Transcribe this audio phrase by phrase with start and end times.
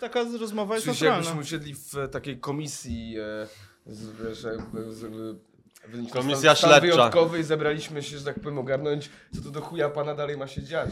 [0.00, 1.16] taka rozmowa jest się naturalna.
[1.16, 3.46] jakbyśmy usiedli w e, takiej komisji, e,
[3.86, 5.06] z, wiesz, jakby z,
[6.12, 6.80] Komisja stan, stan śledcza.
[6.96, 10.46] wyjątkowy i zebraliśmy się, że tak powiem, ogarnąć, co to do chuja pana dalej ma
[10.46, 10.90] się dziać.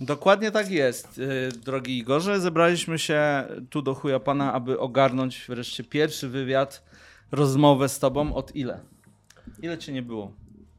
[0.00, 2.40] Dokładnie tak jest, yy, drogi Igorze.
[2.40, 6.82] Zebraliśmy się tu do chuja pana, aby ogarnąć wreszcie pierwszy wywiad,
[7.32, 8.80] rozmowę z tobą od ile?
[9.62, 10.32] Ile cię nie było?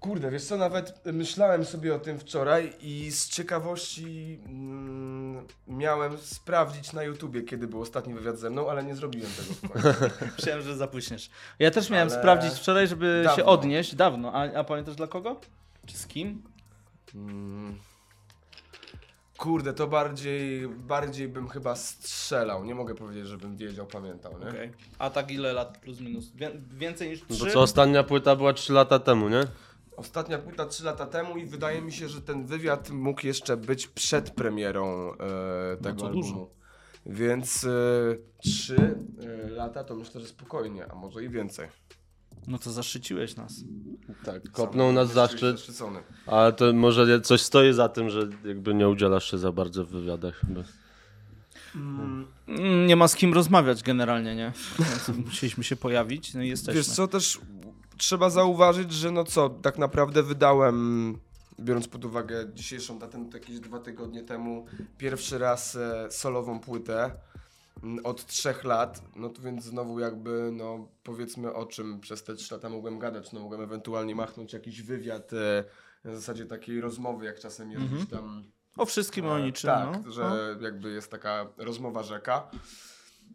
[0.07, 6.93] Kurde, wiesz co, nawet myślałem sobie o tym wczoraj i z ciekawości mm, miałem sprawdzić
[6.93, 9.89] na YouTubie, kiedy był ostatni wywiad ze mną, ale nie zrobiłem tego.
[10.37, 11.29] Myślałem, że zapuśniesz.
[11.59, 13.45] Ja też miałem Ale sprawdzić wczoraj, żeby się dawno.
[13.45, 13.95] odnieść.
[13.95, 14.33] Dawno.
[14.33, 15.41] A, a pamiętasz dla kogo?
[15.85, 16.41] Czy z kim?
[17.15, 17.77] Mm.
[19.37, 22.65] Kurde, to bardziej, bardziej bym chyba strzelał.
[22.65, 24.49] Nie mogę powiedzieć, żebym wiedział, pamiętał, nie?
[24.49, 24.71] Okej.
[24.99, 26.31] A tak ile lat plus minus?
[26.35, 27.45] Wię- więcej niż No trzy?
[27.45, 29.43] Bo co, ostatnia płyta była 3 lata temu, nie?
[29.97, 33.87] Ostatnia płyta 3 lata temu i wydaje mi się, że ten wywiad mógł jeszcze być
[33.87, 36.23] przed premierą e, tego to albumu.
[36.23, 36.49] dużo.
[37.05, 37.69] Więc e,
[38.37, 38.75] 3
[39.45, 41.67] e, lata to myślę, że spokojnie, a może i więcej.
[42.47, 43.53] No to zaszczyciłeś nas.
[44.25, 45.57] Tak, kopnął nas zaszczyt.
[45.57, 45.99] zaszczycony.
[46.25, 49.89] Ale to może coś stoi za tym, że jakby nie udzielasz się za bardzo w
[49.89, 50.35] wywiadach.
[50.35, 50.63] Chyba.
[51.75, 52.27] Mm,
[52.85, 54.51] Nie ma z kim rozmawiać generalnie, nie?
[55.25, 56.73] Musieliśmy się pojawić, no i jesteśmy.
[56.73, 57.39] Wiesz co, też
[57.97, 61.17] trzeba zauważyć, że no co, tak naprawdę wydałem,
[61.59, 64.65] biorąc pod uwagę dzisiejszą datę, no to jakieś dwa tygodnie temu,
[64.97, 67.11] pierwszy raz e, solową płytę
[67.83, 72.35] mm, od trzech lat, no to więc znowu jakby, no powiedzmy o czym przez te
[72.35, 75.63] trzy lata mogłem gadać, no mogłem ewentualnie machnąć jakiś wywiad, e,
[76.03, 78.43] na zasadzie takiej rozmowy, jak czasem jest gdzieś tam...
[78.77, 80.11] O wszystkim o E, niczym, Tak, no.
[80.11, 82.49] że jakby jest taka rozmowa rzeka.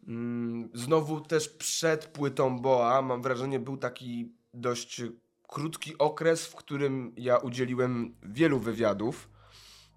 [0.08, 5.02] Mm, Znowu też przed płytą Boa, mam wrażenie, był taki dość
[5.48, 9.28] krótki okres, w którym ja udzieliłem wielu wywiadów.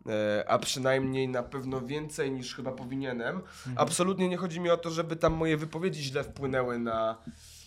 [0.09, 3.36] e, A przynajmniej na pewno więcej niż chyba powinienem.
[3.36, 3.76] Mhm.
[3.78, 7.17] Absolutnie nie chodzi mi o to, żeby tam moje wypowiedzi źle wpłynęły na.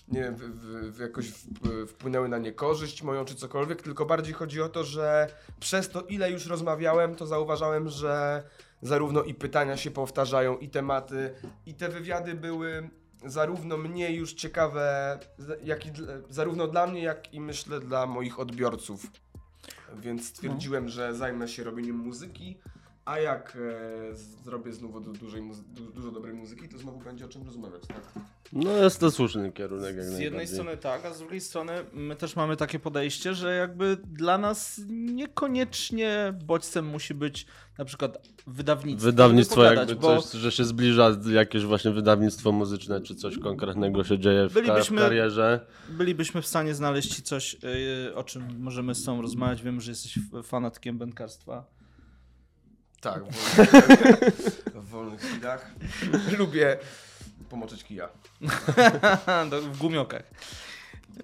[0.09, 4.63] Nie wiem, w, w jakoś w, wpłynęły na niekorzyść moją czy cokolwiek, tylko bardziej chodzi
[4.63, 5.27] o to, że
[5.61, 8.43] przez to, ile już rozmawiałem, to zauważałem, że
[8.83, 11.35] zarówno i pytania się powtarzają, i tematy,
[11.67, 12.91] i te wywiady były
[13.25, 15.19] zarówno mnie już ciekawe,
[15.65, 15.91] jak i
[16.31, 19.07] zarówno dla mnie, jak i myślę dla moich odbiorców.
[19.97, 22.59] Więc stwierdziłem, że zajmę się robieniem muzyki,
[23.09, 23.57] a jak
[24.11, 24.15] e,
[24.45, 27.83] zrobię znowu du, dużej muzy- du, dużo dobrej muzyki, to znowu będzie o czym rozmawiać,
[27.87, 28.03] tak?
[28.53, 30.25] No jest to słuszny kierunek jak Z najbardziej.
[30.25, 34.39] jednej strony tak, a z drugiej strony my też mamy takie podejście, że jakby dla
[34.39, 37.47] nas niekoniecznie bodźcem musi być
[37.79, 39.05] na przykład wydawnictwo.
[39.05, 44.05] Wydawnictwo żeby jakby pogadać, coś, że się zbliża jakieś właśnie wydawnictwo muzyczne, czy coś konkretnego
[44.05, 45.67] się dzieje w, w Bylibyśmy- karierze.
[45.89, 47.57] bylibyśmy w stanie znaleźć ci coś,
[48.07, 49.63] yy, o czym możemy z tobą rozmawiać.
[49.63, 51.78] Wiem, że jesteś f- fanatkiem bękarstwa.
[53.01, 55.71] Tak, w wolnych, w wolnych chwilach.
[56.39, 56.79] Lubię
[57.51, 58.09] pomoczyć kija.
[59.51, 60.23] Do- w gumiokach.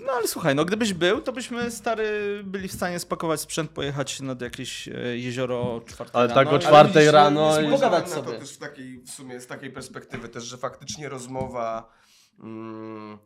[0.00, 4.20] No ale słuchaj, no gdybyś był, to byśmy stary byli w stanie spakować sprzęt, pojechać
[4.20, 6.44] nad jakieś e, jezioro o czwartej Ale rano.
[6.44, 8.32] tak o czwartej rano nie i- Pogadać na sobie.
[8.32, 11.92] To też w takiej, w sumie z takiej perspektywy też, że faktycznie rozmowa,
[12.40, 13.18] mm,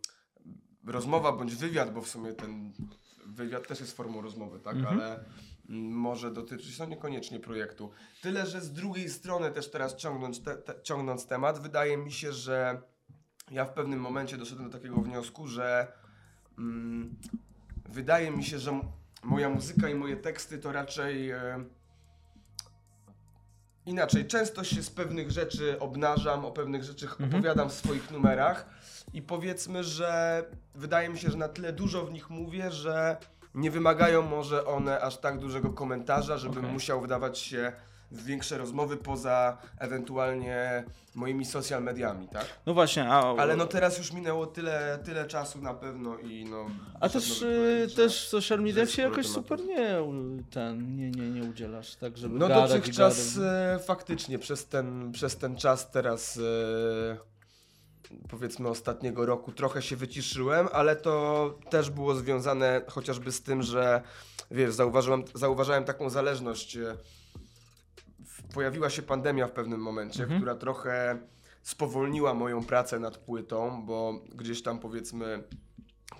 [0.86, 2.72] rozmowa bądź wywiad, bo w sumie ten
[3.26, 5.00] wywiad też jest formą rozmowy, tak, Mhm.
[5.00, 5.25] ale
[5.68, 7.90] może dotyczyć, no niekoniecznie projektu.
[8.22, 12.32] Tyle, że z drugiej strony też teraz ciągnąć, te, te, ciągnąc temat, wydaje mi się,
[12.32, 12.82] że
[13.50, 15.92] ja w pewnym momencie doszedłem do takiego wniosku, że
[16.58, 17.16] mm,
[17.88, 18.80] wydaje mi się, że
[19.22, 21.64] moja muzyka i moje teksty to raczej e,
[23.86, 24.26] inaczej.
[24.26, 28.66] Często się z pewnych rzeczy obnażam, o pewnych rzeczach opowiadam w swoich numerach
[29.12, 30.42] i powiedzmy, że
[30.74, 33.16] wydaje mi się, że na tyle dużo w nich mówię, że
[33.54, 36.72] nie wymagają może one aż tak dużego komentarza, żebym Okej.
[36.72, 37.72] musiał wdawać się
[38.10, 42.47] w większe rozmowy poza ewentualnie moimi social mediami, tak?
[42.66, 46.66] No właśnie, a, Ale no teraz już minęło tyle, tyle czasu na pewno i no...
[47.00, 49.97] a też, powiedzieć, że- też w social mediach się jakoś sporo super nie,
[50.50, 55.56] ten, nie, nie, nie udzielasz, tak żeby No dotychczas e, faktycznie przez ten, przez ten
[55.56, 57.37] czas teraz e,
[58.28, 64.03] powiedzmy ostatniego roku trochę się wyciszyłem, ale to też było związane chociażby z tym, że
[64.51, 66.77] wiesz, zauważyłem, zauważałem taką zależność.
[66.77, 66.97] e,
[68.55, 70.41] Pojawiła się pandemia w pewnym momencie, Mhm.
[70.41, 71.19] która trochę
[71.63, 75.43] spowolniła moją pracę nad płytą, bo gdzieś tam powiedzmy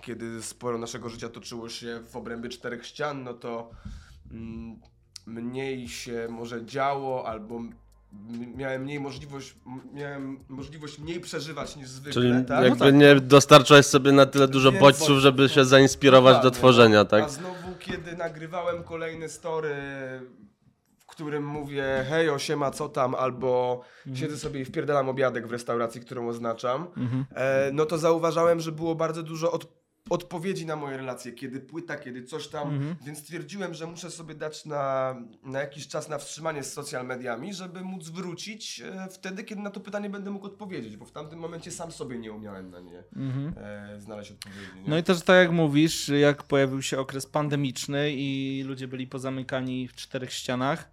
[0.01, 3.71] kiedy sporo naszego życia toczyło się w obrębie czterech ścian, no to
[4.31, 4.79] mm,
[5.25, 7.61] mniej się może działo, albo
[8.55, 9.55] miałem mniej możliwość,
[9.93, 12.63] miałem możliwość mniej przeżywać niż zwykle, Czyli tak?
[12.63, 12.95] jakby No tak.
[12.95, 15.65] nie dostarczałeś sobie na tyle dużo Więc bodźców, żeby się no.
[15.65, 17.05] zainspirować do tworzenia, no.
[17.05, 17.23] tak?
[17.23, 19.75] A znowu, kiedy nagrywałem kolejne story,
[20.99, 24.15] w którym mówię hej, osiema, co tam, albo Mhm.
[24.17, 26.87] siedzę sobie i wpierdalam obiadek w restauracji, którą oznaczam,
[27.35, 29.67] e, no to zauważałem, że było bardzo dużo od,
[30.09, 32.95] odpowiedzi na moje relacje, kiedy płyta, kiedy coś tam, Mhm.
[33.05, 37.53] więc stwierdziłem, że muszę sobie dać na, na jakiś czas na wstrzymanie z social mediami,
[37.53, 41.39] żeby móc wrócić e, wtedy, kiedy na to pytanie będę mógł odpowiedzieć, bo w tamtym
[41.39, 43.03] momencie sam sobie nie umiałem na nie
[43.57, 44.59] e, znaleźć odpowiedzi.
[44.61, 44.67] Nie?
[44.67, 44.89] Mhm.
[44.89, 49.87] No i też tak jak mówisz, jak pojawił się okres pandemiczny i ludzie byli pozamykani
[49.87, 50.91] w czterech ścianach,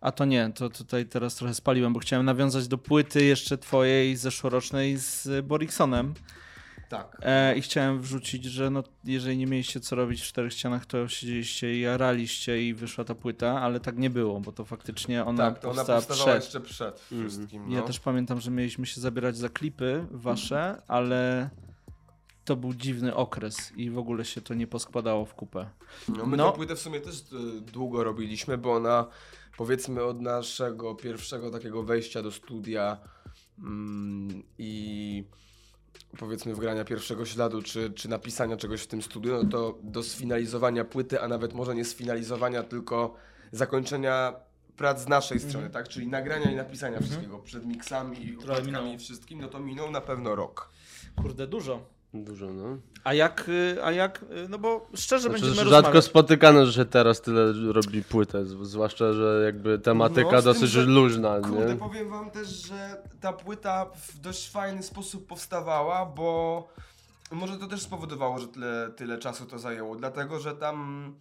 [0.00, 4.16] a to nie, to tutaj teraz trochę spaliłem, bo chciałem nawiązać do płyty jeszcze twojej
[4.16, 6.14] zeszłorocznej z Boriksonem
[6.96, 7.18] tak.
[7.22, 11.08] e, i chciałem wrzucić, że no, jeżeli nie mieliście co robić w czterech ścianach, to
[11.08, 15.50] siedzieliście i jaraliście i wyszła ta płyta, ale tak nie było, bo to faktycznie ona
[15.50, 16.44] tak, to ona powstała powstawała przed.
[16.44, 17.70] jeszcze przed wszystkim.
[17.70, 17.86] Ja no.
[17.86, 21.50] też pamiętam, że mieliśmy się zabierać za klipy wasze, ale
[22.44, 25.70] to był dziwny okres i w ogóle się to nie poskładało w kupę.
[26.08, 26.50] No, my No.
[26.50, 29.06] tę płytę w sumie też e, długo robiliśmy, bo ona
[29.56, 32.98] powiedzmy od naszego pierwszego takiego wejścia do studia
[33.58, 35.24] mm, i
[36.18, 40.84] powiedzmy wgrania pierwszego śladu, czy, czy napisania czegoś w tym studiu, no to do sfinalizowania
[40.84, 43.16] płyty, a nawet może nie sfinalizowania, tylko
[43.52, 44.34] zakończenia
[44.76, 45.88] prac z naszej strony, tak?
[45.88, 48.36] Czyli nagrania i napisania wszystkiego przed miksami, i
[48.98, 50.70] wszystkim, no to minął na pewno rok.
[51.16, 51.93] Kurde, dużo.
[52.14, 52.78] Dużo, no.
[53.04, 56.04] A jak, y, a jak, y, no bo szczerze Znaczy, będziemy rzadko rozmawiać.
[56.04, 60.70] spotykane, że się teraz tyle robi płytę, zwłaszcza, że jakby tematyka No, z tym, dosyć
[60.70, 61.76] że- luźna, Kurde, nie?
[61.76, 66.68] powiem wam też, że ta płyta w dość fajny sposób powstawała, bo
[67.32, 71.14] może to też spowodowało, że tyle, tyle czasu to zajęło, dlatego że tam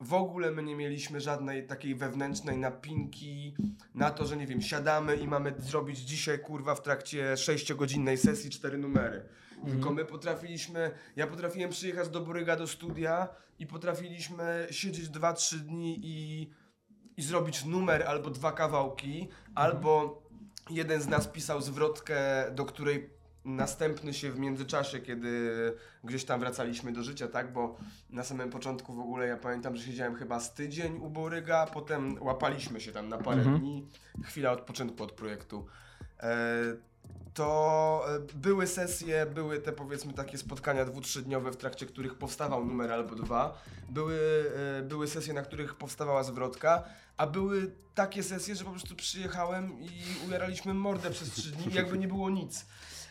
[0.00, 3.54] w ogóle my nie mieliśmy żadnej takiej wewnętrznej napinki
[3.94, 8.50] na to, że nie wiem, siadamy i mamy zrobić dzisiaj kurwa w trakcie 6-godzinnej sesji
[8.50, 9.22] cztery numery.
[9.66, 13.28] Tylko my potrafiliśmy, ja potrafiłem przyjechać do Boryga do studia
[13.58, 16.50] i potrafiliśmy siedzieć 2-3 dni i
[17.18, 20.22] i zrobić numer albo dwa kawałki, albo
[20.70, 22.16] jeden z nas pisał zwrotkę,
[22.54, 23.10] do której
[23.44, 25.52] następny się w międzyczasie, kiedy
[26.04, 27.52] gdzieś tam wracaliśmy do życia, tak?
[27.52, 27.76] Bo
[28.10, 32.22] na samym początku w ogóle ja pamiętam, że siedziałem chyba z tydzień u Boryga, potem
[32.22, 33.86] łapaliśmy się tam na parę dni,
[34.24, 35.66] chwila odpoczynku od projektu.
[36.20, 36.32] E,
[37.38, 42.64] to e, były sesje, były te powiedzmy takie spotkania dwu, trzydniowe, w trakcie których powstawał
[42.64, 43.62] numer albo dwa.
[43.88, 44.44] Były,
[44.78, 46.84] e, były sesje, na których powstawała zwrotka,
[47.16, 49.90] a były takie sesje, że po prostu przyjechałem i
[50.28, 52.66] ujaraliśmy mordę przez trzy dni jakby nie było nic.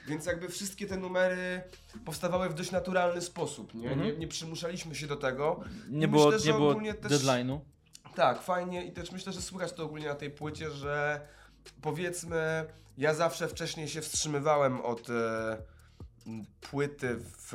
[0.08, 1.62] Więc jakby wszystkie te numery
[2.06, 3.96] powstawały w dość naturalny sposób, nie?
[3.96, 5.60] Nie, nie przymuszaliśmy się do tego.
[5.90, 7.60] Nie I było, myślę, nie było też- deadline'u.
[8.16, 11.22] Tak, fajnie i też myślę, że słychać to ogólnie na tej płycie, że
[11.82, 12.66] powiedzmy,
[12.98, 15.58] ja zawsze wcześniej się wstrzymywałem od e,
[16.62, 17.54] płyty w,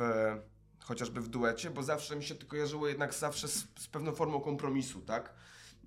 [0.79, 4.41] chociażby w duecie, bo zawsze mi się to kojarzyło jednak zawsze z, z pewną formą
[4.41, 5.33] kompromisu, tak?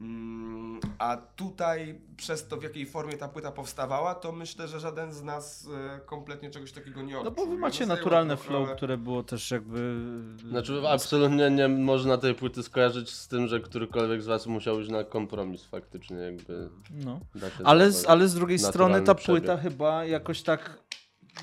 [0.01, 5.13] Mm, a tutaj przez to, w jakiej formie ta płyta powstawała, to myślę, że żaden
[5.13, 7.35] z nas e, kompletnie czegoś takiego nie No odczuł.
[7.35, 10.01] bo wy macie naturalne flow, które było też jakby...
[10.49, 14.91] Znaczy absolutnie nie można tej płyty skojarzyć z tym, że którykolwiek z was musiał iść
[14.91, 16.69] na kompromis faktycznie jakby.
[16.91, 17.21] No.
[17.65, 19.43] Ale z, ale z drugiej strony ta przebieg.
[19.43, 20.79] płyta chyba jakoś tak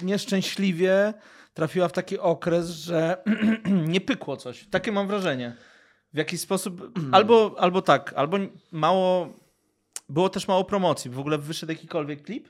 [0.04, 1.14] nieszczęśliwie
[1.54, 3.24] trafiła w taki okres, że
[3.94, 4.68] nie pykło coś.
[4.72, 5.56] Takie mam wrażenie.
[6.13, 8.38] W jakiś sposób, albo, albo tak, albo
[8.71, 9.33] mało,
[10.10, 11.12] było też mało promocji.
[11.12, 12.50] W ogóle wyszedł jakikolwiek klip?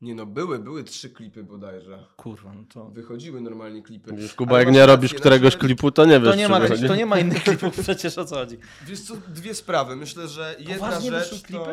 [0.00, 2.04] Nie no, były, były trzy klipy bodajże.
[2.16, 2.84] Kurwa, no to...
[2.84, 4.16] Wychodziły normalnie klipy.
[4.16, 6.88] Wiesz, Kuba, Ale jak nie robisz któregoś klipu, to nie wiesz, To nie, czy ma,
[6.88, 8.58] to nie ma innych klipów przecież o co chodzi.
[8.86, 9.96] Wiesz co, dwie sprawy.
[9.96, 11.70] Myślę, że jedna Poważnie rzecz klipy?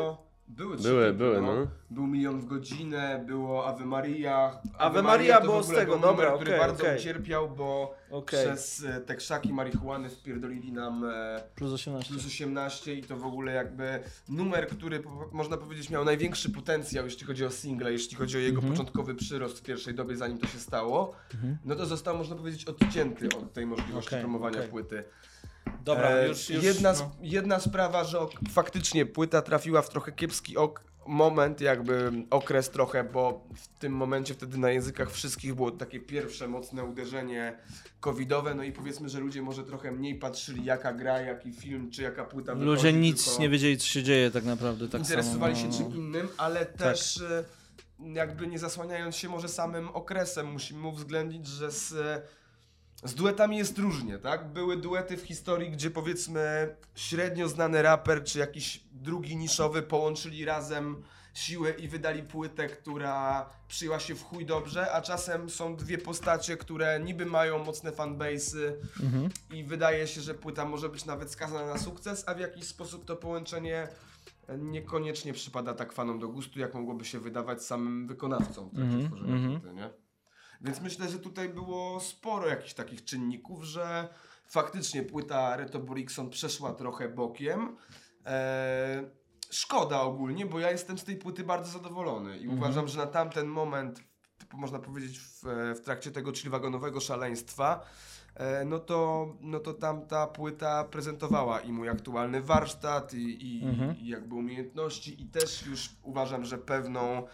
[0.48, 1.68] Były, trzy Były, klipy, były, no.
[1.90, 4.60] Był Milion w godzinę, było Ave Maria.
[4.78, 6.98] Ave Maria to było z ogóle tego, był dobra, numer, który okej, bardzo okej.
[7.00, 8.46] ucierpiał, bo Okej.
[8.46, 12.14] przez e, te krzaki marihuany wpierdolili nam e, Plus 18.
[12.14, 14.00] plus 18 i to w ogóle jakby
[14.30, 18.40] numer, który po, można powiedzieć miał największy potencjał, jeśli chodzi o single, jeśli chodzi o
[18.40, 18.74] jego Mhm.
[18.74, 21.16] początkowy przyrost w pierwszej dobie, zanim to się stało,
[21.66, 24.70] no to został, można powiedzieć, odcięty od tej możliwości Okej, promowania okej.
[24.70, 25.04] płyty.
[25.84, 27.12] Dobra, E, już, już jedna, no.
[27.22, 33.04] jedna sprawa, że ok, faktycznie płyta trafiła w trochę kiepski ok, moment, jakby okres trochę,
[33.04, 37.58] bo w tym momencie wtedy na językach wszystkich było takie pierwsze mocne uderzenie
[38.00, 42.02] covidowe, no i powiedzmy, że ludzie może trochę mniej patrzyli jaka gra, jaki film, czy
[42.02, 44.90] jaka płyta Ludzie wychodzi, nic nie wiedzieli, co się dzieje tak naprawdę.
[44.90, 45.90] Tak interesowali samo, się no.
[45.90, 47.44] czym innym, ale też e,
[48.00, 51.94] jakby nie zasłaniając się może samym okresem, musimy uwzględnić, że z,
[53.06, 54.54] z duetami jest różnie, tak?
[54.54, 61.04] Były duety w historii, gdzie powiedzmy średnio znany raper czy jakiś drugi niszowy połączyli razem
[61.34, 66.58] siłę i wydali płytę, która przyjęła się w chuj dobrze, a czasem są dwie postacie,
[66.58, 68.72] które niby mają mocne fanbase'y
[69.54, 73.06] i wydaje się, że płyta może być nawet skazana na sukces, a w jakiś sposób
[73.06, 73.88] to połączenie
[74.58, 79.08] niekoniecznie przypada tak fanom do gustu, jak mogłoby się wydawać samym wykonawcom w trakcie Mhm,
[79.08, 79.62] tworzenia mhm.
[79.62, 80.05] płyty, nie?
[80.62, 84.08] Więc myślę, że tutaj było sporo jakichś takich czynników, że
[84.48, 87.78] faktycznie płyta Reto Borikson przeszła trochę bokiem.
[88.26, 89.06] Eee,
[89.50, 93.48] szkoda ogólnie, bo ja jestem z tej płyty bardzo zadowolony i uważam, że na tamten
[93.48, 94.04] moment,
[94.54, 95.44] można powiedzieć w,
[95.76, 97.86] w trakcie tego chillwagonowego szaleństwa,
[98.36, 103.98] e, no to, no to tamta płyta prezentowała i mój aktualny warsztat i, i, Mhm.
[103.98, 107.28] i jakby umiejętności i też już uważam, że pewną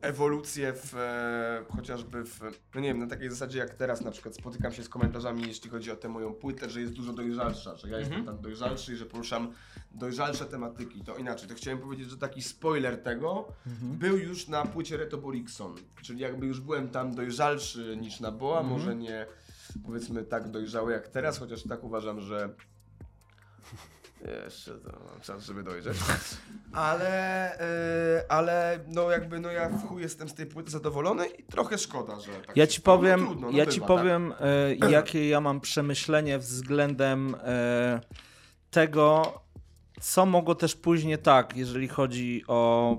[0.00, 2.40] ewolucję w, e, chociażby w,
[2.74, 5.70] no nie wiem, na takiej zasadzie jak teraz na przykład spotykam się z komentarzami, jeśli
[5.70, 8.96] chodzi o tę moją płytę, że jest dużo dojrzalsza, że ja jestem tam dojrzalszy i
[8.96, 9.52] że poruszam
[9.90, 11.04] dojrzalsze tematyki.
[11.04, 13.48] To inaczej, to chciałem powiedzieć, że taki spoiler tego
[13.82, 18.62] był już na płycie Reto Borikson, czyli jakby już byłem tam dojrzalszy niż na Boa,
[18.62, 19.26] może nie
[19.86, 22.54] powiedzmy tak dojrzały jak teraz, chociaż tak uważam, że
[24.44, 25.96] jeszcze to mam czas, żeby dojrzeć.
[26.72, 31.42] Ale, e, ale no jakby no ja w chuj jestem z tej płyty zadowolony i
[31.44, 32.98] trochę szkoda, że tak Ja ci stało.
[32.98, 33.86] powiem, No trudno, no ja bywa, ci tak.
[33.88, 38.00] powiem e, jakie ja mam przemyślenie względem e,
[38.70, 39.32] tego,
[40.00, 42.96] co mogło też później tak, jeżeli chodzi o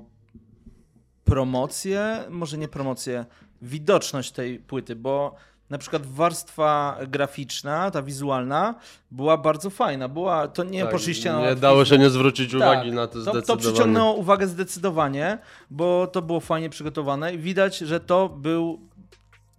[1.23, 3.25] promocję, może nie promocję,
[3.61, 5.35] widoczność tej płyty, bo
[5.69, 8.75] na przykład warstwa graficzna, ta wizualna,
[9.11, 10.07] była bardzo fajna.
[10.07, 13.13] Była, to nie Tak, poszliście na Nie dało się nie zwrócić uwagi Tak, na to
[13.13, 13.45] to, zdecydowanie.
[13.45, 15.37] to przyciągnęło uwagę zdecydowanie,
[15.69, 18.89] bo to było fajnie przygotowane i widać, że to był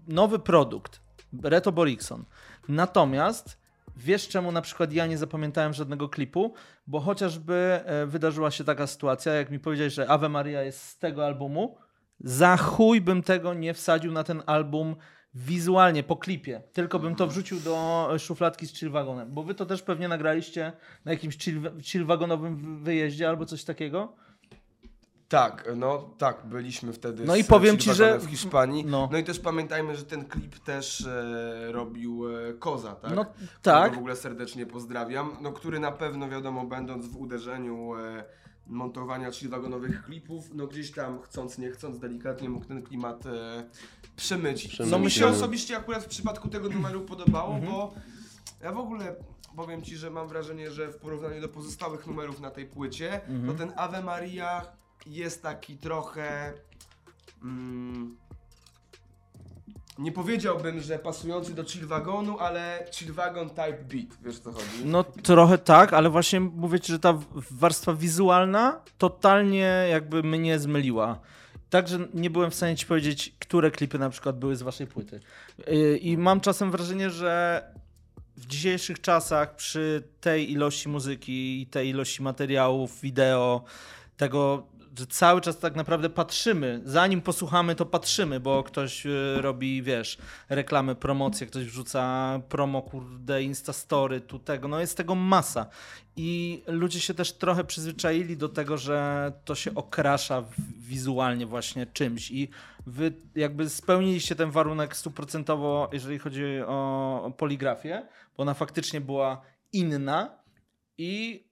[0.08, 1.00] nowy produkt,
[1.42, 2.24] Reto Borikson.
[2.68, 3.60] Natomiast
[3.96, 6.54] wiesz czemu na przykład ja nie zapamiętałem żadnego klipu?
[6.86, 10.98] Bo chociażby e, wydarzyła się taka sytuacja, jak mi powiedziałeś, że Ave Maria jest z
[10.98, 11.76] tego albumu,
[12.20, 14.96] za chuj bym tego nie wsadził na ten album
[15.34, 16.62] wizualnie, po klipie.
[16.72, 19.34] Tylko bym to wrzucił do szufladki z chillwagonem.
[19.34, 20.72] Bo wy to też pewnie nagraliście
[21.04, 24.12] na jakimś chill, chillwagonowym wyjeździe albo coś takiego.
[25.28, 28.84] Tak, no tak, byliśmy wtedy No i powiem ci, że- w Hiszpanii.
[28.84, 29.08] no.
[29.12, 29.18] No.
[29.18, 33.14] i też pamiętajmy, że ten klip też e, robił e, Koza, tak?
[33.14, 33.94] No Którego tak.
[33.94, 35.36] w ogóle serdecznie pozdrawiam.
[35.40, 38.24] No, który na pewno, wiadomo, będąc w uderzeniu e,
[38.70, 43.64] montowania chillwagonowych klipów, no gdzieś tam chcąc, nie chcąc, delikatnie mógł ten klimat e,
[44.16, 44.72] przemycić.
[44.72, 44.90] Przemycić.
[44.90, 45.34] Co mi się Mhm.
[45.42, 47.72] osobiście akurat w przypadku tego numeru podobało, Mhm.
[47.72, 47.94] bo
[48.62, 49.16] ja w ogóle
[49.56, 53.46] powiem Ci, że mam wrażenie, że w porównaniu do pozostałych numerów na tej płycie, Mhm.
[53.46, 54.66] to ten Ave Maria
[55.06, 56.52] jest taki trochę...
[57.42, 58.16] Mm,
[60.00, 64.84] nie powiedziałbym, że pasujący do chillwagonu, ale chillwagon type beat, wiesz co chodzi?
[64.84, 67.18] No trochę tak, ale właśnie mówię ci, że ta
[67.50, 71.20] warstwa wizualna totalnie jakby mnie zmyliła.
[71.70, 75.20] Także nie byłem w stanie ci powiedzieć, które klipy na przykład były z waszej płyty.
[75.66, 77.62] Yy, I mam czasem wrażenie, że
[78.36, 83.64] w dzisiejszych czasach przy tej ilości muzyki i tej ilości materiałów, wideo,
[84.16, 84.66] tego,
[85.00, 90.18] że cały czas tak naprawdę patrzymy, zanim posłuchamy, to patrzymy, bo ktoś y, robi, wiesz,
[90.48, 95.66] reklamy, promocje, ktoś wrzuca promo, kurde, instastory, tu tego, no jest tego masa.
[96.16, 100.44] I ludzie się też trochę przyzwyczaili do tego, że to się okrasza
[100.78, 102.48] wizualnie właśnie czymś i
[102.86, 109.42] wy jakby spełniliście ten warunek stuprocentowo, jeżeli chodzi o poligrafię, bo ona faktycznie była
[109.72, 110.38] inna
[110.98, 111.44] i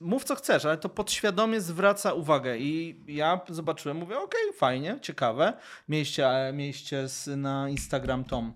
[0.00, 5.52] mów co chcesz, ale to podświadomie zwraca uwagę i ja zobaczyłem, mówię, okej, fajnie, ciekawe.
[5.88, 8.52] Mieliście, e, mieliście z, na Instagram Tom,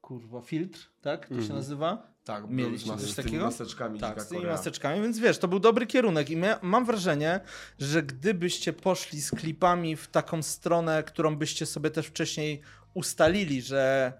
[0.00, 1.22] kurwa, filtr, tak?
[1.28, 1.56] To się Mhm.
[1.58, 2.16] nazywa?
[2.24, 3.44] Tak, Mieliście coś z tymi takiego?
[3.44, 4.56] maseczkami Tak, z tymi Korea.
[4.56, 7.40] maseczkami, więc wiesz, to był dobry kierunek i my, mam wrażenie,
[7.78, 12.60] że gdybyście poszli z klipami w taką stronę, którą byście sobie też wcześniej
[12.94, 14.12] ustalili, że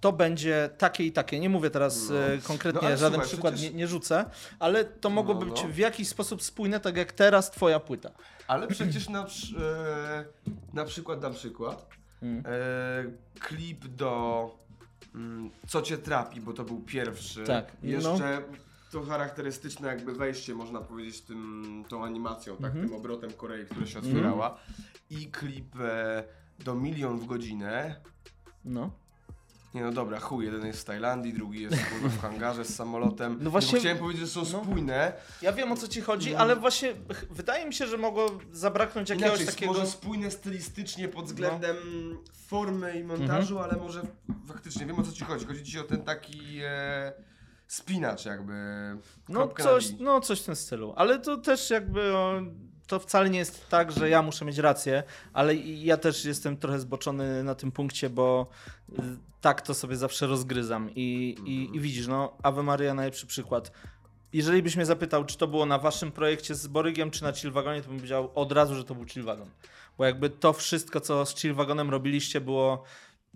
[0.00, 1.40] to będzie takie i takie.
[1.40, 2.18] Nie mówię teraz No.
[2.18, 4.24] e, konkretnie, No, żaden słuchaj, przykład przecież- nie, nie rzucę,
[4.58, 5.68] ale to No, być no.
[5.68, 8.10] w jakiś sposób spójne, tak jak teraz twoja płyta.
[8.48, 9.26] Ale przecież na,
[9.60, 10.24] e,
[10.72, 11.88] na przykład, dam przykład,
[12.22, 12.44] Mm.
[12.46, 14.50] e, klip do
[15.14, 17.44] mm, Co Cię trapi, bo to był pierwszy.
[17.44, 17.88] Tak, no.
[17.90, 18.42] Jeszcze
[18.92, 22.88] to charakterystyczne jakby wejście, można powiedzieć, tym, tą animacją, tak, Mhm.
[22.88, 24.58] tym obrotem Korei, która się otwierała.
[25.10, 26.24] I klip e,
[26.58, 28.00] do Milion w godzinę.
[28.64, 28.90] No.
[29.74, 33.32] Nie no dobra, chuj, jeden jest w Tajlandii, drugi jest kurwa, w hangarze z samolotem.
[33.38, 34.64] No No właśnie- chciałem powiedzieć, że są no.
[34.64, 35.12] spójne.
[35.42, 36.38] Ja wiem o co ci chodzi, No.
[36.38, 36.94] ale właśnie
[37.30, 39.72] wydaje mi się, że mogło zabraknąć jakiegoś Inaczej, takiego...
[39.72, 41.76] może spójne stylistycznie pod względem
[42.46, 44.02] formy i montażu, ale może
[44.48, 45.46] faktycznie wiem o co ci chodzi.
[45.46, 47.12] Chodzi ci o ten taki e,
[47.66, 48.52] spinacz jakby.
[49.28, 50.92] No coś, no coś w tym stylu.
[50.96, 52.40] Ale to też jakby o,
[52.88, 55.02] to wcale nie jest tak, że ja muszę mieć rację,
[55.32, 58.46] ale ja też jestem trochę zboczony na tym punkcie, bo
[58.88, 59.02] y,
[59.40, 60.90] tak to sobie zawsze rozgryzam.
[60.94, 63.72] I, i, i widzisz, no Ave Maria najlepszy przykład.
[64.32, 67.82] jeżeli byś mnie zapytał, czy to było na waszym projekcie z Borygiem, czy na Chillwagonie,
[67.82, 69.48] to bym powiedział od razu, że to był Chillwagon.
[69.98, 72.84] Bo jakby to wszystko, co z Chillwagonem robiliście, było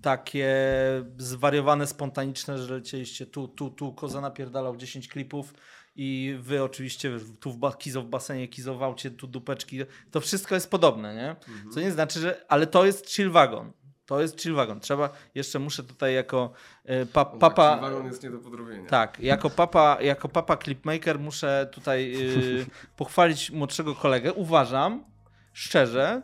[0.02, 0.54] takie
[1.18, 5.54] zwariowane, spontaniczne, że lecieliście tu, tu, tu, Koza napierdalał 10 klipów
[5.96, 9.78] i wy oczywiście tu w ba- Kizo w basenie kizowałcie, tu dupeczki.
[10.11, 11.37] To wszystko jest podobne, nie?
[11.75, 12.44] Co nie znaczy, że...
[12.49, 13.72] Ale to jest Chillwagon.
[14.06, 14.80] To jest Chillwagon.
[14.80, 15.11] Trzeba...
[15.34, 16.52] Jeszcze muszę tutaj jako
[16.84, 17.70] e, pa, On papa...
[17.70, 18.88] taki wagon jest nie do podrobienia.
[18.88, 24.32] Tak, jako papa, jako papa clipmaker muszę tutaj yy, pochwalić młodszego kolegę.
[24.32, 25.04] Uważam
[25.52, 26.23] szczerze,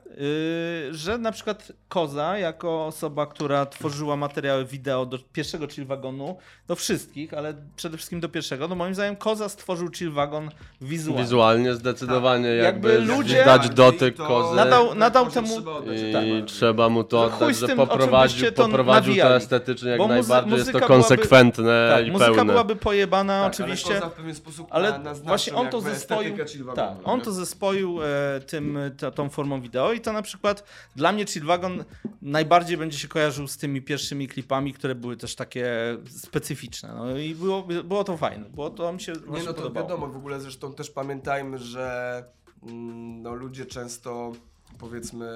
[0.87, 6.37] yy, że na przykład Koza, jako osoba, która tworzyła materiały wideo do pierwszego chill wagonu,
[6.67, 11.23] do wszystkich, ale przede wszystkim do pierwszego, no moim zdaniem Koza stworzył chill wagon wizualnie.
[11.25, 12.65] Wizualnie zdecydowanie Tak.
[12.65, 14.57] jakby, Jakby ludzie- dać dotyk To- kozy.
[14.57, 16.45] Nadał- nadał temu- trzeba oddać, I najbardziej.
[16.45, 20.35] trzeba mu to chuj oddać, że tym, poprowadził, to poprowadził to estetycznie jak Bo najbardziej,
[20.35, 22.53] jest to muzyka byłaby- konsekwentne Tak, i muzyka pełne.
[22.53, 23.91] byłaby pojebana Tak, oczywiście.
[23.91, 26.37] Ale Koza w pewien sposób Ale na, naznaczył właśnie on to zespoił.
[26.39, 30.65] Tak, wagonu, on to zespoił e, tym, ta, tą formą wideo i to na przykład
[30.97, 31.85] dla mnie Chillwagon
[32.23, 35.67] najbardziej będzie się kojarzył z tymi pierwszymi klipami, które były też takie
[36.11, 36.95] specyficzne.
[36.97, 39.87] No i było, było to fajne, było to mi się Nie no to podobało.
[39.89, 42.25] wiadomo, w ogóle zresztą też pamiętajmy, że
[42.63, 44.33] mm, no, ludzie często
[44.79, 45.29] powiedzmy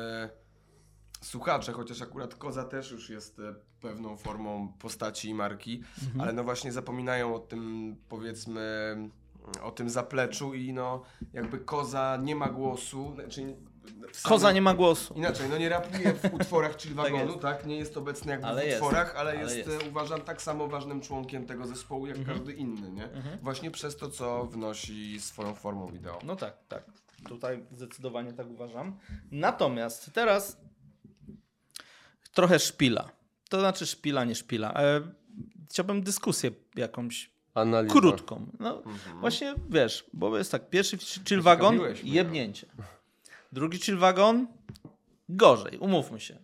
[1.20, 6.20] słuchacze, chociaż akurat Koza też już jest e, pewną formą postaci i marki, Mhm.
[6.20, 8.96] ale no właśnie zapominają o tym powiedzmy
[9.62, 13.56] o tym zapleczu i no jakby Koza nie ma głosu, znaczy
[14.22, 15.14] Koza nie ma głosu.
[15.14, 17.42] Inaczej, no nie rapuje w utworach Chill Tak Wagonu, jest.
[17.42, 18.82] tak, Nie jest obecny jakby Ale w jest.
[18.82, 19.82] utworach, ale, Ale jest, jest.
[19.84, 22.38] e, uważam, tak samo ważnym członkiem tego zespołu, jak Mhm.
[22.38, 23.08] każdy inny, nie?
[23.42, 26.18] Właśnie przez to, co wnosi swoją formą wideo.
[26.24, 26.84] No tak, tak.
[27.28, 28.98] Tutaj zdecydowanie tak uważam.
[29.30, 30.56] Natomiast teraz
[32.34, 33.10] trochę szpila.
[33.48, 34.74] To znaczy szpila, nie szpila.
[34.74, 35.00] E,
[35.70, 37.92] chciałbym dyskusję jakąś Analiza.
[37.94, 38.46] krótką.
[38.60, 39.20] No, Mhm.
[39.20, 42.52] Właśnie wiesz, bo jest tak, pierwszy chill wagon, mnie.
[43.52, 44.46] Drugi chill wagon,
[45.28, 46.38] gorzej, umówmy się.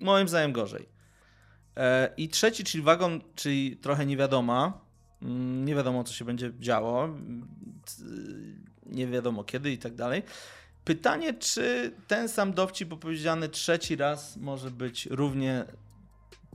[0.00, 0.88] Moim zdaniem gorzej.
[1.76, 4.80] E, I trzeci chill wagon, czyli trochę niewiadoma,
[5.22, 7.48] mm, nie wiadomo co się będzie działo, mm,
[8.86, 10.22] nie wiadomo kiedy i tak dalej.
[10.84, 15.64] Pytanie, czy ten sam dowcip opowiedziany trzeci raz może być równie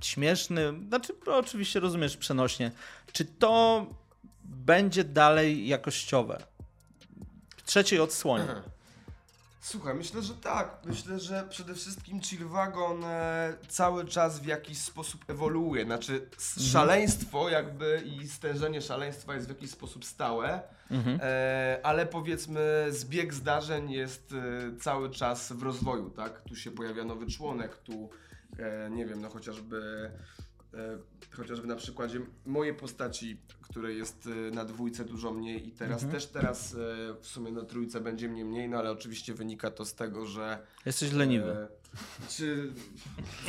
[0.02, 2.72] śmieszny, znaczy no, oczywiście rozumiesz przenośnie,
[3.14, 3.86] czy to
[4.44, 6.44] będzie dalej jakościowe?
[7.66, 8.46] Trzeciej odsłonie.
[9.68, 10.78] Słuchaj, myślę, że tak.
[10.86, 15.86] Myślę, że przede wszystkim Chill Wagon e, cały czas w jakiś sposób ewoluuje.
[15.86, 16.68] Znaczy Mhm.
[16.72, 21.20] szaleństwo jakby i stężenie szaleństwa jest w jakiś sposób stałe, Mhm.
[21.24, 26.42] e, ale powiedzmy zbieg zdarzeń jest e, cały czas w rozwoju, tak?
[26.42, 28.10] Tu się pojawia nowy członek, tu
[28.60, 30.12] e, nie wiem, no chociażby
[31.32, 36.12] chociażby na przykładzie mojej postaci, której jest e, na dwójce dużo mniej i teraz Mhm.
[36.12, 36.78] też teraz e,
[37.22, 40.60] w sumie na trójce będzie mnie mniej, no ale oczywiście wynika to z tego, że
[40.86, 41.68] Jesteś leniwy.
[42.30, 42.74] Czy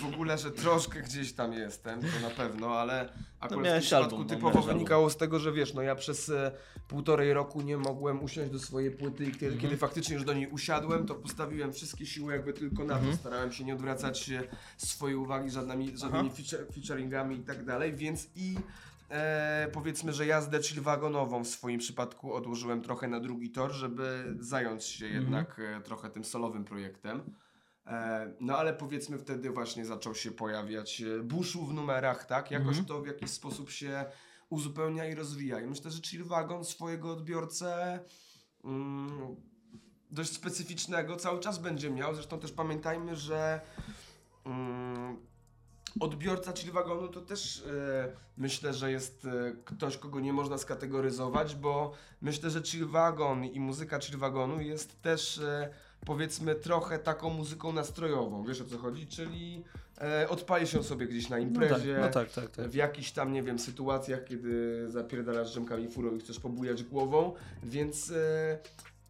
[0.00, 4.04] w ogóle, że troszkę gdzieś tam jestem, to na pewno, ale akurat w tym przypadku
[4.04, 6.52] album, no, typowo wynikało z tego, że wiesz, no ja przez e,
[6.88, 9.60] półtorej roku nie mogłem usiąść do swojej płyty i kiedy, Mhm.
[9.62, 13.12] kiedy faktycznie już do niej usiadłem, to postawiłem wszystkie siły jakby tylko na to.
[13.16, 14.42] Starałem się nie odwracać e,
[14.76, 18.56] swojej uwagi żadnymi, żadnymi feature, featuringami i tak dalej, więc i
[19.10, 24.24] e, powiedzmy, że jazdę chill wagonową w swoim przypadku odłożyłem trochę na drugi tor, żeby
[24.40, 25.22] zająć się Mhm.
[25.24, 27.20] jednak e, trochę tym solowym projektem.
[27.86, 32.50] E, No ale powiedzmy wtedy właśnie zaczął się pojawiać e, buszu w numerach, tak?
[32.50, 32.86] Jakoś Mhm.
[32.86, 34.04] to w jakiś sposób się
[34.50, 35.60] uzupełnia i rozwija.
[35.60, 37.98] I myślę, że Chill Wagon swojego odbiorcę
[38.64, 39.36] mm,
[40.10, 42.14] dość specyficznego cały czas będzie miał.
[42.14, 43.60] Zresztą też pamiętajmy, że
[44.44, 45.16] mm,
[46.00, 49.26] odbiorca Chill Wagonu to też e, myślę, że jest
[49.64, 55.02] ktoś, kogo nie można skategoryzować, bo myślę, że Chill Wagon i muzyka Chill Wagonu jest
[55.02, 55.40] też
[56.04, 59.06] powiedzmy trochę taką muzyką nastrojową, wiesz o co chodzi?
[59.06, 59.64] Czyli
[60.00, 62.68] e, odpali się sobie gdzieś na No tak, imprezie, no tak, tak, tak.
[62.68, 67.32] w jakichś tam, nie wiem, sytuacjach, kiedy zapierdalasz drzemkami furą i chcesz pobujać głową,
[67.62, 68.58] więc e,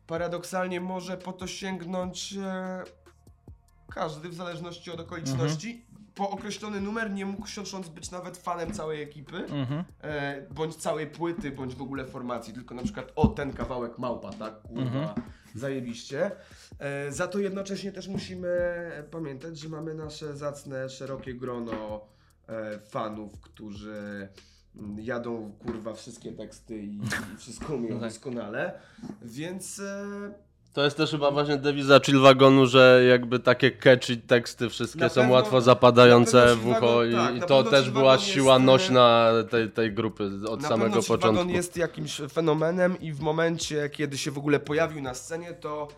[0.06, 2.82] paradoksalnie może po to sięgnąć e,
[3.90, 5.86] każdy w zależności od okoliczności.
[6.14, 9.84] Po określony numer nie mógł siosząc być nawet fanem całej ekipy, Mhm.
[10.02, 14.32] e, bądź całej płyty, bądź w ogóle formacji, tylko na przykład o ten kawałek małpa,
[14.32, 15.08] tak, kurwa, Mhm.
[15.58, 16.30] Zajebiście.
[16.78, 18.48] E, za to jednocześnie też musimy
[19.10, 22.06] pamiętać, że mamy nasze zacne, szerokie grono
[22.48, 24.28] e, fanów, którzy
[24.76, 26.96] mm, jadą kurwa wszystkie teksty i,
[27.34, 28.10] i wszystko umieją No tak.
[28.10, 28.80] doskonale,
[29.22, 30.45] więc e,
[30.76, 35.14] To jest też chyba właśnie dewiza Chillwagonu, że jakby takie catchy teksty wszystkie Na są
[35.20, 39.30] pewno- łatwo zapadające w ucho Chillwagon- tak, i to też była siła jest, e, nośna
[39.50, 41.36] tej, tej grupy od Na samego pewno początku.
[41.36, 45.88] Wagon jest jakimś fenomenem i w momencie, kiedy się w ogóle pojawił na scenie, to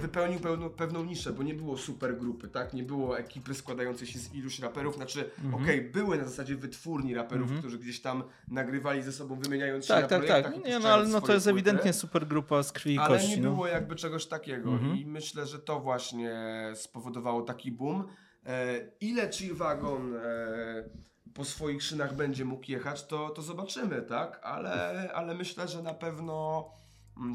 [0.00, 2.74] wypełnił pełną, pewną niszę, bo nie było super grupy, tak?
[2.74, 5.62] Nie było ekipy składającej się z iluś raperów, znaczy Mhm.
[5.64, 10.02] okej, były na zasadzie wytwórni raperów, którzy gdzieś tam nagrywali ze sobą, wymieniając się Tak,
[10.02, 10.64] na tak, projektach tak.
[10.64, 11.50] Nie, no ale no to jest płyty.
[11.60, 13.30] ewidentnie super grupa z krwi i Ale kości.
[13.36, 13.50] nie no.
[13.54, 14.96] było jakby czegoś takiego Mhm.
[14.96, 16.32] i myślę, że to właśnie
[16.74, 18.04] spowodowało taki boom.
[18.46, 20.20] E, ile Chillwagon e,
[21.34, 24.40] po swoich szynach będzie mógł jechać, to, to zobaczymy, tak?
[24.42, 26.64] Ale, ale myślę, że na pewno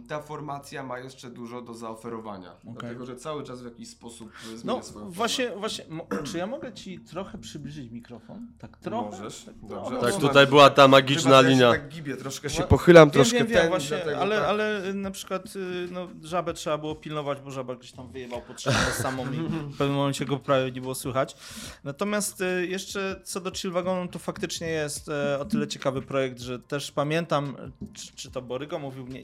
[0.07, 2.55] ta formacja ma jeszcze dużo do zaoferowania.
[2.63, 5.85] Dlatego, że cały czas w jakiś sposób e, zmienia No swoją właśnie, właśnie,
[6.31, 8.47] czy ja mogę ci trochę przybliżyć mikrofon?
[8.59, 9.17] Tak trochę?
[9.17, 9.91] Możesz, Tak, dobrze.
[9.91, 10.11] trochę.
[10.11, 11.73] Tak, tutaj była ta magiczna Chyba, że ja linia.
[11.73, 14.45] się tak gibię, troszkę się No, pochylam, Wiem, troszkę wiem, ten, właśnie, dlatego ale, tak.
[14.45, 18.41] ale y, na przykład y, no, żabę trzeba było pilnować, bo żaba gdzieś tam wyjebał
[18.41, 18.61] pod
[18.93, 19.35] samą i
[19.73, 21.35] w pewnym momencie go prawie nie było słychać.
[21.83, 26.59] Natomiast y, jeszcze co do Chillwagonu, to faktycznie jest e, o tyle ciekawy projekt, że
[26.59, 27.55] też pamiętam,
[27.93, 29.23] czy, czy to Borygo mówił, nie,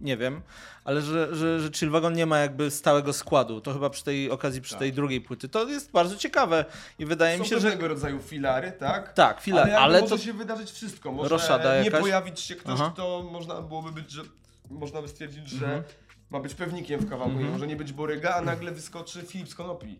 [0.00, 0.40] nie wiem,
[0.84, 3.60] ale że, że, że Chillwagon nie ma jakby stałego składu.
[3.60, 4.78] To chyba przy tej okazji, przy Tak.
[4.78, 5.48] tej drugiej płyty.
[5.48, 6.64] To jest bardzo ciekawe
[6.98, 7.68] i wydaje Są mi się, że...
[7.70, 9.12] pewnego rodzaju filary, tak?
[9.12, 10.14] Tak, chwilę, ale, ale, jakby to...
[10.14, 11.12] może się wydarzyć wszystko.
[11.12, 12.00] Może Roszada nie jakaś?
[12.00, 12.90] pojawić się ktoś, Aha.
[12.94, 14.22] kto można byłoby być, że
[14.70, 15.82] można by stwierdzić, że Mhm.
[16.30, 17.32] ma być pewnikiem w kawałku.
[17.34, 17.52] Mhm.
[17.52, 19.98] Może nie być Boryga, a nagle wyskoczy Filip z Konopi.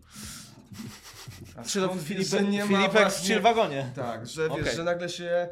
[1.57, 1.87] A Czy to
[2.41, 3.91] nie ma Filipek w właśnie- Chillwagonie.
[3.97, 4.77] Tak, że wiesz, Okej.
[4.77, 5.49] że nagle się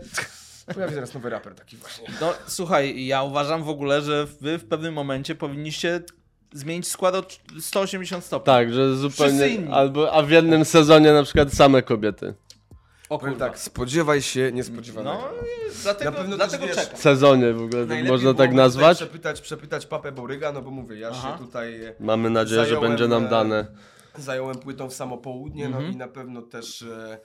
[0.74, 2.06] pojawi zaraz nowy raper taki właśnie.
[2.20, 6.00] No słuchaj, ja uważam w ogóle, że wy w pewnym momencie powinniście
[6.52, 7.22] zmienić skład o
[7.60, 8.46] 180 stopni.
[8.46, 9.58] Tak, że zupełnie.
[9.72, 12.34] Albo, a w jednym sezonie na przykład same kobiety.
[13.08, 13.36] O kurwa.
[13.38, 15.16] tak, spodziewaj się niespodziewanego.
[15.20, 18.96] No i dlatego, Na pewno dlatego też wiesz- sezonie w ogóle tak można tak nazwać.
[18.96, 21.32] Przepytać, przepytać papę Boryga, no bo mówię, ja Aha.
[21.38, 23.66] się tutaj e, Mamy nadzieję, że Zająłem, będzie nam e, dane.
[24.18, 25.92] zająłem płytą w samo południe, no Mhm.
[25.94, 27.18] i na pewno też e,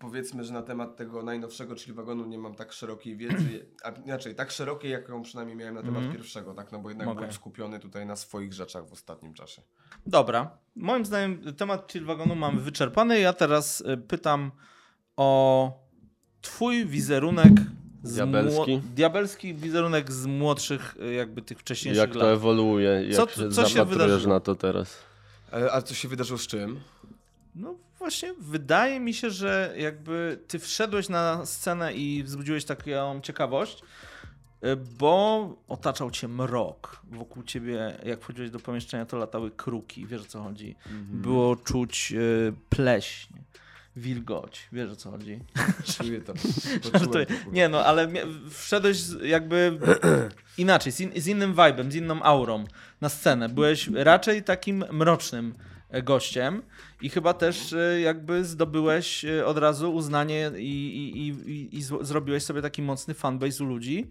[0.00, 4.34] powiedzmy, że na temat tego najnowszego, czyli wagonu nie mam tak szerokiej wiedzy, a inaczej,
[4.34, 6.12] tak szerokiej, jaką przynajmniej miałem na temat Mhm.
[6.16, 7.16] pierwszego, tak, no bo jednak Okej.
[7.16, 9.62] byłem skupiony tutaj na swoich rzeczach w ostatnim czasie.
[10.06, 13.20] Dobra, moim zdaniem temat chill wagonu mamy wyczerpany.
[13.20, 14.50] Ja teraz y, pytam
[15.16, 15.72] o
[16.40, 17.52] twój wizerunek
[18.02, 18.60] z Diabelski?
[18.60, 22.28] mło- diabelski wizerunek z młodszych y, jakby tych wcześniejszych Jak to lat.
[22.28, 24.34] ewoluuje, jak Co- się co się zapatrujesz wydarzyło?
[24.34, 24.96] na to teraz.
[25.52, 26.80] E, a co się wydarzyło z czym?
[27.54, 33.82] No właśnie, wydaje mi się, że jakby ty wszedłeś na scenę i wzbudziłeś taką ciekawość,
[34.64, 37.02] y, bo otaczał cię mrok.
[37.10, 40.76] Wokół ciebie, jak wchodziłeś do pomieszczenia, to latały kruki, wiesz o co chodzi.
[41.10, 43.34] Było czuć y, pleśń,
[43.96, 45.40] wilgoć, wiesz o co chodzi.
[45.96, 46.32] Czuję to.
[46.98, 47.26] Żartuję.
[47.52, 48.08] Nie no, ale
[48.50, 49.78] wszedłeś jakby
[50.58, 52.64] inaczej, z, in, z innym vibe'em, z inną aurą
[53.00, 53.48] na scenę.
[53.48, 55.54] Byłeś raczej takim mrocznym
[56.02, 56.62] gościem.
[57.02, 60.62] I chyba też e, jakby zdobyłeś e, od razu uznanie i,
[61.16, 64.10] i, i, i, zrobiłeś sobie taki mocny fanbase u ludzi,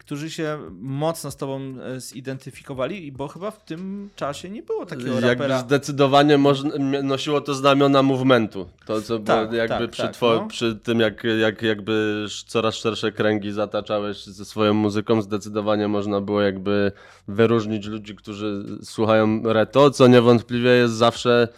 [0.00, 1.60] którzy się mocno z tobą
[1.96, 5.58] e, zidentyfikowali, i bo chyba w tym czasie nie było takiego Jakby rapera.
[5.58, 8.68] zdecydowanie można, m- nosiło to znamiona movementu.
[8.86, 10.46] To, co Tak, było jakby tak, przy, tak, no.
[10.48, 16.40] przy tym, jak, jak jakby coraz szersze kręgi zataczałeś ze swoją muzyką, zdecydowanie można było
[16.40, 16.92] jakby
[17.28, 21.48] wyróżnić ludzi, którzy słuchają reto, co niewątpliwie jest zawsze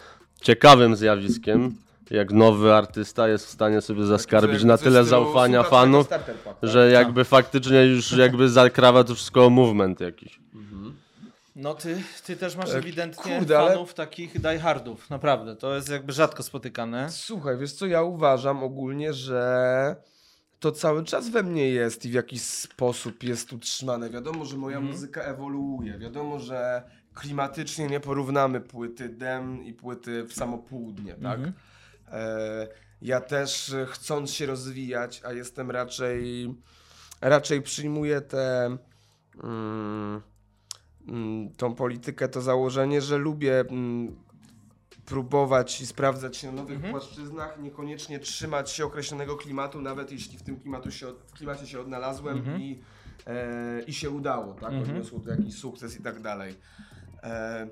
[0.41, 1.75] ciekawym zjawiskiem.
[2.13, 6.07] Jak nowy artysta jest w stanie sobie zaskarbić na tyle zaufania fanów,
[6.63, 10.39] że jakby faktycznie już jakby zakrawa to wszystko movement jakiś.
[11.55, 15.55] No ty, ty też masz E, ewidentnie kurde, ale- fanów takich diehardów, naprawdę.
[15.55, 17.07] To jest jakby rzadko spotykane.
[17.11, 19.95] Słuchaj, wiesz co, ja uważam ogólnie, że
[20.59, 24.09] to cały czas we mnie jest i w jakiś sposób jest utrzymane.
[24.09, 24.93] Wiadomo, że moja Mhm.
[24.93, 25.97] muzyka ewoluuje.
[25.97, 31.37] Wiadomo, że klimatycznie nie porównamy płyty Dem i płyty w samo południe, tak?
[31.39, 31.49] Mhm.
[31.49, 31.72] E,
[33.01, 36.53] ja też e, chcąc się rozwijać, a jestem raczej
[37.21, 38.77] raczej przyjmuję tę
[39.43, 40.21] mm,
[41.07, 44.15] mm, tą politykę, to założenie, że lubię mm,
[45.05, 46.93] próbować i sprawdzać się na nowych Mhm.
[46.93, 52.37] płaszczyznach, niekoniecznie trzymać się określonego klimatu, nawet jeśli w tym klimatu się, klimacie się odnalazłem
[52.37, 52.61] Mhm.
[52.61, 52.81] i,
[53.27, 54.73] e, i się udało, tak?
[54.73, 54.83] Mhm.
[54.83, 56.55] Odniosło to jakiś sukces i tak dalej.
[57.23, 57.67] E,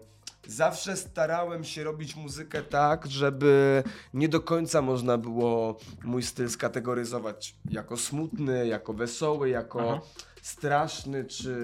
[0.55, 3.83] Zawsze starałem się robić muzykę tak, żeby
[4.13, 10.01] nie do końca można było mój styl skategoryzować jako smutny, jako wesoły, jako Aha.
[10.41, 11.55] straszny czy,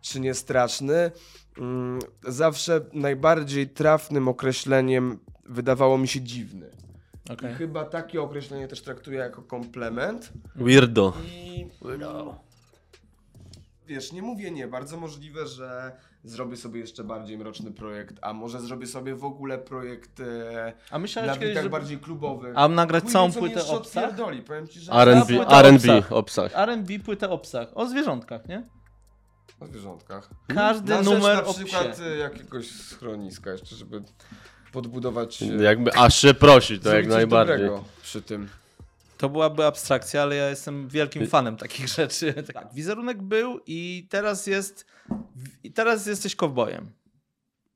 [0.00, 1.10] czy niestraszny.
[1.58, 6.70] Mm, Zawsze najbardziej trafnym określeniem wydawało mi się dziwny.
[7.30, 7.52] Okej.
[7.52, 10.32] I chyba takie określenie też traktuję jako komplement.
[10.56, 11.12] Weirdo.
[11.26, 11.66] I
[13.86, 15.92] wiesz, nie mówię nie, bardzo możliwe, że
[16.30, 20.98] zrobię sobie jeszcze bardziej mroczny projekt, a może zrobię sobie w ogóle projekt e, A
[20.98, 21.70] myślałeś na kiedyś, bitach że...
[21.70, 22.52] bardziej klubowych.
[22.56, 24.14] A nagrać Chuj całą płytę jeszcze o psach?
[24.46, 24.92] powiem ci, że...
[24.92, 26.12] R&B, R&B, psach.
[26.12, 26.52] o psach.
[26.54, 28.68] R&B płytę o psach, o zwierzątkach, nie?
[29.60, 30.30] O zwierzątkach.
[30.54, 32.04] Każdy Na numer na przykład psie.
[32.04, 34.02] e, jakiegoś schroniska jeszcze, żeby
[34.72, 35.42] podbudować...
[35.42, 37.56] e, Jakby aż się prosi, to jak najbardziej.
[37.56, 38.48] dobrego przy tym.
[39.18, 42.34] To byłaby abstrakcja, ale ja jestem wielkim fanem takich rzeczy.
[42.54, 44.86] Tak, wizerunek był i teraz jest.
[45.64, 46.90] I teraz jesteś kowbojem.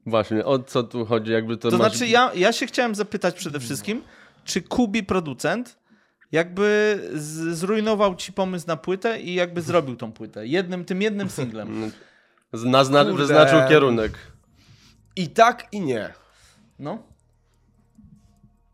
[0.07, 1.33] Właśnie, o co tu chodzi?
[1.33, 1.93] Jakby to, To masz...
[1.93, 4.03] znaczy, ja, ja się chciałem zapytać przede wszystkim,
[4.45, 5.79] czy Kubi producent
[6.33, 10.47] jakby z, zrujnował ci pomysł na płytę i jakby zrobił tą płytę.
[10.47, 11.91] Jednym, tym jednym singlem.
[12.53, 13.05] Z- Nazna...
[13.05, 13.17] Kurde.
[13.19, 14.13] Wyznaczył kierunek.
[15.17, 16.13] I tak, i nie.
[16.79, 17.03] No.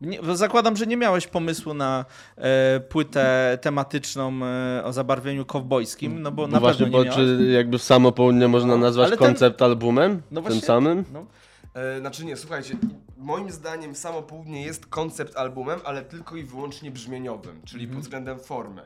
[0.01, 2.05] Nie, zakładam, że nie miałeś pomysłu na
[2.37, 7.15] e, płytę tematyczną e, o zabarwieniu kowbojskim, no bo na No właśnie, pewno nie bo
[7.17, 7.37] miałeś.
[7.39, 10.21] czy jakby samo południe można No, nazwać ale ten- koncept albumem?
[10.31, 11.05] No tym właśnie- samym?
[11.13, 11.25] No.
[11.73, 12.77] E, znaczy nie, słuchajcie,
[13.17, 17.95] moim zdaniem Samo Południe jest koncept albumem, ale tylko i wyłącznie brzmieniowym, czyli Mhm.
[17.95, 18.81] pod względem formy.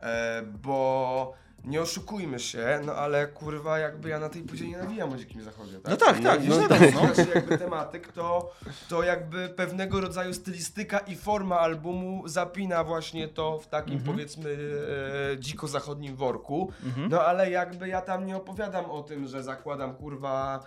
[0.00, 5.12] E, bo nie oszukujmy się, no ale kurwa jakby ja na tej płycie nie nawijam
[5.12, 5.90] o dzikim zachodzie, tak?
[5.90, 8.52] No tak, tak, no, no no, tak, tak, znaczy jakby tematyk, to,
[8.88, 14.12] to jakby pewnego rodzaju stylistyka i forma albumu zapina właśnie to w takim Mhm.
[14.12, 14.56] powiedzmy
[15.32, 16.72] e, dziko zachodnim worku.
[16.84, 17.08] Mhm.
[17.08, 20.60] No ale jakby ja tam nie opowiadam o tym, że zakładam kurwa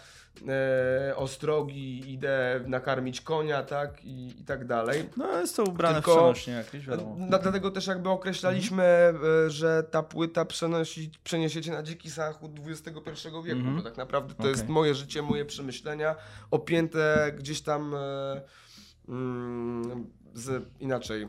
[0.48, 5.10] e, ostrogi, idę nakarmić konia, tak i, i tak dalej.
[5.18, 7.16] no jest to ubrane Tylko- w przenośnie jakieś, wiadomo.
[7.20, 9.50] No, dlatego też jakby określaliśmy, Mhm.
[9.50, 13.76] że ta płyta przenosi, przeniesiecie na dziki zachód XXI wieku, Mhm.
[13.78, 14.52] bo tak naprawdę to Okej.
[14.52, 16.16] jest moje życie, moje przemyślenia,
[16.52, 18.42] opięte gdzieś tam e,
[19.10, 21.28] mm, z, inaczej,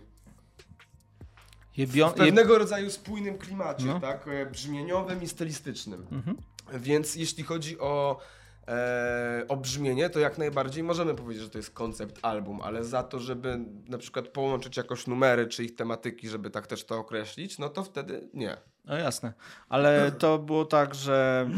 [1.77, 2.09] Jebio...
[2.11, 4.01] w pewnego rodzaju spójnym klimacie, No.
[4.01, 6.07] tak, e, brzmieniowym i stylistycznym.
[6.13, 6.37] Mhm.
[6.75, 8.21] Więc jeśli chodzi o,
[8.69, 13.59] e, to jak najbardziej możemy powiedzieć, że to jest koncept album, ale za to, żeby
[13.89, 17.83] na przykład połączyć jakoś numery czy ich tematyki, żeby tak też to określić, no to
[17.83, 18.57] wtedy nie.
[18.85, 19.33] No jasne.
[19.69, 21.49] Ale to było tak, że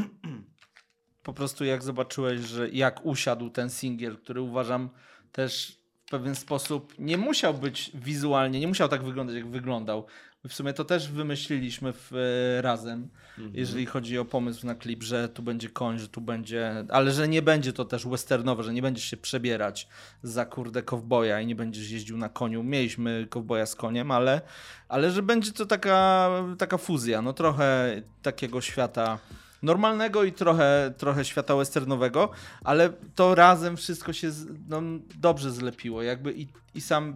[1.23, 4.89] po prostu jak zobaczyłeś, że jak usiadł ten singiel, który uważam
[5.33, 10.07] też w pewien sposób nie musiał być wizualnie, nie musiał tak wyglądać, jak wyglądał.
[10.49, 13.09] W sumie to też wymyśliliśmy w, e, razem,
[13.53, 17.29] jeżeli chodzi o pomysł na klip, że tu będzie koń, że tu będzie, ale że
[17.29, 19.89] nie będzie to też westernowe, że nie będziesz się przebierać
[20.23, 22.63] za kurde kowboja i nie będziesz jeździł na koniu.
[22.63, 24.41] Mieliśmy kowboja z koniem, ale,
[24.89, 29.19] ale że będzie to taka, taka fuzja, no trochę takiego świata
[29.63, 32.31] normalnego i trochę, trochę świata westernowego,
[32.65, 34.31] ale to razem wszystko się
[34.69, 34.83] no,
[35.15, 36.03] dobrze zlepiło.
[36.03, 37.15] Jakby i, i sam,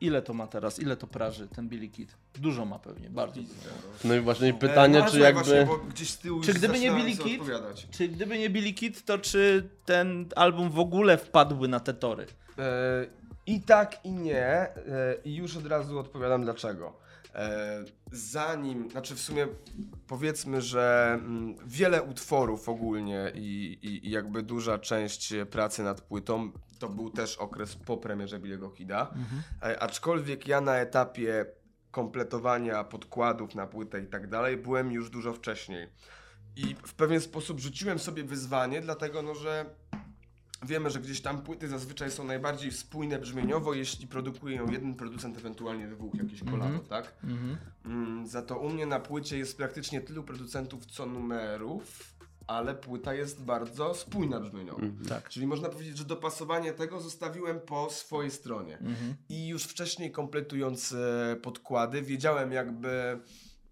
[0.00, 2.16] ile to ma teraz, ile to praży ten Billy Kid?
[2.34, 3.40] Dużo ma pewnie, bardzo.
[4.04, 5.42] No i właśnie E, pytanie, no, czy jakby...
[5.42, 7.40] Właśnie, bo gdzieś z tyłu Czy gdyby nie Billy Kid?
[7.40, 7.86] odpowiadać.
[7.90, 12.26] Czy gdyby nie Billy Kid, to czy ten album w ogóle wpadłby na te tory?
[12.58, 13.06] E,
[13.46, 14.46] I tak, i nie.
[14.46, 14.74] E,
[15.24, 16.96] I już od razu odpowiadam dlaczego.
[17.34, 19.46] E, zanim, znaczy w sumie
[20.08, 26.50] powiedzmy, że mm, wiele utworów ogólnie i, i, i jakby duża część pracy nad płytą
[26.78, 29.14] to był też okres po premierze Billy'ego Kida.
[29.62, 31.46] E, aczkolwiek ja na etapie
[31.90, 35.88] kompletowania podkładów na płytę i tak dalej byłem już dużo wcześniej.
[36.56, 39.66] I w pewien sposób rzuciłem sobie wyzwanie, dlatego no, że
[40.62, 45.38] Wiemy, że gdzieś tam płyty zazwyczaj są najbardziej spójne brzmieniowo, jeśli produkuje ją jeden producent,
[45.38, 47.14] ewentualnie dwóch, jakieś kolabo, tak?
[47.84, 52.15] Mm, za to u mnie na płycie jest praktycznie tylu producentów co numerów,
[52.46, 54.80] ale płyta jest bardzo spójna brzmieniowo.
[55.08, 55.28] Tak.
[55.28, 58.78] Czyli można powiedzieć, że dopasowanie tego zostawiłem po swojej stronie.
[59.28, 63.20] I już wcześniej kompletując e, podkłady, wiedziałem jakby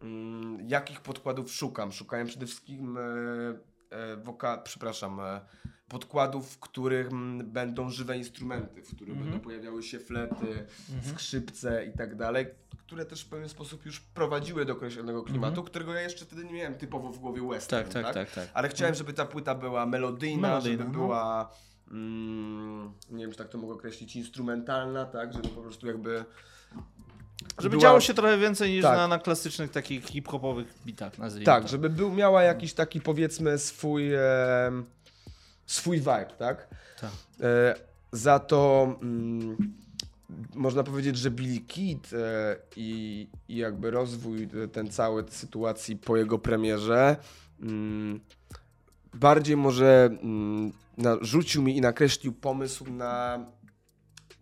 [0.01, 1.93] mm, jakich podkładów szukam.
[1.93, 3.01] Szukałem przede wszystkim e,
[3.91, 5.41] e, woka, przepraszam, e,
[5.99, 9.25] podkładów, w których mm, będą żywe instrumenty, w których Mhm.
[9.31, 10.67] będą pojawiały się flety,
[11.03, 12.47] skrzypce i tak dalej,
[12.79, 16.53] które też w pewien sposób już prowadziły do określonego klimatu, którego ja jeszcze wtedy nie
[16.53, 18.05] miałem typowo w głowie western, Mhm.
[18.05, 18.51] Tak, tak, tak, tak.
[18.55, 20.99] ale chciałem, żeby ta płyta była melodyjna, Melodyjna, żeby no.
[21.05, 21.51] była,
[21.91, 26.25] mm, nie wiem, czy tak to mogę określić, instrumentalna, tak, żeby po prostu jakby...
[27.59, 28.97] Żeby była- działo się trochę więcej niż Tak.
[28.97, 31.69] na, na klasycznych takich hip-hopowych bitach, nazwijmy Tak, to.
[31.69, 34.11] żeby był, miała jakiś taki powiedzmy swój,
[35.66, 36.68] swój vibe, tak?
[37.00, 37.11] Tak.
[37.40, 37.74] E,
[38.12, 39.57] za to mm,
[40.55, 46.16] można powiedzieć, że Billy Kid e, i, i jakby rozwój e, ten cały sytuacji po
[46.16, 47.16] jego premierze
[47.61, 48.20] mm,
[49.14, 53.46] bardziej może mm, narzucił mi i nakreślił pomysł na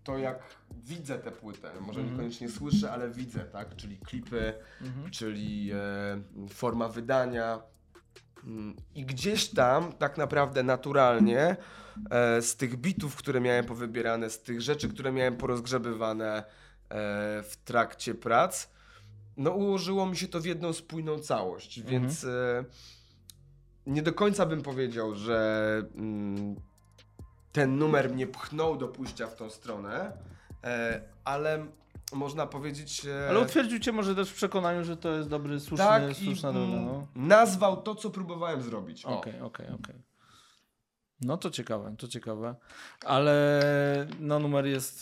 [0.04, 0.38] to, jak
[0.84, 1.70] widzę tę płytę.
[1.80, 2.10] Może Mhm.
[2.10, 3.76] niekoniecznie słyszę, ale widzę, tak?
[3.76, 5.10] Czyli klipy, Mhm.
[5.10, 5.78] czyli e,
[6.48, 7.62] forma wydania.
[8.94, 11.56] I gdzieś tam, tak naprawdę naturalnie,
[12.10, 16.44] e, z tych bitów, które miałem powybierane, z tych rzeczy, które miałem porozgrzebywane e,
[17.42, 18.68] w trakcie prac,
[19.36, 22.64] no ułożyło mi się to w jedną spójną całość, więc e,
[23.86, 26.56] nie do końca bym powiedział, że mm,
[27.52, 30.12] ten numer mnie pchnął do pójścia w tą stronę,
[31.24, 31.66] ale
[32.12, 33.06] można powiedzieć...
[33.06, 36.24] E, Ale utwierdził cię może też w przekonaniu, że to jest dobry, słuszny, tak i
[36.24, 36.66] słuszna droga.
[36.72, 37.06] mm, No.
[37.14, 39.04] nazwał to, co próbowałem zrobić.
[39.04, 39.94] Okej, okej, okej.
[41.20, 42.54] No to ciekawe, to ciekawe.
[43.04, 43.60] Ale
[44.20, 45.00] no numer jest...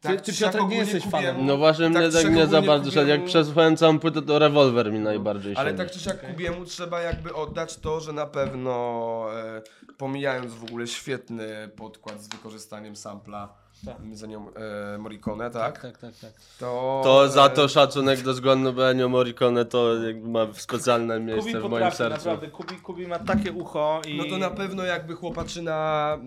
[0.00, 1.46] Ty, Tak, ty czy siak Piotrek nie jesteś kupiłem- fanem.
[1.46, 3.08] No właśnie Tak mnie tak nie za bardzo szedł.
[3.08, 7.34] Jak przesłuchałem całą płytę, to rewolwer mi najbardziej Ale tak czy siak Kubiemu trzeba jakby
[7.34, 9.62] oddać to, że na pewno e,
[9.98, 13.54] pomijając w ogóle świetny podkład z wykorzystaniem sampla
[13.86, 13.96] Tak.
[14.16, 14.46] za nią
[14.94, 15.80] e, Morricone, tak?
[15.82, 16.32] Tak, tak, tak.
[16.58, 21.26] To, To za e, to szacunek do zgonu Ennio Morricone to jakby ma specjalne Kubi
[21.26, 22.16] miejsce w moim potrafi, sercu.
[22.16, 22.48] naprawdę.
[22.48, 24.16] Kubi, Kubi ma takie ucho i...
[24.16, 26.18] No to na pewno jakby chłopaczyna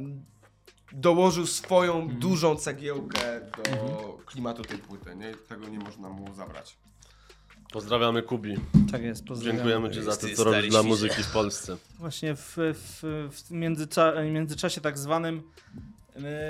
[0.92, 2.20] dołożył swoją Mhm.
[2.20, 5.34] dużą cegiełkę do klimatu tej płyty, nie?
[5.36, 6.78] Tego nie można mu zabrać.
[7.72, 8.56] Pozdrawiamy Kubi.
[8.92, 9.56] Tak jest, pozdrawiam.
[9.58, 11.78] Dziękujemy Ci za to, co robisz dla muzyki w Polsce.
[12.00, 15.44] Właśnie w, w, w międzycza międzyczasie tak zwanym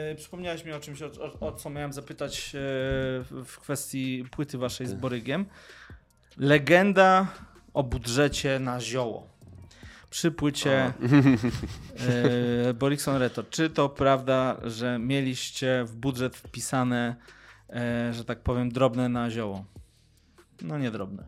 [0.10, 2.60] yy, przypomniałeś mi o czymś, o, o, o co miałem zapytać yy,
[3.46, 5.46] w kwestii płyty waszej z Borygiem.
[6.38, 7.28] Legenda
[7.74, 9.28] o budżecie na zioło.
[10.10, 10.94] Przy płycie
[12.66, 13.44] yy, Borikson Reto.
[13.44, 17.16] Czy to prawda, że mieliście w budżet wpisane,
[17.70, 17.76] yy,
[18.14, 19.66] że tak powiem, drobne na zioło?
[20.62, 21.24] No nie drobne.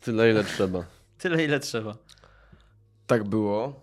[0.00, 0.84] Tyle ile trzeba.
[1.18, 1.96] Tyle ile trzeba.
[3.06, 3.80] Tak było.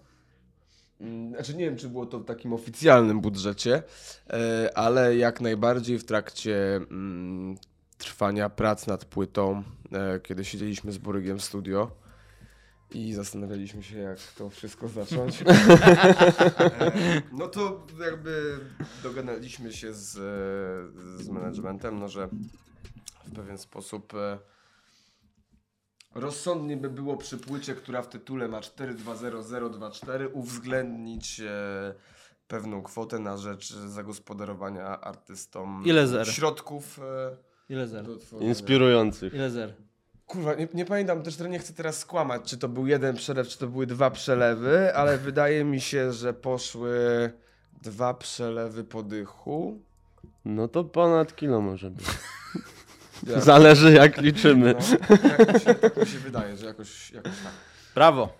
[1.01, 3.83] Mm, Znaczy nie wiem, czy było to w takim oficjalnym budżecie,
[4.29, 7.55] e, ale jak najbardziej w trakcie mm,
[7.97, 11.91] trwania prac nad płytą, e, kiedy siedzieliśmy z Borygiem w studio
[12.91, 15.43] i zastanawialiśmy się, jak to wszystko zacząć.
[17.31, 18.59] No to jakby
[19.03, 22.29] dogadaliśmy się z, e, z managementem, no że
[23.25, 24.13] w pewien sposób
[26.15, 31.93] rozsądnie by było przy płycie, która w tytule ma 420024 uwzględnić e,
[32.47, 36.27] pewną kwotę na rzecz zagospodarowania artystom Ile zer?
[36.27, 37.37] środków e,
[37.73, 38.05] Ile zer?
[38.05, 38.49] do tworzenia.
[38.49, 39.33] Inspirujących.
[39.33, 39.73] Ile zer?
[40.25, 43.57] Kurwa, nie, nie pamiętam też, nie chcę teraz skłamać, czy to był jeden przelew, czy
[43.57, 47.31] to były dwa przelewy, ale wydaje mi się, że poszły
[47.81, 49.81] dwa przelewy po dychu.
[50.45, 52.05] No to ponad kilo może być.
[53.27, 54.75] Ja- Zależy jak liczymy.
[55.09, 57.51] No, tak, mi się, tak mi się wydaje, że jakoś, jakoś tak.
[57.95, 58.33] Brawo.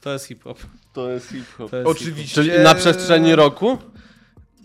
[0.00, 0.58] To jest hip-hop.
[0.92, 1.70] To jest hip-hop.
[1.70, 2.34] To jest Oczywiście.
[2.34, 3.78] Czyli na przestrzeni roku?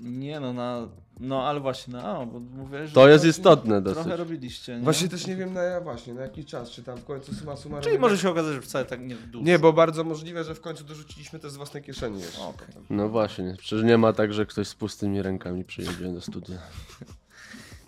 [0.01, 0.87] Nie no, na,
[1.19, 4.03] no ale właśnie, no, bo mówię, że To jest trochę- istotne dosyć.
[4.03, 4.83] Trochę robiliście, nie?
[4.83, 7.83] Właśnie też nie wiem na, właśnie, na jaki czas, czy tam w końcu suma summarum...
[7.83, 9.45] Czyli może się okazać, że wcale tak nie dużo.
[9.45, 12.39] Nie, bo bardzo możliwe, że w końcu dorzuciliśmy to z własnej kieszeni jeszcze.
[12.41, 12.85] Potem.
[12.89, 16.57] No właśnie, przecież nie ma tak, że ktoś z pustymi rękami przyjedzie do studia.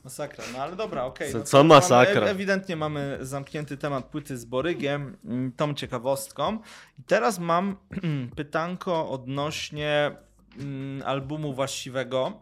[0.04, 1.32] Masakra, no ale dobra, okej.
[1.32, 2.16] Co- no co masakra?
[2.16, 6.60] Mamy, ewidentnie mamy zamknięty temat płyty z Borygiem, mm, tą ciekawostką.
[7.00, 7.78] I teraz mam
[8.36, 10.12] pytanko odnośnie
[10.60, 12.42] mm, albumu właściwego.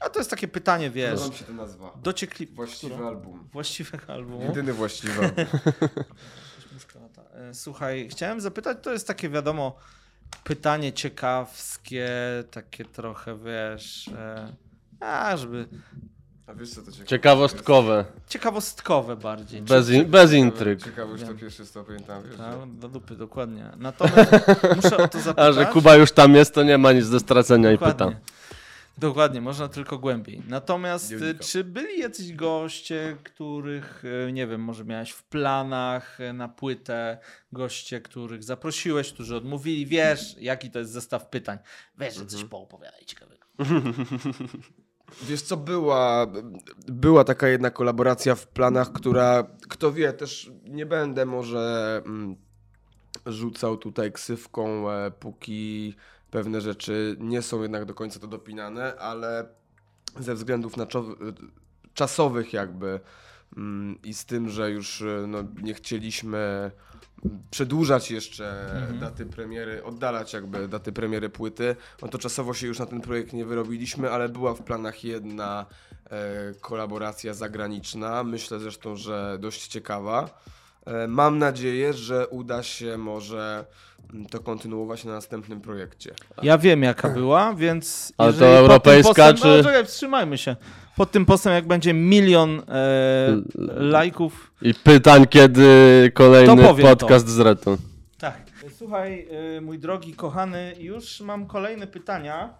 [0.00, 1.92] A to jest takie pytanie, wiesz, mi się to nazwa.
[2.02, 2.54] dociekliwe.
[2.54, 3.48] Właściwy album.
[3.52, 4.42] Właściwego albumu.
[4.42, 5.30] Jedyny właściwy.
[7.34, 9.76] E, Słuchaj, chciałem zapytać, to jest takie wiadomo,
[10.44, 12.08] pytanie ciekawskie,
[12.50, 14.52] takie trochę, wiesz, e,
[15.00, 15.68] a żeby
[16.46, 17.06] A wiesz co to ciekawe?
[17.06, 18.04] Ciekawostkowe.
[18.28, 19.62] ciekawostkowe bardziej.
[19.62, 20.84] Bez, in, bez intryg.
[20.84, 22.36] Ciekawość to pierwszy stopień tam, wiesz.
[22.36, 23.70] Ta, do dupy, dokładnie.
[23.76, 24.30] Natomiast
[24.76, 25.48] muszę o to zapytać.
[25.48, 28.06] A że Kuba już tam jest, to nie ma nic do stracenia i Dokładnie.
[28.06, 28.20] pyta.
[28.98, 30.42] Dokładnie, można tylko głębiej.
[30.48, 36.48] Natomiast czy byli jacyś goście, których, y, nie wiem, może miałeś w planach y, na
[36.48, 37.18] płytę,
[37.52, 41.58] goście, których zaprosiłeś, którzy odmówili, wiesz, jaki to jest zestaw pytań.
[41.98, 43.46] Wiesz, że coś poopowiadaj ciekawego.
[45.22, 46.26] Wiesz co, była,
[46.88, 52.36] była taka jedna kolaboracja w planach, która, kto wie, też nie będę może mm,
[53.26, 55.94] rzucał tutaj ksywką, e, póki
[56.30, 59.48] pewne rzeczy nie są jednak do końca to dopinane, ale
[60.18, 60.86] ze względów na
[61.94, 63.00] czasowych jakby
[64.04, 66.70] i z tym, że już e, no, nie chcieliśmy
[67.50, 72.86] przedłużać jeszcze daty premiery, oddalać jakby daty premiery płyty, no to czasowo się już na
[72.86, 75.66] ten projekt nie wyrobiliśmy, ale była w planach jedna
[76.10, 80.40] e, kolaboracja zagraniczna, myślę zresztą, że dość ciekawa.
[80.86, 83.64] E, mam nadzieję, że uda się może
[84.14, 86.14] mm, to kontynuować na następnym projekcie.
[86.42, 88.12] Ja wiem, jaka była, więc.
[88.18, 90.56] Ale jeżeli to pod tym europejska, postem, czy- No, czekaj, wstrzymajmy się.
[90.96, 93.42] Pod tym postem, jak będzie milion e,
[93.76, 94.52] lajków.
[94.62, 95.66] I pytań, kiedy
[96.14, 97.76] kolejny To podcast z Retą.
[98.18, 98.50] Tak.
[98.78, 102.54] Słuchaj, y, mój drogi, kochany, już mam kolejne pytania.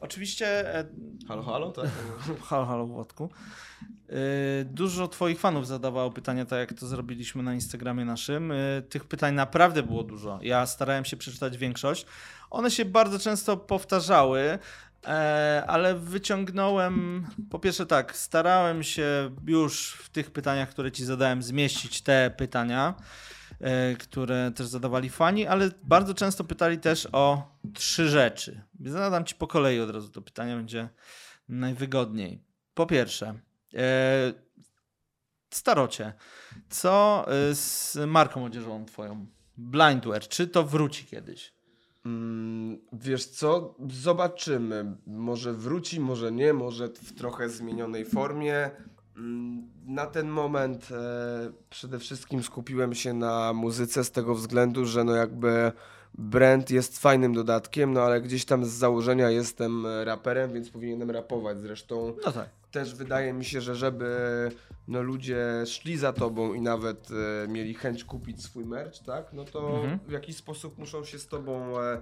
[0.00, 0.84] Oczywiście, e,
[1.28, 1.86] Halo, halo, tak?
[2.48, 3.30] halo, halo Włodku.
[4.10, 8.52] Y, Dużo twoich fanów zadawało pytania, tak jak to zrobiliśmy na Instagramie naszym.
[8.52, 10.38] Y, Tych pytań naprawdę było dużo.
[10.42, 12.06] Ja starałem się przeczytać większość.
[12.50, 14.58] One się bardzo często powtarzały,
[15.06, 21.42] e, ale wyciągnąłem, po pierwsze tak, starałem się już w tych pytaniach, które ci zadałem,
[21.42, 22.94] zmieścić te pytania,
[23.60, 28.62] e, które też zadawali fani, ale bardzo często pytali też o trzy rzeczy.
[28.80, 30.88] Zadam ci po kolei od razu to pytanie, będzie
[31.48, 32.42] najwygodniej.
[32.74, 33.34] Po pierwsze,
[35.50, 36.12] starocie,
[36.70, 39.26] co e, z marką odzieżową twoją?
[39.56, 41.52] Blindwear, czy to wróci kiedyś?
[42.06, 44.96] Mm, wiesz co, zobaczymy.
[45.06, 48.70] Może wróci, może nie, może w trochę zmienionej formie.
[49.16, 55.04] Mm, Na ten moment e, przede wszystkim skupiłem się na muzyce z tego względu, że
[55.04, 55.72] no jakby
[56.14, 61.10] brand jest fajnym dodatkiem, no ale gdzieś tam z założenia jestem e, raperem, więc powinienem
[61.10, 61.60] rapować.
[61.60, 62.48] Zresztą No tak.
[62.70, 64.50] Też wydaje mi się, że żeby
[64.88, 67.08] no, ludzie szli za tobą i nawet
[67.44, 69.98] e, mieli chęć kupić swój merch, tak, no to Mhm.
[70.08, 72.00] w jakiś sposób muszą się z tobą e,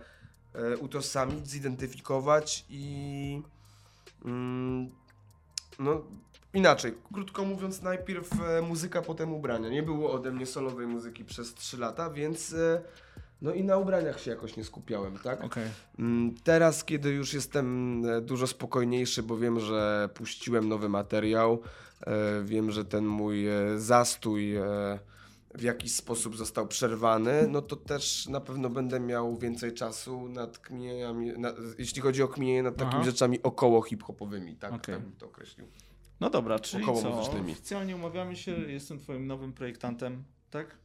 [0.54, 3.42] e, utożsamić, zidentyfikować i
[4.24, 4.90] mm,
[5.78, 6.02] no
[6.54, 9.68] inaczej, krótko mówiąc najpierw e, muzyka, potem ubrania.
[9.68, 12.82] Nie było ode mnie solowej muzyki przez 3 lata, więc e,
[13.42, 15.44] no i na ubraniach się jakoś nie skupiałem, tak?
[15.44, 15.68] Okej.
[15.98, 21.60] Mm, Teraz, kiedy już jestem e, dużo spokojniejszy, bo wiem, że puściłem nowy materiał,
[22.06, 24.54] e, wiem, że ten mój e, zastój
[25.54, 30.58] w jakiś sposób został przerwany, no to też na pewno będę miał więcej czasu nad
[30.58, 33.04] kminieniami, na, jeśli chodzi o kminienie nad takimi Aha.
[33.04, 34.94] rzeczami około hip-hopowymi, tak, Okej.
[34.94, 35.66] tak bym to określił.
[36.20, 37.10] No dobra, czyli Około co?
[37.10, 37.52] muzycznymi.
[37.52, 40.76] Oficjalnie umawiamy się, jestem twoim nowym projektantem, tak?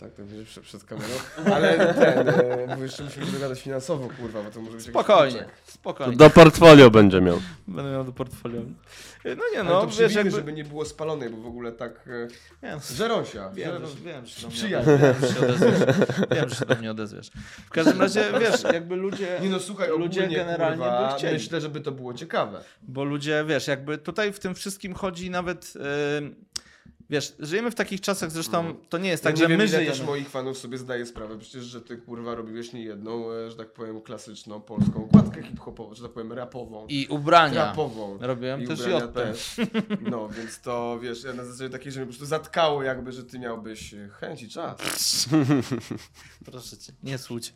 [0.00, 1.14] Tak, to będzie przed, przed kamerą,
[1.54, 5.38] ale ten, e, bo jeszcze musimy dogadać finansowo, kurwa, bo to może być jakiś Spokojnie,
[5.38, 5.54] kurczak.
[5.66, 6.16] spokojnie.
[6.16, 7.40] Do portfolio będzie miał.
[7.68, 8.60] Będę miał do portfolio.
[9.24, 10.30] No nie Ale no, to wiesz przybijmy, jakby...
[10.30, 12.08] żeby nie było spalonej, bo w ogóle tak...
[12.62, 13.50] E, Nie, no, Żerosia.
[13.50, 14.90] Wiem, Żero- że, wiem, że do mnie Przyjaźń.
[14.90, 15.96] odezwiesz, wiem, że się odezwiesz.
[16.30, 17.30] Wiem, że się do mnie odezwiesz.
[17.66, 21.34] W każdym razie, wiesz, jakby ludzie, Nie no słuchaj, ludzie ogólnie, generalnie kurwa, by chcieli.
[21.34, 22.60] myślę, żeby to było ciekawe.
[22.82, 26.34] bo ludzie, wiesz, jakby tutaj w tym wszystkim chodzi nawet, yy,
[27.10, 29.86] wiesz, żyjemy w takich czasach, zresztą to nie jest tak, ja że wiem, my żyjemy.
[29.90, 33.56] też moich fanów sobie zdaje sprawę, przecież, że ty kurwa robiłeś nie jedną, e, że
[33.56, 36.86] tak powiem, klasyczną polską układkę hip-hopową, że tak powiem, rapową.
[36.88, 37.64] I ubrania.
[37.66, 38.18] Rapową.
[38.20, 39.12] Robiłem I też ubrania JP.
[39.14, 39.56] też.
[40.00, 43.24] No, więc to wiesz, ja na zasadzie takiej, że mnie po prostu zatkało jakby, że
[43.24, 45.28] ty miałbyś e, chęć i czas.
[46.44, 47.54] Proszę cię, nie słuć,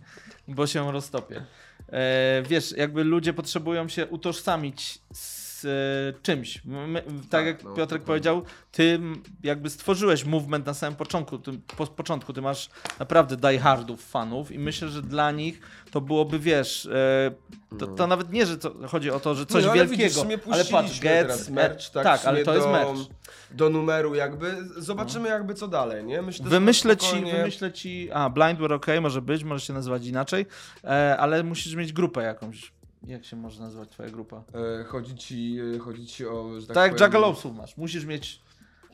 [0.49, 1.45] bo się roztopię.
[1.89, 6.65] E, wiesz, jakby ludzie potrzebują się utożsamić z e, czymś.
[6.65, 8.07] My, tak, Tak, jak no, Piotrek dokładnie.
[8.07, 8.43] powiedział,
[8.73, 9.01] ty
[9.43, 11.39] jakby stworzyłeś movement na samym początku.
[11.39, 16.39] Ty, po początku ty masz naprawdę diehardów fanów i myślę, że dla nich to byłoby,
[16.39, 17.31] wiesz, e,
[17.79, 20.41] to, to nawet nie, że to, chodzi o to, że coś no, ale wielkiego, Widzisz,
[20.51, 23.11] ale patrz, Getz, teraz merch, tak, tak ale to do, jest merch.
[23.51, 26.23] Do numeru jakby, zobaczymy jakby co dalej, nie?
[26.23, 28.09] Myślę, że Wymyślę ci, wymyślę ci.
[28.13, 30.47] A, Blindware ok, może być, może się nazywać inaczej,
[30.85, 32.73] e, ale musisz mieć grupę jakąś.
[33.07, 34.45] Jak się może nazywać twoja grupa?
[34.81, 37.77] E, chodzi ci, e, chodzi ci o, że tak, Tak, jak powiem, Juggalowsów masz.
[37.77, 38.43] Musisz mieć.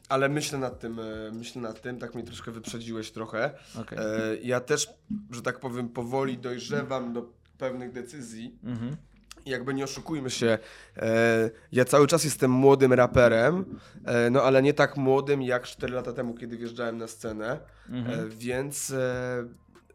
[0.08, 3.50] Ale myślę nad tym, e, myślę nad tym, tak mnie troszkę wyprzedziłeś trochę.
[3.80, 3.98] Okej.
[3.98, 4.02] E,
[4.42, 4.88] ja też,
[5.30, 7.28] że tak powiem, powoli dojrzewam do
[7.58, 8.58] pewnych decyzji.
[8.64, 8.96] Mhm.
[9.46, 10.58] Jakby nie oszukujmy się,
[10.96, 15.94] e, ja cały czas jestem młodym raperem, e, no ale nie tak młodym jak 4
[15.94, 18.20] lata temu, kiedy wjeżdżałem na scenę, Mhm.
[18.20, 19.44] e, więc e,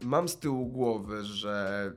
[0.02, 1.92] mam z tyłu głowy, że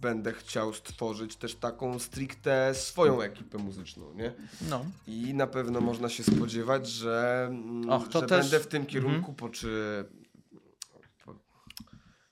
[0.00, 4.32] będę chciał stworzyć też taką stricte swoją ekipę muzyczną, nie?
[4.68, 4.84] No.
[5.06, 8.86] I na pewno można się spodziewać, że, mm, Och, to że też- będę w tym
[8.86, 9.34] kierunku Mhm.
[9.34, 10.04] po czy
[11.24, 11.34] po,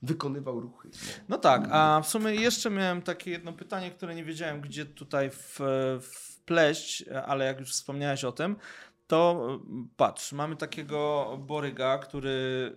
[0.03, 0.91] wykonywał ruchy.
[1.29, 5.31] no tak, a w sumie jeszcze miałem takie jedno pytanie, które nie wiedziałem, gdzie tutaj
[5.31, 5.59] w,
[6.03, 8.57] wpleść, ale jak już wspomniałeś o tym,
[9.07, 9.49] to
[9.97, 12.77] patrz, mamy takiego Boryga, który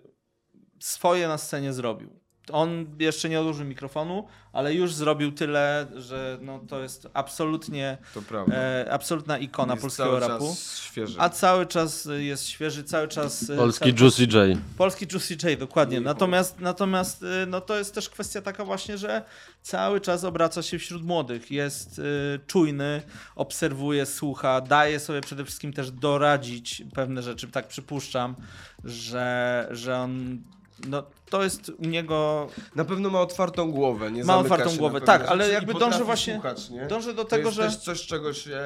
[0.79, 2.19] swoje na scenie zrobił.
[2.51, 8.21] On jeszcze nie odłożył mikrofonu, ale już zrobił tyle, że no, to jest absolutnie To
[8.21, 8.55] prawda.
[8.55, 10.47] e, absolutna ikona Jest polskiego cały rapu.
[10.47, 11.15] Czas świeży.
[11.19, 13.49] A cały czas jest świeży, cały czas.
[13.49, 14.57] e, Polski cały Juicy J.
[14.77, 15.97] Polski Juicy J, dokładnie.
[15.97, 19.23] Nie Natomiast, natomiast y, no to jest też kwestia taka właśnie, że
[19.61, 21.51] cały czas obraca się wśród młodych.
[21.51, 22.03] Jest y,
[22.47, 23.01] czujny,
[23.35, 27.47] obserwuje, słucha, daje sobie przede wszystkim też doradzić pewne rzeczy.
[27.47, 28.35] Tak przypuszczam,
[28.83, 30.41] że, że on
[30.87, 35.21] no to jest u niego, Na pewno ma otwartą głowę, nie Ma otwartą głowę, tak,
[35.21, 36.85] rzeczy ale jakby dąży właśnie- Słuchać, nie?
[36.85, 37.63] dąży do to tego, jest że...
[37.63, 38.59] też coś, czego się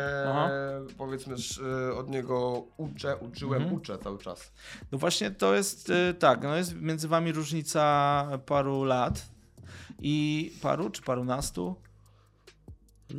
[0.98, 1.36] powiedzmy
[1.90, 3.80] e, od niego uczę, uczyłem, Mhm.
[3.82, 4.52] uczę cały czas.
[4.92, 9.26] No właśnie to jest y, tak, no jest między wami różnica paru lat
[10.00, 11.76] i paru czy parunastu?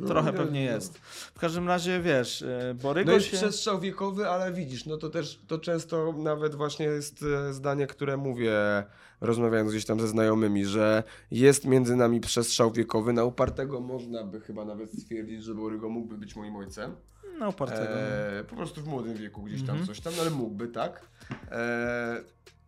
[0.07, 0.71] Trochę nie, pewnie no.
[0.71, 0.97] jest.
[1.35, 3.37] W każdym razie wiesz, y, Borygo No jest się...
[3.37, 8.17] przestrzał wiekowy, ale widzisz, no to też to często nawet właśnie jest e, zdanie, które
[8.17, 8.53] mówię,
[9.21, 13.13] rozmawiając gdzieś tam ze znajomymi, że jest między nami przestrzał wiekowy.
[13.13, 16.95] Na upartego można by chyba nawet stwierdzić, że Borygo mógłby być moim ojcem.
[17.39, 17.93] No opartego.
[17.93, 19.87] E, po prostu w młodym wieku gdzieś tam Mhm.
[19.87, 21.01] coś tam, no ale mógłby, tak?
[21.51, 22.21] E,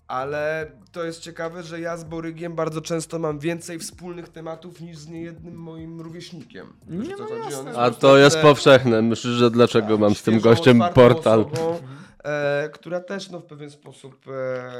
[0.07, 4.97] ale to jest ciekawe, że ja z Borygiem bardzo często mam więcej wspólnych tematów niż
[4.97, 6.67] z niejednym moim rówieśnikiem.
[6.87, 7.41] Wiesz, Nie, co no chodzi?
[7.55, 7.71] jasne.
[7.71, 9.01] A po A prostu to jest te- powszechne.
[9.01, 11.39] Myślę, że dlaczego mam z tym świeżą, gościem otwartą portal.
[11.53, 11.79] Osobą,
[12.23, 14.71] e, która też no, w pewien sposób, e,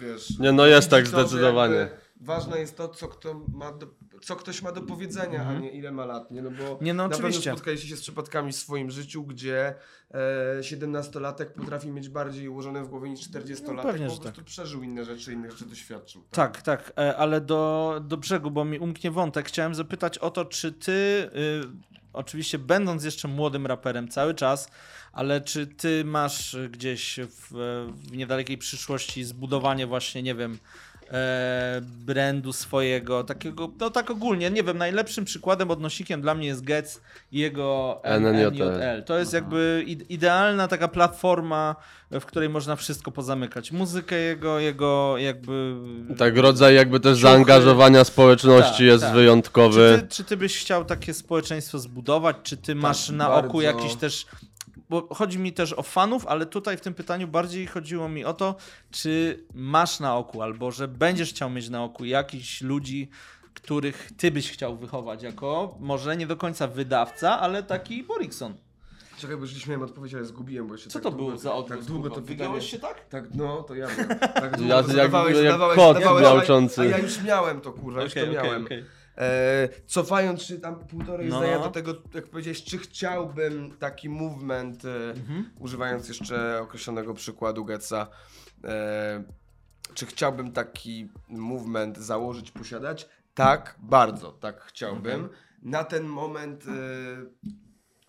[0.00, 0.38] wiesz...
[0.38, 1.74] Nie, no jest widzi tak to, że zdecydowanie.
[1.74, 3.86] jakby Ważne jest to, co, kto ma do,
[4.24, 6.42] co ktoś ma do powiedzenia, a nie ile ma lat, nie?
[6.42, 6.78] No bo Mhm.
[6.80, 7.40] Nie, no na oczywiście.
[7.42, 9.74] pewno spotkaliście się z przypadkami w swoim życiu, gdzie
[10.10, 14.44] e, 17-latek potrafi mieć bardziej ułożone w głowie niż 40-latek, No pewnie, po że prostu
[14.44, 16.24] przeżył inne rzeczy, innych rzeczy doświadczył.
[16.30, 19.48] Tak, tak, e, ale do, do brzegu, bo mi umknie wątek.
[19.48, 21.62] Chciałem zapytać o to, czy ty, y,
[22.12, 24.68] oczywiście będąc jeszcze młodym raperem cały czas,
[25.12, 27.48] ale czy ty masz gdzieś w,
[28.06, 30.58] w niedalekiej przyszłości zbudowanie właśnie, nie wiem,
[31.14, 36.64] e, brandu swojego, takiego, no tak ogólnie, nie wiem, najlepszym przykładem, odnośnikiem dla mnie jest
[36.64, 37.00] Getz
[37.32, 39.02] i jego NNJL.
[39.06, 41.76] To jest jakby id- idealna taka platforma,
[42.10, 43.72] w której można wszystko pozamykać.
[43.72, 45.74] Muzykę jego, jego jakby...
[46.18, 47.32] Tak, rodzaj jakby też Ciuchy.
[47.32, 49.14] zaangażowania społeczności Tak, jest tak.
[49.14, 49.94] wyjątkowy.
[49.96, 52.36] Czy ty, czy ty byś chciał takie społeczeństwo zbudować?
[52.42, 53.48] Czy ty masz na bardzo.
[53.48, 54.26] oku jakiś też.
[54.94, 58.34] Bo chodzi mi też o fanów, ale tutaj w tym pytaniu bardziej chodziło mi o
[58.34, 58.56] to,
[58.90, 63.10] czy masz na oku, albo że będziesz chciał mieć na oku jakichś ludzi,
[63.54, 68.54] których ty byś chciał wychować jako, może nie do końca wydawca, ale taki Borikson.
[69.18, 71.38] Czekaj, bo już gdzieś miałem odpowiedź, ale zgubiłem, bo jeszcze Co tak to długo, było
[71.38, 71.78] za odgłos?
[71.78, 72.20] Tak długo to.
[72.20, 73.08] Wygiąłeś się tak?
[73.08, 74.18] Tak, no, to ja byłem.
[74.18, 77.72] Tak długo Ja- to jak- zadawałeś, jak zadawałeś, kot zadawałeś, a- ja już miałem to,
[77.72, 78.66] kurwa, już to miałem.
[79.18, 81.38] E, cofając się tam półtorej No.
[81.38, 85.50] zdania do tego, jak powiedziałeś, czy chciałbym taki movement, e, Mhm.
[85.58, 88.06] używając jeszcze określonego przykładu Getza,
[88.64, 89.24] e,
[89.94, 93.08] czy chciałbym taki movement założyć, posiadać?
[93.34, 95.12] Tak, bardzo, tak chciałbym.
[95.20, 95.28] Mhm.
[95.62, 96.70] Na ten moment e,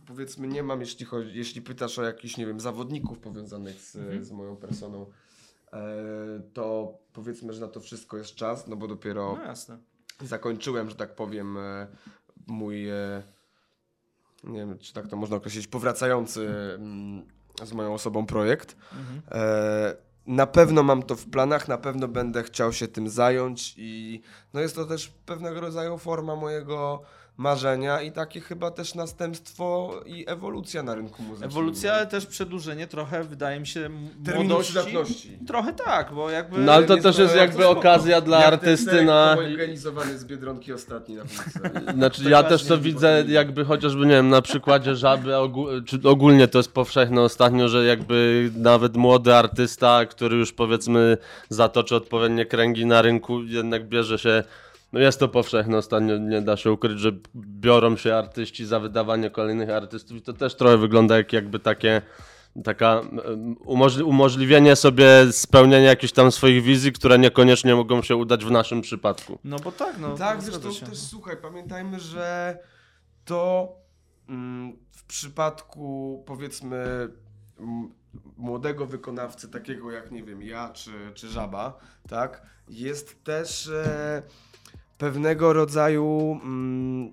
[0.05, 4.25] powiedzmy nie mam, jeśli, chodzi, jeśli pytasz o jakichś, nie wiem, zawodników powiązanych z, Mhm.
[4.25, 5.05] z moją personą,
[5.73, 5.77] e,
[6.53, 9.77] to powiedzmy, że na to wszystko jest czas, no bo dopiero No jasne.
[10.21, 11.87] Zakończyłem, że tak powiem, e,
[12.47, 13.23] mój, e,
[14.43, 17.25] nie wiem, czy tak to można określić, powracający mm,
[17.63, 18.75] z moją osobą projekt.
[18.93, 19.21] Mhm.
[19.31, 19.95] E,
[20.27, 24.21] Na pewno mam to w planach, na pewno będę chciał się tym zająć i
[24.53, 27.01] no jest to też pewnego rodzaju forma mojego
[27.37, 31.49] marzenia i takie chyba też następstwo i ewolucja na rynku muzycznym.
[31.49, 33.89] Ewolucja, ale też przedłużenie trochę, wydaje mi się,
[34.25, 34.73] Terminu młodości.
[34.73, 35.37] przydatności.
[35.47, 36.57] Trochę tak, bo jakby...
[36.57, 39.37] No ale to też jest jakby okazja dla Jak artysty ten na...
[39.37, 41.59] organizowany z Biedronki ostatni na ulicy.
[41.95, 46.47] Znaczy ja też to widzę jakby chociażby, nie wiem, na przykładzie Żaby, ogó- czy ogólnie
[46.47, 51.17] to jest powszechne ostatnio, że jakby nawet młody artysta, który już powiedzmy
[51.49, 54.43] zatoczy odpowiednie kręgi na rynku, jednak bierze się,
[54.95, 59.29] no jest to powszechne ostatnio, nie da się ukryć, że biorą się artyści za wydawanie
[59.29, 62.01] kolejnych artystów i to też trochę wygląda jak jakby takie
[62.63, 63.01] taka
[63.65, 68.81] umożli- umożliwienie sobie spełnienia jakichś tam swoich wizji, które niekoniecznie mogą się udać w naszym
[68.81, 69.39] przypadku.
[69.43, 70.15] No bo tak, no.
[70.17, 70.85] Tak, zresztą się.
[70.85, 72.57] też słuchaj, pamiętajmy, że
[73.25, 73.71] to
[74.29, 77.09] mm, w przypadku powiedzmy
[78.37, 81.79] młodego wykonawcy, takiego jak nie wiem, ja czy, czy żaba,
[82.09, 84.21] tak, jest też e,
[84.97, 87.11] pewnego rodzaju mm,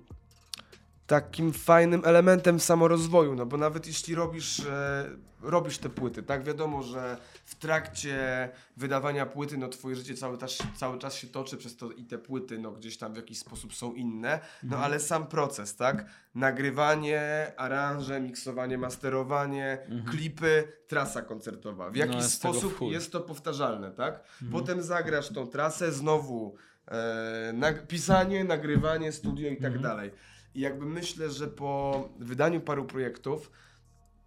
[1.07, 5.09] takim fajnym elementem samorozwoju, no bo nawet jeśli robisz, e,
[5.41, 10.57] robisz te płyty, tak, wiadomo, że w trakcie wydawania płyty, no twoje życie cały czas,
[10.75, 13.73] cały czas się toczy, przez to i te płyty, no gdzieś tam w jakiś sposób
[13.73, 16.05] są inne, no ale sam proces, tak,
[16.35, 19.77] nagrywanie, aranże, miksowanie, masterowanie,
[20.11, 25.91] klipy, trasa koncertowa, w jaki w sposób jest to powtarzalne, tak, potem zagrasz tą trasę,
[25.91, 26.55] znowu
[27.53, 30.11] nag- pisanie, nagrywanie, studio i tak dalej.
[30.55, 33.51] I jakby myślę, że po wydaniu paru projektów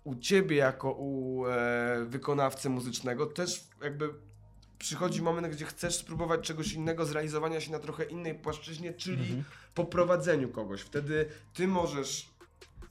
[0.04, 4.08] u ciebie jako u e, wykonawcy muzycznego też jakby
[4.78, 9.44] przychodzi moment, gdzie chcesz spróbować czegoś innego, zrealizowania się na trochę innej płaszczyźnie, czyli Mhm.
[9.74, 10.80] po prowadzeniu kogoś.
[10.80, 12.35] Wtedy ty możesz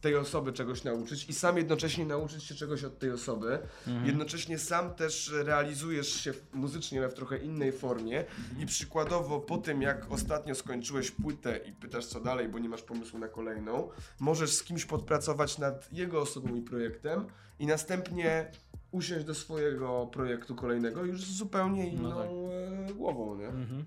[0.05, 3.59] tej osoby czegoś nauczyć i sam jednocześnie nauczyć się czegoś od tej osoby.
[4.05, 8.25] Jednocześnie sam też realizujesz się muzycznie ale w trochę innej formie
[8.59, 12.81] i przykładowo po tym jak ostatnio skończyłeś płytę i pytasz co dalej, bo nie masz
[12.81, 13.89] pomysłu na kolejną,
[14.19, 17.25] możesz z kimś podpracować nad jego osobą i projektem
[17.59, 18.51] i następnie
[18.91, 22.89] usiąść do swojego projektu kolejnego już z zupełnie inną tak.
[22.89, 23.47] e, głową, nie?
[23.47, 23.85] Mhm.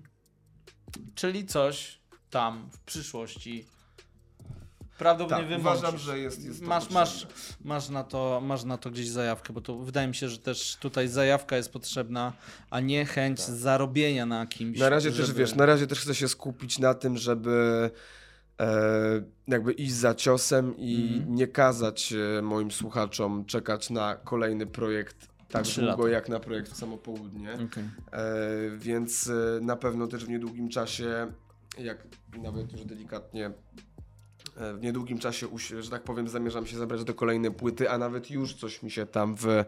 [1.15, 3.65] Czyli coś tam w przyszłości
[4.99, 7.55] prawdopodobnie Tak, uważam, że jest, jest masz, masz, potrzebne.
[7.69, 10.77] masz, na to, masz na to gdzieś zajawkę, bo to wydaje mi się, że też
[10.79, 12.33] tutaj zajawka jest potrzebna,
[12.69, 14.77] a nie chęć zarobienia na kimś.
[14.77, 14.83] Tak.
[14.83, 17.89] Na razie też żeby- wiesz, na razie też chcę się skupić na tym, żeby
[18.59, 18.67] e,
[19.47, 21.35] jakby iść za ciosem i Mhm.
[21.35, 26.09] nie kazać e, moim słuchaczom czekać na kolejny projekt tak długo lata.
[26.09, 27.53] jak na projekt w samo południe.
[27.53, 27.83] Okej.
[28.11, 28.27] E,
[28.77, 29.31] więc
[29.61, 31.31] na pewno też w niedługim czasie,
[31.77, 32.07] jak
[32.43, 33.51] nawet już delikatnie
[34.59, 35.47] w niedługim czasie,
[35.79, 39.05] że tak powiem, zamierzam się zabrać do kolejnej płyty, a nawet już coś mi się
[39.05, 39.65] tam w, e,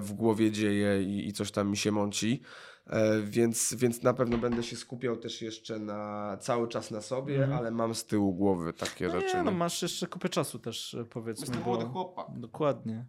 [0.00, 2.42] w głowie dzieje i, i coś tam mi się mąci.
[2.86, 7.34] E, Więc, więc na pewno będę się skupiał też jeszcze na cały czas na sobie,
[7.42, 7.58] Mhm.
[7.58, 9.36] ale mam z tyłu głowy takie No rzeczy.
[9.36, 9.56] nie, no no.
[9.56, 11.46] masz jeszcze kupę czasu też e, powiedzmy.
[11.46, 12.26] Jestem młody chłopak.
[12.36, 13.04] Dokładnie.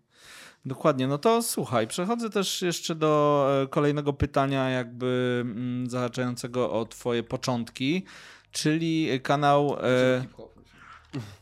[0.65, 1.07] Dokładnie.
[1.07, 7.23] No to słuchaj, przechodzę też jeszcze do e, kolejnego pytania, jakby mm, zahaczającego o Twoje
[7.23, 8.03] początki,
[8.51, 9.77] czyli kanał.
[9.81, 10.54] E, Hip-hop.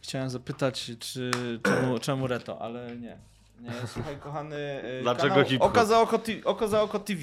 [0.02, 1.32] Chciałem zapytać, czy
[1.64, 3.18] czemu, czemu Reto, ale nie.
[3.60, 4.56] Nie, słuchaj, kochany.
[4.56, 5.48] e, Dlaczego kanał?
[5.60, 7.22] Oko za oko, ti- oko za oko TV.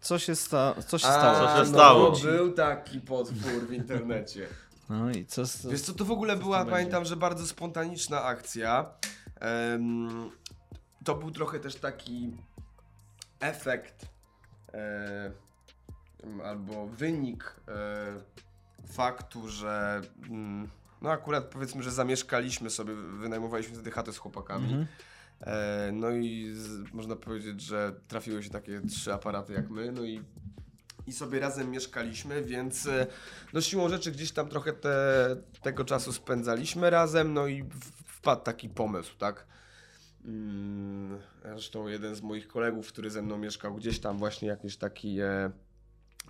[0.00, 1.38] Co się, sta- co się A, stało?
[1.48, 2.10] Co się no, stało?
[2.10, 4.46] Był taki potwór w internecie.
[4.90, 5.46] No i co?
[5.46, 6.70] z- Wiesz co, to w ogóle była, będzie?
[6.72, 8.86] pamiętam, że bardzo spontaniczna akcja.
[9.40, 10.30] Em,
[11.04, 12.30] to był trochę też taki
[13.40, 14.06] efekt
[14.74, 15.30] e,
[16.44, 20.68] albo wynik e, faktu, że mm,
[21.02, 24.64] no akurat powiedzmy, że zamieszkaliśmy sobie, wynajmowaliśmy wtedy chatę z chłopakami.
[24.64, 24.86] Mhm.
[25.40, 30.04] E, no i z, można powiedzieć, że trafiły się takie trzy aparaty jak my, no
[30.04, 30.22] i,
[31.06, 33.06] i sobie razem mieszkaliśmy, więc e,
[33.52, 37.64] no siłą rzeczy gdzieś tam trochę te, tego czasu spędzaliśmy razem, no i
[38.06, 39.46] wpadł taki pomysł, tak?
[40.24, 45.20] Mm, Zresztą jeden z moich kolegów, który ze mną mieszkał, gdzieś tam właśnie jakiś taki
[45.20, 45.50] e,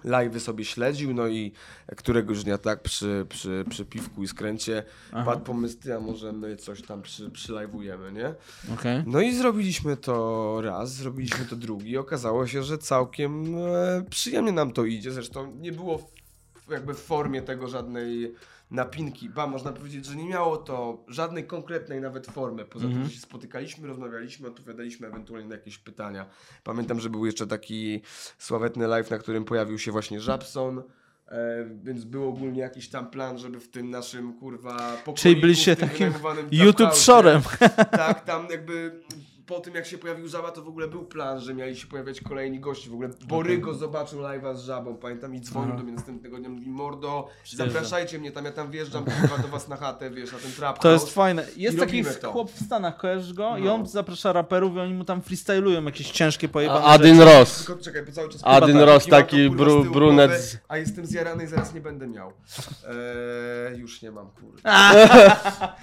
[0.05, 1.53] live'y sobie śledził, no i
[1.97, 4.82] któregoś dnia tak przy, przy, przy piwku i skręcie
[5.12, 5.24] Aha.
[5.24, 8.34] padł pomysł, a może my coś tam przy, przylajwujemy, nie?
[8.74, 9.03] Okej.
[9.07, 11.97] No i zrobiliśmy to raz, zrobiliśmy to drugi.
[11.97, 15.12] Okazało się, że całkiem e, przyjemnie nam to idzie.
[15.12, 18.34] Zresztą nie było w, jakby w formie tego żadnej
[18.70, 19.28] napinki.
[19.28, 22.64] Ba, można powiedzieć, że nie miało to żadnej konkretnej nawet formy.
[22.64, 23.02] Poza Mhm.
[23.02, 26.26] tym, że się spotykaliśmy, rozmawialiśmy, odpowiadaliśmy ewentualnie na jakieś pytania.
[26.64, 28.02] Pamiętam, że był jeszcze taki
[28.38, 30.82] sławetny live, na którym pojawił się właśnie Żabson.
[31.28, 35.76] E, więc był ogólnie jakiś tam plan, żeby w tym naszym kurwa pokoiku, Czyli byliście
[35.76, 36.12] takim
[36.50, 37.42] YouTube shorem.
[37.90, 39.00] tak, tam jakby
[39.47, 42.20] po tym jak się pojawił Żaba, to w ogóle był plan, że mieli się pojawiać
[42.20, 42.90] kolejni gości.
[42.90, 45.78] W ogóle Borygo zobaczył live'a z Żabą, pamiętam, i dzwonił Aha.
[45.78, 47.68] do mnie następnego dnia, mówi mordo, Przyjeżdżam.
[47.70, 50.78] zapraszajcie mnie tam, ja tam wjeżdżam kurwa, do was na chatę, wiesz, na ten trap
[50.78, 51.47] To jest fajne.
[51.57, 52.32] Jest I taki to.
[52.32, 53.57] chłop w Stanach, kojarzysz go?
[53.59, 53.74] I No.
[53.74, 57.38] on zaprasza raperów i oni mu tam freestylują jakieś ciężkie pojebane Adin rzeczy.
[57.38, 57.64] Ross.
[57.66, 60.76] Tylko czekaj, bo cały czas Adin kurwa, Ross, to, taki kurwa, tyłu brunet głowy, A
[60.76, 62.32] jestem zjarany i zaraz nie będę miał.
[62.88, 64.61] Eee, już nie mam, kurwa.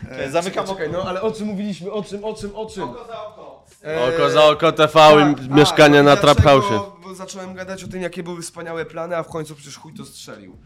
[0.10, 2.84] Czekaj, zamykam czekaj, no ale o czym mówiliśmy, o czym, o czym, o czym?
[3.08, 3.51] za oko.
[3.84, 6.62] Eee, Oko za oko TV tak, i mieszkanie a, na no Trap dlaczego?
[6.62, 7.02] House.
[7.04, 10.06] Bo zacząłem gadać o tym, jakie były wspaniałe plany, a w końcu przecież chuj to
[10.06, 10.58] strzelił.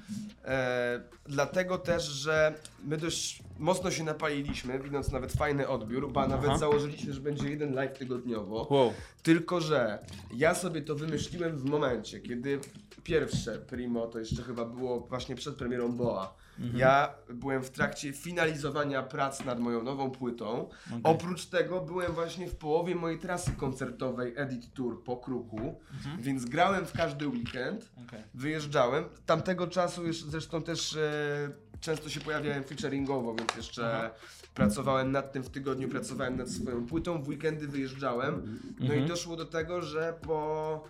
[0.45, 2.53] E, dlatego też, że
[2.83, 7.73] my dość mocno się napaliliśmy, widząc nawet fajny odbiór, bo nawet założyliśmy, że będzie jeden
[7.73, 8.67] live tygodniowo.
[8.69, 8.93] Wow.
[9.23, 9.99] Tylko, że
[10.33, 12.59] ja sobie to wymyśliłem w momencie, kiedy
[13.03, 16.35] pierwsze Primo, to jeszcze chyba było właśnie przed premierą Boa.
[16.73, 20.69] Ja byłem w trakcie finalizowania prac nad moją nową płytą.
[21.03, 25.79] Oprócz tego byłem właśnie w połowie mojej trasy koncertowej Edit Tour po Kruku,
[26.19, 28.23] więc grałem w każdy weekend, Okej.
[28.33, 29.03] wyjeżdżałem.
[29.25, 31.49] Tamtego czasu już zresztą też e,
[31.79, 34.09] często się pojawiałem featuringowo, więc jeszcze Aha.
[34.53, 38.59] pracowałem nad tym w tygodniu, pracowałem nad swoją płytą, w weekendy wyjeżdżałem.
[38.79, 39.05] No Mhm.
[39.05, 40.83] i doszło do tego, że po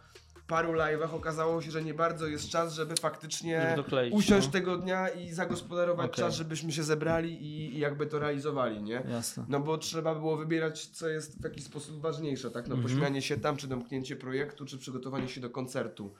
[0.48, 4.54] paru live'ach okazało się, że nie bardzo jest czas, żeby faktycznie Żeby dokleić, usiąść no.
[4.54, 6.24] tego dnia i zagospodarować Okej.
[6.26, 9.04] czas, żebyśmy się zebrali i, i jakby to realizowali, nie?
[9.10, 9.46] Jasne.
[9.50, 12.68] No bo trzeba było wybierać, co jest w jakiś sposób ważniejsze, tak?
[12.68, 12.93] No Mhm.
[12.93, 16.14] pośmianie się tam, czy domknięcie projektu, czy przygotowanie się do koncertu.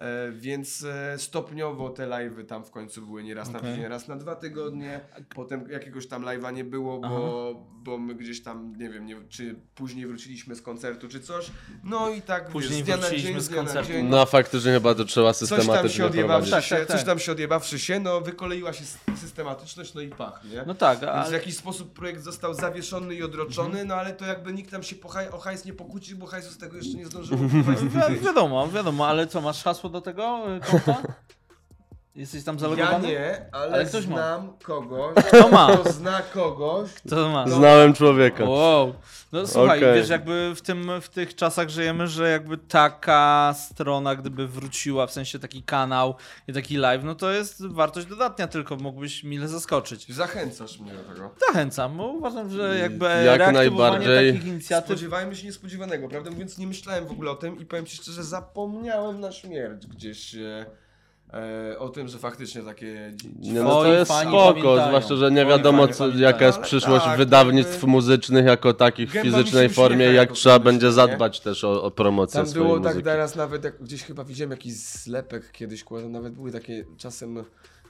[0.00, 3.70] E, więc e, stopniowo te live'y tam w końcu były nieraz na Okej.
[3.70, 5.00] tydzień, raz na dwa tygodnie.
[5.34, 9.54] Potem jakiegoś tam live'a nie było, bo, bo my gdzieś tam, nie wiem, nie, czy
[9.74, 11.50] później wróciliśmy z koncertu, czy coś.
[11.84, 13.92] No i tak Później wiesz, z dnia na wróciliśmy dzień, z dnia na koncertu.
[13.92, 14.06] dzień.
[14.06, 17.18] No faktycznie chyba to trzeba Coś tam systematycznie się odjebawszy się, Tak, tak, coś tam
[17.18, 18.84] się odjebawszy się, no wykoleiła się
[19.20, 20.64] systematyczność, no i pach, nie?
[20.66, 24.52] No tak, Więc w jakiś sposób projekt został zawieszony i odroczony, no ale to jakby
[24.52, 27.06] nikt tam się po haj, o hajs nie pokłócił, bo hajsu z tego jeszcze nie
[27.06, 27.40] zdążyło.
[28.10, 31.02] Wi wiadomo, wiadomo, ale co, masz hasło do tego y, konta?
[32.18, 33.08] Jesteś tam Ja zalogowany?
[33.08, 34.16] nie, ale, Ale ktoś ma.
[34.16, 35.76] znam kogoś, Kto ma?
[35.76, 36.90] kto zna kogoś.
[37.10, 37.48] Co ma?
[37.48, 38.44] Znałem człowieka.
[38.44, 38.94] Wow.
[39.32, 39.94] No słuchaj, Okej.
[39.94, 45.12] wiesz, jakby w, tym, w tych czasach żyjemy, że jakby taka strona, gdyby wróciła, w
[45.12, 46.14] sensie taki kanał
[46.48, 50.08] i taki live, no to jest wartość dodatnia, tylko mógłbyś mile zaskoczyć.
[50.14, 51.30] Zachęcasz mnie do tego.
[51.48, 54.32] Zachęcam, bo uważam, że jakby Jak najbardziej.
[54.32, 54.86] takich inicjatyw...
[54.88, 58.24] Spodziewajmy się niespodziewanego, prawdę mówiąc nie myślałem w ogóle o tym i powiem Ci szczerze,
[58.24, 60.66] zapomniałem na śmierć gdzieś e,
[61.78, 63.12] o tym, że faktycznie takie...
[63.42, 64.88] no Twoi to jest fani spoko, pamiętają.
[64.88, 69.22] zwłaszcza, że nie wiadomo co, jaka jest przyszłość tak, wydawnictw jakby- muzycznych jako takich w
[69.22, 71.08] fizycznej formie, jak trzeba będzie myślę, nie?
[71.08, 74.72] zadbać też o, o promocję Tam było tak teraz nawet, jak gdzieś chyba widziałem jakiś
[74.74, 77.44] zlepek kiedyś, nawet były takie czasem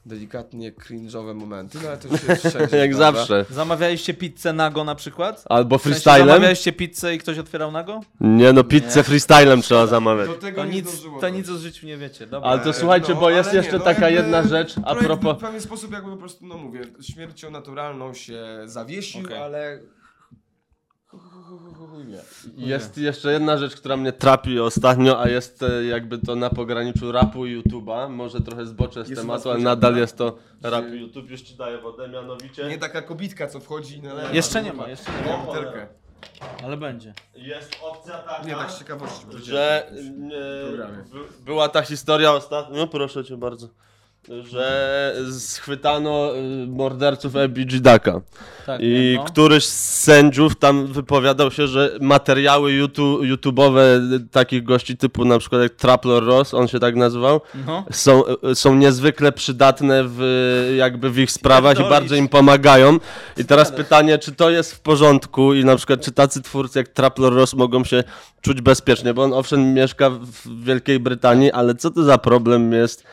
[0.08, 3.18] delikatnie cringe'owe momenty, no ale to się wszędzie Jak zdarza.
[3.18, 3.44] zawsze.
[3.50, 5.44] Zamawialiście pizzę nago na przykład?
[5.48, 6.28] Albo W sensie freestylem?
[6.28, 8.00] Zamawialiście pizzę i ktoś otwierał nago?
[8.20, 10.28] Nie no, pizzę freestylem trzeba zamawiać.
[10.28, 11.36] Do tego To nie nic, zdążyło to dojść.
[11.36, 12.50] nic o życiu nie wiecie, dobra.
[12.50, 14.80] Ale to E, słuchajcie, no, bo jest jeszcze nie, no taka jakby jedna rzecz, a
[14.82, 15.36] projekt propos...
[15.36, 19.38] W pewien sposób jakby po prostu, no mówię, śmiercią naturalną się zawiesił, Okej.
[19.38, 19.80] ale...
[22.56, 27.12] Jest jeszcze jedna rzecz, która mnie trapi ostatnio, a jest e, jakby to na pograniczu
[27.12, 28.10] rapu i YouTube'a.
[28.10, 31.30] Może trochę zboczę z Jest tematu, ale nadal jest to rap i YouTube.
[31.30, 32.68] Już ci daję wodę, mianowicie.
[32.68, 34.30] Nie taka kobitka, co wchodzi i nalewa.
[34.30, 35.86] Jeszcze nie ma, jeszcze nie ma.
[36.64, 37.14] Ale będzie.
[37.34, 39.26] Jest opcja taka, Nie, tak z ciekawości.
[39.32, 43.68] bo że e, była ta historia ostatnio, proszę cię bardzo,
[44.42, 48.20] że schwytano e, morderców Ebigi Daka.
[48.66, 49.24] Tak, I no.
[49.24, 53.80] któryś z sędziów tam wypowiadał się, że materiały YouTube, YouTube'owe
[54.30, 57.84] takich gości typu na przykład jak Traplor Ross, on się tak nazywał, No.
[57.90, 58.22] są,
[58.54, 62.98] są niezwykle przydatne w, jakby w ich sprawach i bardzo im pomagają.
[63.36, 66.88] I teraz pytanie, czy to jest w porządku i na przykład czy tacy twórcy jak
[66.88, 68.04] Traplor Ross mogą się
[68.40, 73.04] czuć bezpiecznie, bo on owszem mieszka w Wielkiej Brytanii, ale co to za problem jest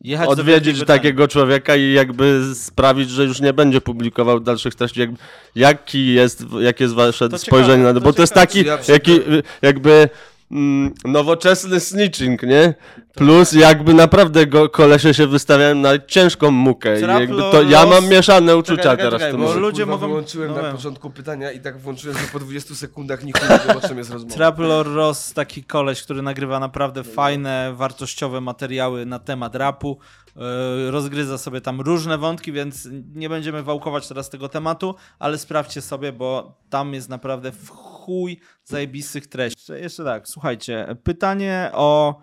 [0.00, 5.00] Jechać odwiedzić takiego człowieka i jakby sprawić, że już nie będzie publikował dalszych treści.
[5.00, 5.10] Jak,
[5.54, 8.00] jaki jest, jakie jest wasze To spojrzenie ciekawe, na to?
[8.00, 8.46] to Bo to jest ciekawe.
[8.46, 9.20] taki Ja jaki,
[9.62, 10.08] jakby
[10.50, 12.74] mm, nowoczesny snitching, nie?
[13.14, 16.96] Plus jakby naprawdę go, kolesie się wystawiają na ciężką mukę.
[16.98, 19.86] I Traplo jakby to, ja mam mieszane uczucia czekaj, teraz czekaj, w tym bo ludzie
[19.86, 20.76] mogą- wyłączyłem no na wiem.
[20.76, 24.10] początku pytania i tak włączyłem, że po 20 sekundach nikt nie wie, o czym jest
[24.10, 24.34] rozmowa.
[24.34, 29.98] Traplor Ross, taki koleś, który nagrywa naprawdę fajne, wartościowe materiały na temat rapu.
[30.36, 35.80] Yy, Rozgryza sobie tam różne wątki, więc nie będziemy wałkować teraz tego tematu, ale sprawdźcie
[35.82, 39.72] sobie, bo tam jest naprawdę w chuj zajebistych treści.
[39.72, 42.20] Jeszcze tak, słuchajcie, pytanie o...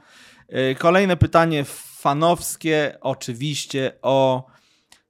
[0.49, 1.65] yy, Kolejne pytanie
[1.99, 4.47] fanowskie, oczywiście o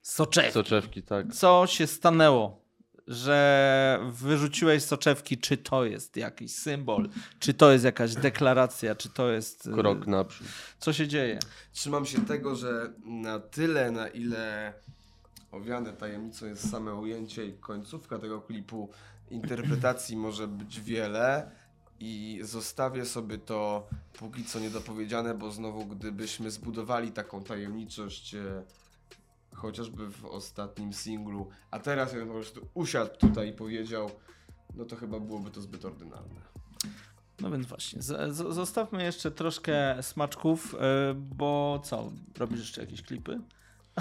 [0.02, 0.52] soczewki.
[0.52, 1.34] Soczewki, tak.
[1.34, 2.60] Co się stanęło,
[3.06, 5.38] że wyrzuciłeś soczewki?
[5.38, 7.08] Czy to jest jakiś symbol?
[7.38, 8.94] Czy to jest jakaś deklaracja?
[8.94, 9.66] Czy to jest.
[9.66, 10.46] y, Krok naprzód.
[10.78, 11.38] Co się dzieje?
[11.72, 14.72] Trzymam się tego, że na tyle, na ile
[15.52, 18.90] owiane tajemnicą jest same ujęcie i końcówka tego klipu,
[19.30, 21.50] interpretacji może być wiele
[22.00, 28.62] i zostawię sobie to póki co niedopowiedziane, bo znowu gdybyśmy zbudowali taką tajemniczość e,
[29.54, 34.10] chociażby w ostatnim singlu, a teraz jakbym po prostu usiadł tutaj i powiedział,
[34.74, 36.40] no to chyba byłoby to zbyt ordynarne.
[37.40, 40.78] No więc właśnie, z, z, zostawmy jeszcze troszkę smaczków, y,
[41.14, 42.12] bo co?
[42.38, 43.40] Robisz jeszcze jakieś klipy?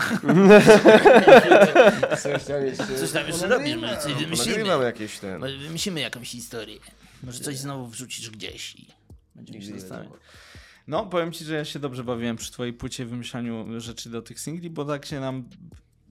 [2.24, 4.58] Coś tam jeszcze, Coś tam jeszcze robimy, coś wymyślimy.
[4.58, 5.42] Nagrywam jakieś ten...
[5.42, 6.80] Wymyślimy jakąś historię.
[7.24, 8.88] Może coś znowu wrzucisz gdzieś i...
[9.36, 10.12] Będziemy się zastanawiać.
[10.88, 14.22] No, powiem ci, że ja się dobrze bawiłem przy twojej płycie w wymyślaniu rzeczy do
[14.22, 15.44] tych singli, bo tak się nam...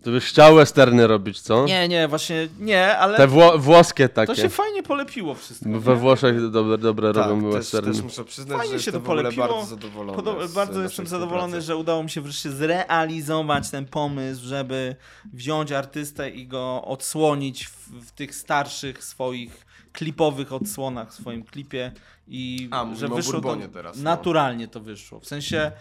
[0.03, 1.65] Ty byś chciał westerny robić, co?
[1.65, 4.35] Nie, nie, właśnie nie, ale Te wło włoskie takie.
[4.35, 5.81] to się fajnie polepiło wszystko.
[5.81, 5.97] We nie?
[5.97, 7.93] Włoszech dobre, dobre Tak, robią też, westerny.
[7.93, 9.49] też muszę przyznać, Fajnie że się to polepiło.
[9.49, 10.49] bardzo zadowolony.
[10.55, 14.97] Bardzo jestem zadowolony, że udało mi się wreszcie zrealizować ten pomysł, żeby
[15.33, 19.67] wziąć artystę i go odsłonić w, w tych starszych swoich
[19.99, 21.93] klipowych odsłonach w swoim klipie
[22.29, 24.03] i A, że wyszło to teraz, no.
[24.03, 25.21] naturalnie to wyszło.
[25.21, 25.73] W sensie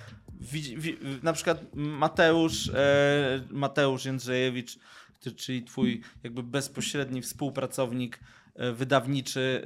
[1.24, 4.80] na przykład Mateusz e, Mateusz Jędrzejewicz,
[5.36, 8.20] czyli twój jakby bezpośredni współpracownik
[8.56, 9.62] e, wydawniczy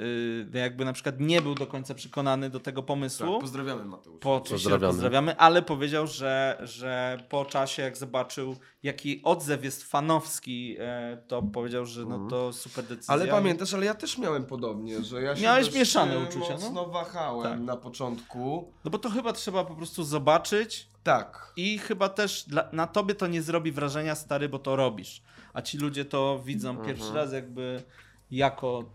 [0.53, 3.31] y, jakby na przykład nie był do końca przekonany do tego pomysłu.
[3.31, 4.19] Tak, pozdrawiamy Mateusz.
[4.19, 4.93] Po, Pozdrawiamy.
[4.93, 5.37] pozdrawiamy.
[5.37, 11.85] ale powiedział, że, że po czasie, jak zobaczył, jaki odzew jest fanowski, e, to powiedział,
[11.85, 13.13] że no to super decyzja.
[13.13, 16.59] Ale pamiętasz, ale ja też miałem podobnie, że ja się Miałeś mieszane e, uczucia, no.
[16.59, 17.59] mocno wahałem Tak.
[17.61, 18.71] na początku.
[18.85, 21.53] No bo to chyba trzeba po prostu zobaczyć Tak.
[21.55, 25.21] i chyba też dla, na tobie to nie zrobi wrażenia, stary, bo to robisz.
[25.53, 26.87] A ci ludzie to widzą Mhm.
[26.87, 27.83] pierwszy raz jakby
[28.31, 28.91] jako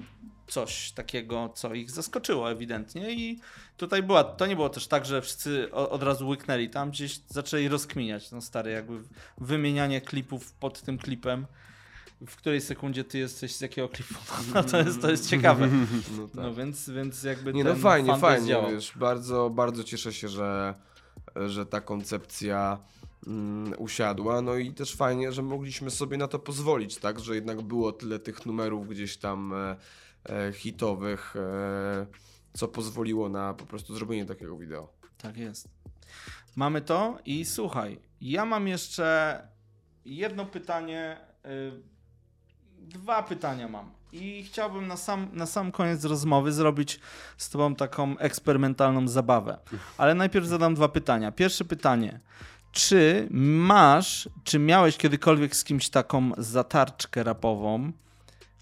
[0.47, 3.41] coś takiego, co ich zaskoczyło ewidentnie i
[3.77, 7.69] tutaj była, to nie było też tak, że wszyscy od razu łyknęli, tam gdzieś zaczęli
[7.69, 8.99] rozkminiać, no stary, jakby
[9.39, 11.47] wymienianie klipów pod tym klipem,
[12.27, 14.15] w której sekundzie ty jesteś z jakiego klipu,
[14.55, 15.69] no to jest, to jest ciekawe.
[16.17, 16.35] No tak.
[16.35, 20.75] No więc, więc jakby Nie no fajnie, fajnie, wiesz, bardzo, bardzo cieszę się, że,
[21.47, 22.79] że ta koncepcja
[23.79, 27.93] usiadła, no i też fajnie, że mogliśmy sobie na to pozwolić, tak, że jednak było
[27.93, 29.77] tyle tych numerów gdzieś tam e,
[30.29, 32.07] e, hitowych, e,
[32.53, 34.93] co pozwoliło na po prostu zrobienie takiego wideo.
[35.19, 35.69] Tak jest.
[36.57, 39.41] Mamy to i słuchaj, ja mam jeszcze
[40.05, 41.17] jedno pytanie,
[41.47, 41.73] y,
[42.79, 43.91] dwa pytania mam.
[44.13, 47.01] I chciałbym na sam, na sam koniec rozmowy zrobić
[47.37, 49.59] z Tobą taką eksperymentalną zabawę.
[49.99, 51.33] Ale najpierw zadam dwa pytania.
[51.33, 52.21] Pierwsze pytanie.
[52.77, 57.93] Czy masz, czy miałeś kiedykolwiek z kimś taką zatarczkę rapową?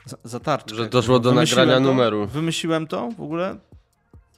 [0.07, 0.75] Z- Zatarczkę.
[0.77, 1.93] Że doszło do Wymyśliłem nagrania to?
[1.93, 2.27] numeru.
[2.27, 3.57] Wymyśliłem to w ogóle?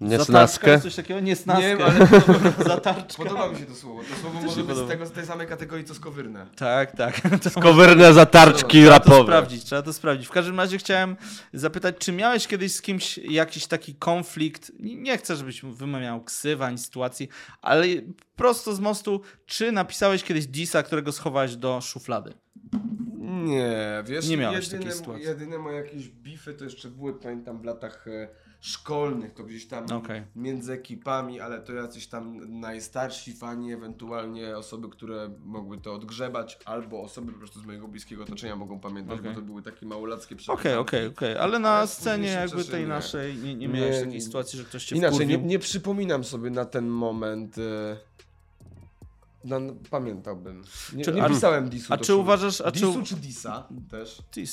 [0.01, 0.71] Nie Zatarczka snaskę?
[0.71, 1.21] jest coś takiego?
[1.21, 1.77] Nie snaskę.
[1.77, 2.07] Nie ale
[2.75, 3.25] Zatarczka.
[3.25, 4.03] podoba mi się to słowo.
[4.03, 6.47] To słowo może być z, tego, z tej samej kategorii co skowyrne.
[6.57, 7.21] Tak, tak.
[7.43, 9.23] To Skowyrne zatarczki trzeba to rapowe.
[9.23, 10.27] sprawdzić, trzeba to sprawdzić.
[10.27, 11.17] W każdym razie chciałem
[11.53, 14.73] zapytać, czy miałeś kiedyś z kimś jakiś taki konflikt?
[14.81, 17.29] Nie chcę, żebyś wymawiał ksywa ani sytuacji,
[17.63, 17.87] ale
[18.37, 22.35] prosto z mostu, czy napisałeś kiedyś disa, którego schowałeś do szuflady?
[23.21, 25.25] Nie, wiesz, Nie miałeś jedyne, takiej sytuacji.
[25.25, 28.29] jedyne moje jakieś bify to jeszcze były, pamiętam, w latach e,
[28.67, 30.23] szkolnych, to gdzieś tam Okej.
[30.37, 37.03] między ekipami, ale to jacyś tam najstarsi fani, ewentualnie osoby, które mogły to odgrzebać, albo
[37.03, 39.31] osoby po prostu z mojego bliskiego otoczenia mogą pamiętać, Okej.
[39.31, 40.79] bo to były takie małolackie Okej, przepychanki.
[40.79, 41.37] okej, okej.
[41.37, 42.89] Ale na Ale scenie jakby tej nie.
[42.89, 44.21] naszej nie, nie Nie, miałeś takiej nie.
[44.21, 45.51] sytuacji, że ktoś cię Inaczej, nie, wkurwił?
[45.51, 47.57] nie przypominam sobie na ten moment...
[47.59, 47.97] E,
[49.91, 50.63] pamiętałbym.
[50.93, 51.93] Nie, Czy- nie pisałem disu.
[51.95, 54.23] a czy uważasz- a czy- Disu czy disa też?
[54.35, 54.53] Dis,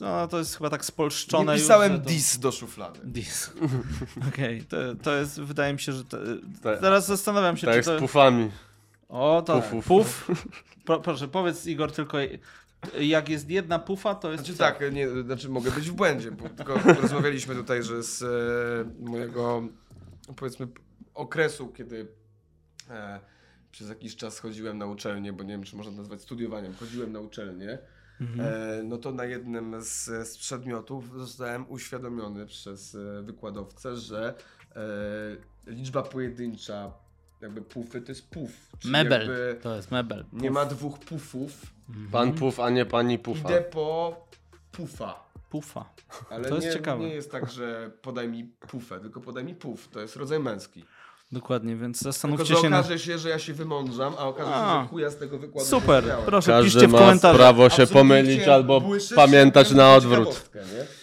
[0.00, 3.00] no to jest chyba tak spolszczone Nie już, pisałem że to- dis do szuflady.
[3.04, 3.50] Dis.
[4.28, 6.04] Okej, to, to jest, wydaje mi się, że.
[6.04, 6.16] To,
[6.62, 6.80] Tak.
[6.80, 7.98] teraz zastanawiam się, Tak czy jak to.
[7.98, 8.50] z pufami.
[9.08, 9.60] O, to.
[9.62, 9.86] Pufów.
[9.86, 10.26] Puf.
[10.84, 12.18] Pro, proszę, powiedz Igor tylko.
[13.00, 14.44] Jak jest jedna pufa, to jest.
[14.44, 14.64] Znaczy co?
[14.64, 19.62] tak, nie, znaczy mogę być w błędzie, bo tylko rozmawialiśmy tutaj, że z e, mojego
[20.36, 20.68] powiedzmy
[21.14, 22.06] okresu, kiedy
[22.90, 23.20] e,
[23.70, 27.20] przez jakiś czas chodziłem na uczelnię, bo nie wiem czy można nazwać studiowaniem, chodziłem na
[27.20, 27.78] uczelnię,
[28.20, 28.40] Mhm.
[28.40, 34.34] e, no to na jednym z, z przedmiotów zostałem uświadomiony przez e, wykładowcę, że
[34.76, 34.80] e,
[35.66, 36.92] liczba pojedyncza
[37.40, 38.50] jakby pufy to jest puf.
[38.78, 39.20] czyli Mebel.
[39.20, 40.24] jakby To jest mebel.
[40.32, 41.52] Nie ma dwóch pufów,
[42.12, 43.40] Pan puf, a nie pani pufa.
[43.48, 44.16] idę po
[44.72, 45.28] pufa.
[45.50, 45.84] Pufa.
[46.30, 47.00] Ale To jest nie, ciekawe.
[47.04, 49.88] nie jest tak, że podaj mi pufę, tylko podaj mi puf.
[49.88, 50.84] To jest rodzaj męski.
[51.32, 52.78] Dokładnie, więc Tylko, zastanówcie że się na.
[52.78, 54.82] okaże się, że ja się wymądrzam, a okaże się, A.
[54.82, 57.36] że chuja z tego wykładu Super, proszę, piszcie Każdy w ma komentarzach.
[57.36, 58.82] prawo się Absolutnie pomylić albo
[59.14, 60.50] pamiętać na odwrót.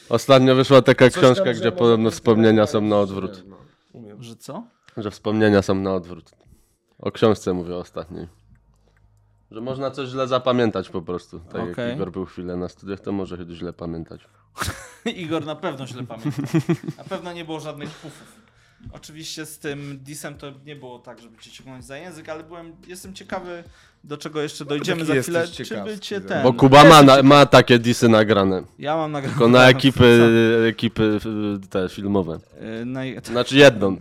[0.09, 3.43] Ostatnio wyszła taka Coś książka, gdzie podobno wspomnienia są na odwrót.
[3.47, 3.57] No.
[4.19, 4.63] Że co?
[4.97, 6.31] Że wspomnienia są na odwrót.
[6.99, 8.27] O książce mówię ostatniej.
[9.51, 11.39] Że można coś źle zapamiętać po prostu.
[11.39, 11.87] Tak Okej.
[11.87, 14.21] jak Igor był chwilę na studiach, to może się źle pamiętać.
[15.05, 16.41] Igor na pewno źle pamięta.
[16.97, 18.44] Na pewno nie było żadnych pufów.
[18.91, 22.71] Oczywiście z tym disem to nie było tak, żeby cię ciągnąć za język, ale byłem,
[22.87, 23.63] jestem ciekawy,
[24.03, 25.47] do czego jeszcze dojdziemy taki za chwilę.
[25.47, 26.29] Czy by cię no.
[26.29, 26.43] ten...
[26.43, 28.63] Bo Kuba ma, na, ma takie disy nagrane.
[28.79, 29.33] Ja mam nagrane.
[29.33, 30.19] Tylko na ekipy,
[30.69, 31.19] ekipy
[31.63, 32.39] y, te filmowe.
[32.85, 33.97] Naj- Znaczy jedną.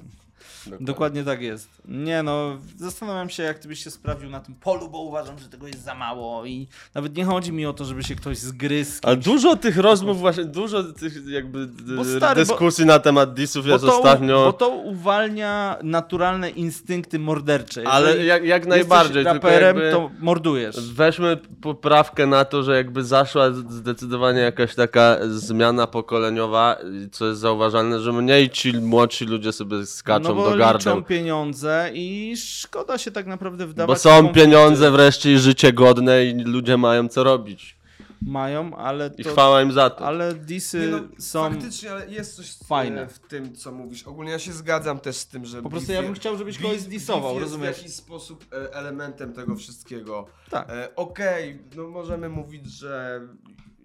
[0.81, 1.69] Dokładnie tak jest.
[1.89, 5.49] Nie no, zastanawiam się, jak ty byś się sprawdził na tym polu, bo uważam, że
[5.49, 9.01] tego jest za mało i nawet nie chodzi mi o to, żeby się ktoś zgryzł.
[9.03, 13.73] Ale dużo tych rozmów właśnie, dużo tych jakby Bo stary, dyskusji na temat disów Bo
[13.73, 14.45] jest to, ostatnio.
[14.45, 17.89] bo to uwalnia naturalne instynkty mordercze.
[17.89, 19.93] Ale Jeżeli jak, jak jesteś najbardziej, tylko raperem, jakby...
[19.93, 20.93] to mordujesz.
[20.93, 26.77] Weźmy poprawkę na to, że jakby zaszła zdecydowanie jakaś taka zmiana pokoleniowa,
[27.13, 30.97] co jest zauważalne, że mniej ci młodsi ludzie sobie skaczą no bo gardeł.
[30.97, 36.25] liczą pieniądze i szkoda się tak naprawdę wdawać Bo są pieniądze wreszcie i życie godne
[36.25, 37.77] i ludzie mają co robić.
[38.23, 40.07] Mają, ale I to, chwała im za to.
[40.07, 41.51] ale disy no, są...
[41.51, 43.03] Faktycznie, ale jest coś fajne.
[43.03, 44.03] e, w tym, co mówisz.
[44.03, 45.63] Ogólnie ja się zgadzam też z tym, że.
[45.63, 47.75] Po prostu beef ja bym chciał, żebyś beef- kogoś zdisował, beef jest rozumiesz?
[47.77, 50.27] w jakiś sposób e, elementem tego wszystkiego.
[50.51, 50.71] Tak.
[50.71, 53.21] E, Okej, no możemy mówić, że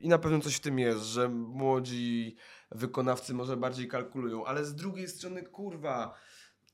[0.01, 2.35] i na pewno coś w tym jest, że młodzi
[2.71, 6.13] wykonawcy może bardziej kalkulują, ale z drugiej strony, kurwa,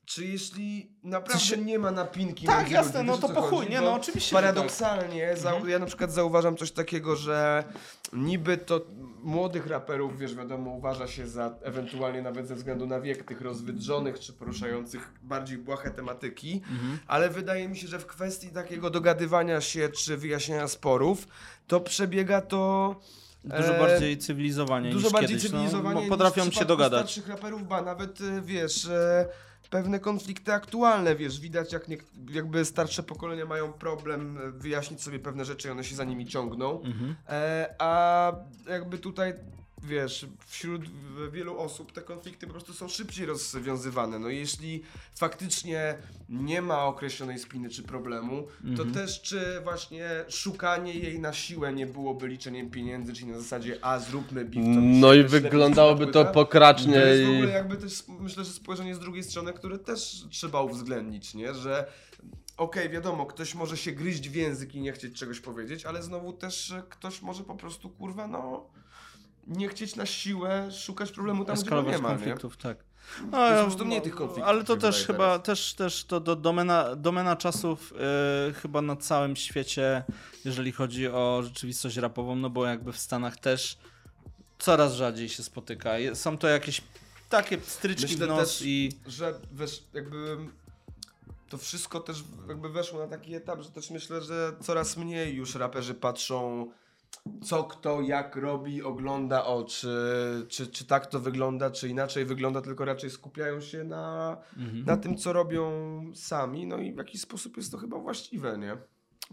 [0.06, 3.80] czy jeśli naprawdę się- nie ma napinki Tak, jasne, ludźmi, no to po chuj, nie,
[3.80, 4.42] no oczywiście, tak.
[4.44, 7.64] Paradoksalnie, za, ja na przykład zauważam coś takiego, że
[8.12, 8.80] niby to
[9.22, 14.20] młodych raperów, wiesz, wiadomo, uważa się za ewentualnie nawet ze względu na wiek tych rozwydrzonych
[14.20, 16.98] czy poruszających bardziej błahe tematyki, Mhm.
[17.06, 21.28] ale wydaje mi się, że w kwestii takiego dogadywania się czy wyjaśniania sporów,
[21.66, 22.94] to przebiega to
[23.44, 25.50] Dużo e, bardziej cywilizowanie dużo niż bardziej kiedyś.
[25.50, 27.00] cywilizowanie no, potrafią się dogadać.
[27.10, 29.26] starszych raperów, ba nawet e, wiesz, e,
[29.70, 31.96] pewne konflikty aktualne, wiesz, widać jak nie,
[32.30, 36.26] jakby starsze pokolenia mają problem e, wyjaśnić sobie pewne rzeczy i one się za nimi
[36.26, 37.16] ciągną, Mhm.
[37.28, 38.32] e, a
[38.68, 39.34] jakby tutaj
[39.82, 40.82] wiesz, wśród
[41.32, 44.18] wielu osób te konflikty po prostu są szybciej rozwiązywane.
[44.18, 44.82] No jeśli
[45.18, 45.98] faktycznie
[46.28, 48.92] nie ma określonej spiny czy problemu, to Mhm.
[48.92, 53.98] też czy właśnie szukanie jej na siłę nie byłoby liczeniem pieniędzy, czyli na zasadzie a
[53.98, 54.60] zróbmy się
[55.00, 56.32] No i wyglądałoby to płyta.
[56.32, 60.24] pokracznie To jest w ogóle jakby też, myślę, że spojrzenie z drugiej strony, które też
[60.30, 61.54] trzeba uwzględnić, nie?
[61.54, 61.86] Że
[62.56, 66.32] okej, wiadomo, ktoś może się gryźć w język i nie chcieć czegoś powiedzieć, ale znowu
[66.32, 68.66] też e, ktoś może po prostu, kurwa, no
[69.46, 71.98] nie chcieć na siłę szukać problemu tam, gdzie nie ma, nie?
[71.98, 72.78] konfliktów, tak.
[73.30, 75.46] To jest po prostu mniej tych konfliktów, Ale to też chyba, teraz.
[75.46, 77.94] też, też to do domena, domena czasów
[78.48, 80.04] e, chyba na całym świecie,
[80.44, 83.78] jeżeli chodzi o rzeczywistość rapową, no bo jakby w Stanach też
[84.58, 85.92] coraz rzadziej się spotyka.
[86.14, 86.82] Są to jakieś
[87.28, 90.36] takie stryczki Myślę w nos też- i że wiesz, jakby
[91.48, 95.54] to wszystko też jakby weszło na taki etap, że też myślę, że coraz mniej już
[95.54, 96.70] raperzy patrzą
[97.42, 99.96] co kto, jak robi, ogląda, o, czy,
[100.48, 104.84] czy, czy tak to wygląda, czy inaczej wygląda, tylko raczej skupiają się na, Mhm.
[104.84, 105.70] na tym, co robią
[106.14, 108.76] sami, no i w jakiś sposób jest to chyba właściwe, nie?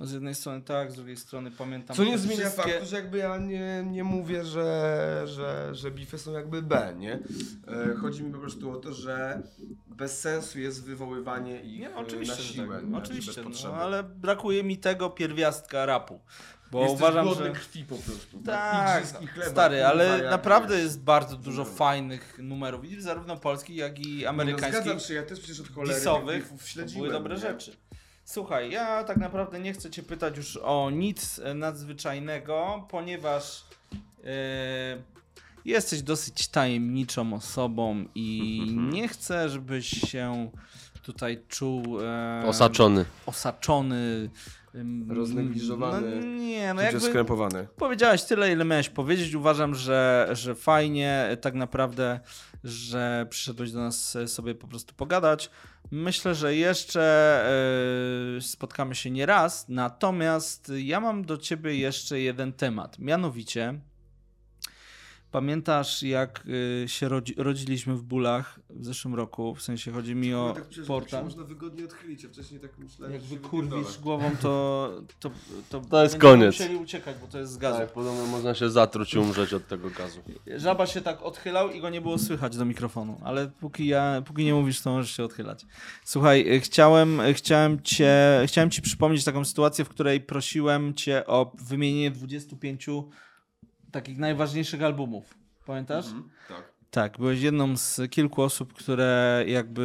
[0.02, 2.72] z jednej strony tak, z drugiej strony pamiętam Co nie zmienia wszystkie...
[2.72, 7.14] faktu, że jakby ja nie, nie mówię, że, że, że bify są jakby B, nie?
[7.68, 9.44] E, chodzi mi po prostu o to, że
[9.88, 13.04] bez sensu jest wywoływanie ich Nie, oczywiście, na siłę, tak.
[13.04, 16.20] Oczywiście, no, ale brakuje mi tego pierwiastka rapu.
[16.74, 17.52] Bo Jesteś uważam, głodny że...
[17.52, 18.40] krwi po prostu.
[18.46, 23.76] Tak, i chleba, stary, ale jak naprawdę jest bardzo dużo fajnych numerów, i zarówno polskich,
[23.76, 27.02] jak i No, amerykańskich, zgadzam się, ja też przecież od cholery disowych, śledziłem.
[27.02, 27.42] były dobre nie?
[27.42, 27.76] rzeczy.
[28.26, 33.64] Słuchaj, ja tak naprawdę nie chcę cię pytać już o nic e, nadzwyczajnego, ponieważ
[34.24, 34.28] e,
[35.66, 40.50] jesteś dosyć tajemniczą osobą i nie chcę, żebyś się
[41.04, 43.06] tutaj czuł e, Osaczony.
[43.26, 44.30] osaczony.
[45.10, 47.68] Roznegliżowany, No nie, no jakby skrępowany.
[47.78, 49.36] powiedziałeś tyle, ile miałeś powiedzieć.
[49.36, 52.20] Uważam, że, że fajnie tak naprawdę,
[52.64, 55.50] że przyszedłeś do nas e, sobie po prostu pogadać.
[55.92, 57.02] Myślę, że jeszcze
[58.38, 63.00] e, spotkamy się nie raz, natomiast ja mam do ciebie jeszcze jeden temat.
[63.00, 63.80] Mianowicie,
[65.34, 66.44] pamiętasz jak
[66.84, 69.56] e, się rodzi, rodziliśmy w bólach w zeszłym roku?
[69.56, 71.24] W sensie chodzi mi o tak, tak portal.
[71.24, 75.32] można wygodnie odchylić, a wcześniej tak myślałem, Jak wykurwisz głową, to, to,
[75.70, 76.60] to, To jest koniec.
[76.60, 77.80] musieli uciekać, bo to jest z gazu.
[77.80, 80.20] Tak, podobno można się zatruć i umrzeć od tego gazu.
[80.58, 84.46] Żaba się tak odchylał i go nie było słychać do mikrofonu, ale póki, ja, póki
[84.46, 85.66] nie mówisz, to możesz się odchylać.
[86.06, 91.26] Słuchaj, y, chciałem, y, chciałem, cię, chciałem ci przypomnieć taką sytuację, w której prosiłem cię
[91.26, 92.90] o wymienienie 25
[93.94, 95.34] takich najważniejszych albumów.
[95.66, 96.06] Pamiętasz?
[96.06, 96.74] Mhm, tak.
[96.92, 99.84] Tak, byłeś jedną z kilku osób, które jakby.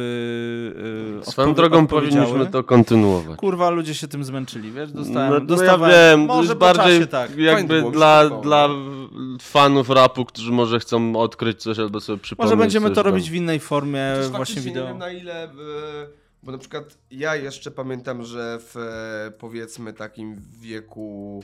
[1.17, 3.39] Yy, Swoją drogą powinniśmy to kontynuować.
[3.39, 4.89] Kurwa, ludzie się tym zmęczyli, wiesz?
[4.93, 7.37] No, Dostałem, no ja dostawałem, wiem, może już po bardziej czasie, tak.
[7.37, 8.69] jakby dla, dla
[9.41, 13.11] fanów rapu, którzy może chcą odkryć coś albo sobie przypomnieć Może będziemy coś to tam.
[13.11, 14.83] robić w innej formie, Chociaż właśnie wideo.
[14.83, 15.49] Nie wiem na ile,
[16.43, 21.43] bo na przykład ja jeszcze pamiętam, że w e, powiedzmy takim wieku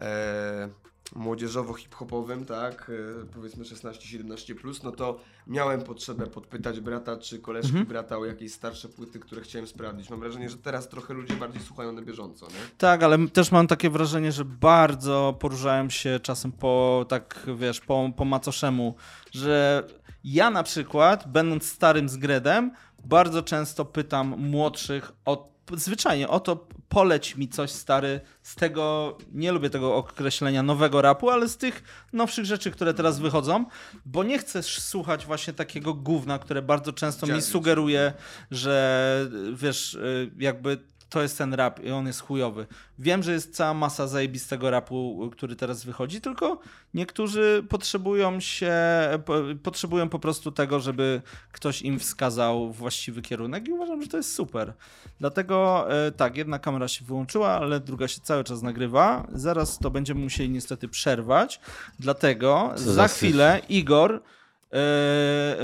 [0.00, 0.68] e,
[1.16, 2.90] młodzieżowo-hip-hopowym, tak,
[3.22, 7.86] e, powiedzmy 16-17+, plus, no to miałem potrzebę podpytać brata czy koleżki Mhm.
[7.86, 10.10] brata o jakieś starsze płyty, które chciałem sprawdzić.
[10.10, 12.76] Mam wrażenie, że teraz trochę ludzie bardziej słuchają na bieżąco, nie?
[12.78, 18.10] Tak, ale też mam takie wrażenie, że bardzo poruszałem się czasem po, tak wiesz, po,
[18.16, 18.94] po macoszemu,
[19.32, 19.84] że
[20.24, 22.70] ja na przykład, będąc starym zgredem,
[23.04, 29.52] bardzo często pytam młodszych o zwyczajnie o to poleć mi coś stary z tego, nie
[29.52, 33.64] lubię tego określenia nowego rapu, ale z tych nowszych rzeczy, które teraz wychodzą,
[34.06, 38.12] bo nie chcesz słuchać właśnie takiego gówna, które bardzo często mi sugeruje,
[38.50, 40.78] że wiesz, y, jakby
[41.08, 42.66] to jest ten rap i on jest chujowy.
[42.98, 46.58] Wiem, że jest cała masa zajebistego rapu, który teraz wychodzi, tylko
[46.94, 48.74] niektórzy potrzebują się,
[49.24, 54.16] po, potrzebują po prostu tego, żeby ktoś im wskazał właściwy kierunek i uważam, że to
[54.16, 54.72] jest super.
[55.20, 59.26] Dlatego e, tak, jedna kamera się wyłączyła, ale druga się cały czas nagrywa.
[59.32, 61.60] Zaraz to będziemy musieli niestety przerwać,
[61.98, 64.20] dlatego Co za za chwilę Igor e,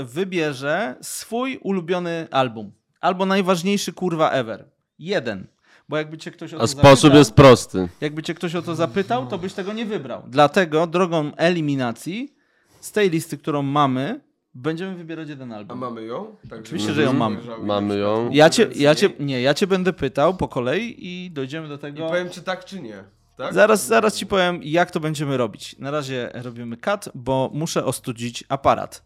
[0.03, 2.71] wybierze swój ulubiony album.
[3.01, 4.74] Albo najważniejszy kurwa ever.
[4.99, 5.47] Jeden.
[5.89, 7.89] Bo jakby cię ktoś o to A sposób zapytał, jest prosty.
[8.01, 10.23] jakby cię ktoś o to zapytał, to byś tego nie wybrał.
[10.27, 12.35] Dlatego drogą eliminacji
[12.79, 14.21] z tej listy, którą mamy,
[14.53, 15.77] będziemy wybierać jeden A album.
[15.79, 16.35] mamy ją?
[16.49, 17.37] Tak, Oczywiście, że ją nie mamy.
[17.63, 18.13] Mamy ją.
[18.15, 21.75] przykład Ja cię, ja cię, nie, ja cię będę pytał po kolei i dojdziemy do
[21.75, 22.07] I tego.
[22.07, 23.03] powiem czy tak, czy nie.
[23.37, 23.53] Tak?
[23.53, 25.75] Zaraz, zaraz ci powiem, jak to będziemy robić.
[25.79, 29.03] Na razie robimy cut, bo muszę ostudzić aparat.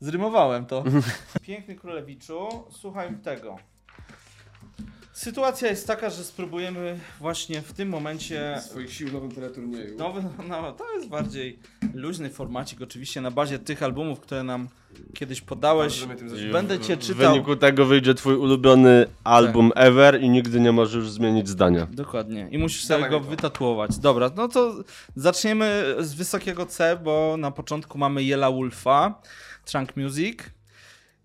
[0.00, 0.84] Zrymowałem to.
[1.42, 3.56] Piękny królewiczu, słuchaj tego.
[5.12, 8.60] Sytuacja jest taka, że spróbujemy właśnie w tym momencie.
[8.64, 9.98] Swoich sił w nowym teleturnieju.
[9.98, 11.58] Nowy, no, to jest bardziej
[11.94, 14.68] luźny formacik, oczywiście na bazie tych albumów, które nam
[15.14, 16.06] kiedyś podałeś.
[16.52, 17.32] Będę cię W czytał.
[17.32, 21.86] wyniku tego wyjdzie twój ulubiony album ever i nigdy nie możesz zmienić zdania.
[21.90, 22.48] Dokładnie.
[22.50, 23.30] I musisz sobie Dawaj go to.
[23.30, 23.98] wytatuować.
[23.98, 24.74] Dobra, no to
[25.16, 29.20] zaczniemy z wysokiego C, bo na początku mamy Yella Wolfa,
[29.64, 30.38] Trunk Music.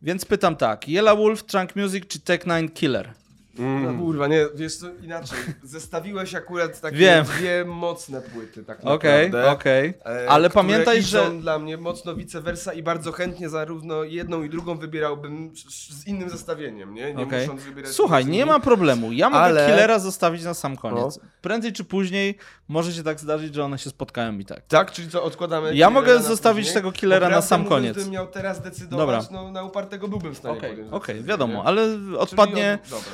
[0.01, 3.13] Więc pytam tak, Yella Wolf, Trunk Music czy Tech Nine Killer?
[3.59, 5.37] No, kurwa, nie, wiesz co, inaczej.
[5.63, 7.25] Zestawiłeś akurat takie Wiem.
[7.25, 9.51] dwie mocne płyty, tak Okej, naprawdę.
[9.51, 9.93] okej.
[10.05, 11.31] e, Ale pamiętaj, że...
[11.31, 16.29] dla mnie mocno vice versa i bardzo chętnie zarówno jedną i drugą wybierałbym z- innym
[16.29, 17.13] zestawieniem, nie?
[17.13, 17.41] Nie Okej.
[17.41, 19.11] musząc wybierać Słuchaj, nie ma problemu.
[19.11, 21.19] Ja mogę Ale- Killera zostawić na sam koniec.
[21.23, 21.29] No.
[21.41, 22.37] Prędzej czy później
[22.67, 24.61] może się tak zdarzyć, że one się spotkają i tak.
[24.67, 26.73] Tak, czyli co, odkładamy Ja mogę zostawić później?
[26.73, 27.93] tego Killera na sam koniec.
[27.93, 29.41] Gdybym miał teraz decydować, Dobra.
[29.43, 32.79] no na upartego byłbym w stanie Okej, decyzję, wiadomo, ale Czyli odpadnie...
[32.83, 33.11] od- Dobra,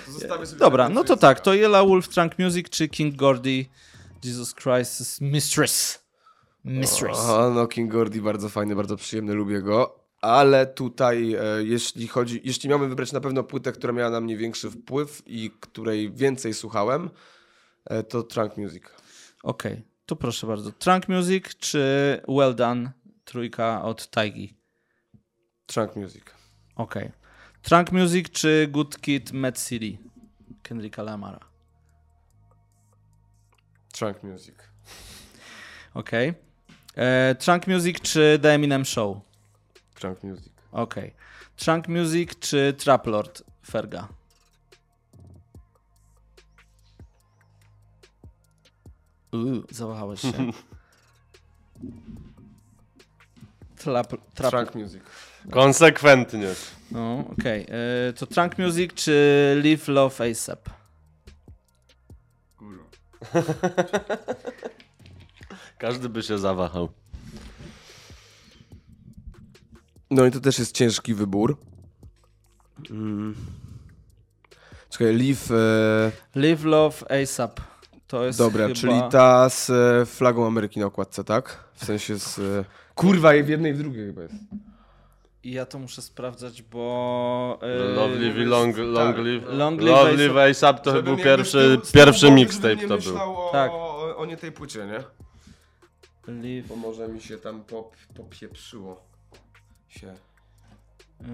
[0.60, 3.66] Dobra, no to tak, to Yella Wolf, Trunk Music czy King Gordy,
[4.24, 6.04] Jesus Christ's Mistress.
[6.66, 7.20] Mistress.
[7.20, 10.00] A, no King Gordy bardzo fajny, bardzo przyjemny, lubię go.
[10.22, 14.38] Ale tutaj, e, jeśli chodzi, jeśli miałbym wybrać na pewno płytę, która miała na mnie
[14.38, 17.10] większy wpływ i której więcej słuchałem,
[17.86, 18.84] e, to Trunk Music.
[19.44, 20.72] Okej, to proszę bardzo.
[20.72, 21.82] Trunk Music czy
[22.28, 22.92] Well Done,
[23.26, 24.58] trójka od Taigi?
[25.66, 26.24] Trunk Music.
[26.76, 27.12] Okej.
[27.62, 29.98] Trunk Music czy Good Kid, Mad City,
[30.64, 31.40] Kendricka Lamara?
[33.92, 34.56] Trunk Music.
[35.94, 36.34] Okej.
[36.98, 39.18] E, Trunk Music czy The Eminem Show?
[39.96, 40.54] Trunk Music.
[40.72, 41.14] Okej.
[41.56, 44.08] Trunk Music czy Trap Lord Ferga?
[49.32, 50.32] Uuu, zawahałeś się.
[53.78, 55.04] Trap, trap, Trunk Music.
[55.52, 56.48] Konsekwentnie.
[56.92, 57.66] no, okej.
[58.10, 60.70] E, To Trunk Music czy Live Love ASAP?
[62.58, 62.84] Kurwa.
[65.78, 66.90] Każdy by się zawahał.
[70.12, 71.58] No i to też jest ciężki wybór.
[72.90, 73.36] Mm.
[74.90, 75.52] Czekaj, Leaf...
[75.52, 77.62] E, Live Love ASAP.
[78.08, 78.76] To jest dobra, chyba...
[78.76, 81.64] czyli ta z e, flagą Ameryki na okładce, tak?
[81.74, 82.40] W sensie z...
[82.40, 82.66] E,
[82.96, 84.36] kurwa, i w jednej i w drugiej chyba jest.
[85.44, 87.60] I Ja to muszę sprawdzać, bo...
[87.62, 89.26] e, Long Live i Long, long tak.
[89.26, 89.44] Live.
[89.50, 93.18] Long Live Live ASAP to Żebym był pierwszy, tyłu- pierwszy mixtape to był.
[93.18, 93.72] o, Tak.
[93.72, 95.04] o, o nie tej płycie, nie?
[96.34, 96.68] Live...
[96.68, 99.04] Bo może mi się tam pop, popieprzyło.
[99.90, 100.08] Się.
[101.22, 101.28] Yy,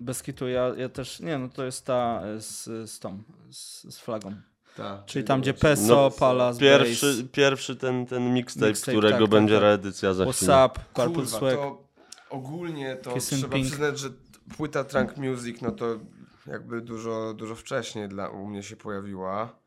[0.00, 3.98] Bez kitu, ja, ja też, nie no to jest ta z, z tą, z, z
[3.98, 4.34] flagą.
[4.76, 5.54] Ta, Czyli tam gdzie.
[5.54, 9.62] Peso, No, Palace, Pierwszy, pierwszy ten, ten mixtape, Mixtape, którego tak, tak, będzie tak.
[9.62, 10.52] reedycja za chwilę.
[10.52, 11.54] What's Up, Purple Kurwa, Swag.
[11.54, 11.89] to
[12.30, 13.66] ogólnie to Kiss trzeba Pink.
[13.66, 14.10] przyznać, że
[14.56, 15.98] płyta Trunk Music, no to
[16.46, 19.58] jakby dużo, dużo wcześniej dla, u mnie się pojawiła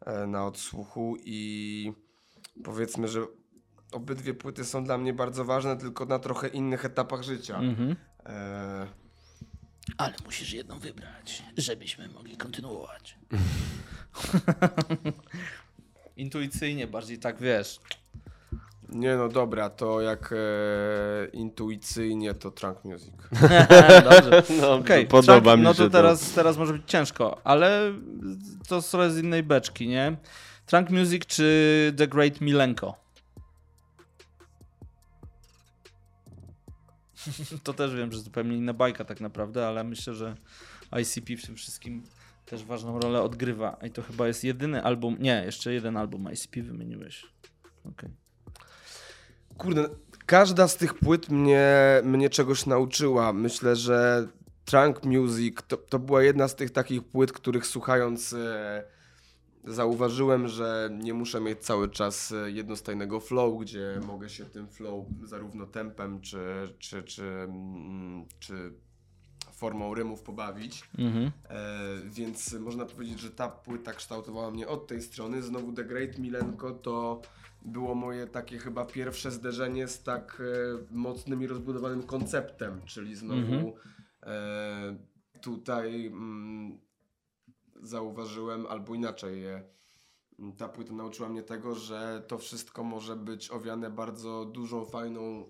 [0.00, 1.92] e, na odsłuchu i
[2.64, 3.26] powiedzmy, że
[3.92, 7.58] obydwie płyty są dla mnie bardzo ważne, tylko na trochę innych etapach życia.
[7.58, 7.96] Mhm.
[8.26, 8.86] E,
[9.98, 13.18] Ale musisz jedną wybrać, żebyśmy mogli kontynuować.
[16.16, 17.80] Intuicyjnie, bardziej tak wiesz.
[18.88, 20.36] Nie no dobra, to jak e,
[21.32, 23.14] intuicyjnie to Trunk Music.
[24.10, 24.42] Dobrze.
[24.60, 27.92] No, Okej, podoba Trunk- mi No się to teraz, teraz może być ciężko, ale
[28.68, 30.16] to trochę z innej beczki, nie?
[30.66, 33.04] Trunk Music czy The Great Milenko?
[37.64, 40.34] To też wiem, że zupełnie inna bajka tak naprawdę, ale myślę, że
[41.02, 42.02] ICP w tym wszystkim
[42.46, 43.76] też ważną rolę odgrywa.
[43.86, 47.26] I to chyba jest jedyny album, nie, jeszcze jeden album ICP wymieniłeś.
[47.84, 48.23] Okej.
[49.58, 49.88] Kurde,
[50.26, 53.32] każda z tych płyt mnie, mnie czegoś nauczyła.
[53.32, 54.28] Myślę, że
[54.64, 58.84] Trunk Music to, to była jedna z tych takich płyt, których słuchając e,
[59.64, 65.06] zauważyłem, że nie muszę mieć cały czas e, jednostajnego flow, gdzie mogę się tym flow
[65.22, 68.72] zarówno tempem czy, czy, czy, mm, czy
[69.52, 70.82] formą rymów pobawić.
[70.98, 71.30] Mhm.
[71.48, 71.70] E,
[72.04, 75.42] więc można powiedzieć, że ta płyta kształtowała mnie od tej strony.
[75.42, 77.22] Znowu The Great Milenko to
[77.64, 83.40] było moje takie chyba pierwsze zderzenie z tak e, mocnym i rozbudowanym konceptem, czyli znowu
[83.40, 83.72] Mhm.
[84.22, 86.78] e, tutaj mm,
[87.82, 89.62] zauważyłem, albo inaczej, e,
[90.58, 95.48] ta płyta nauczyła mnie tego, że to wszystko może być owiane bardzo dużą, fajną,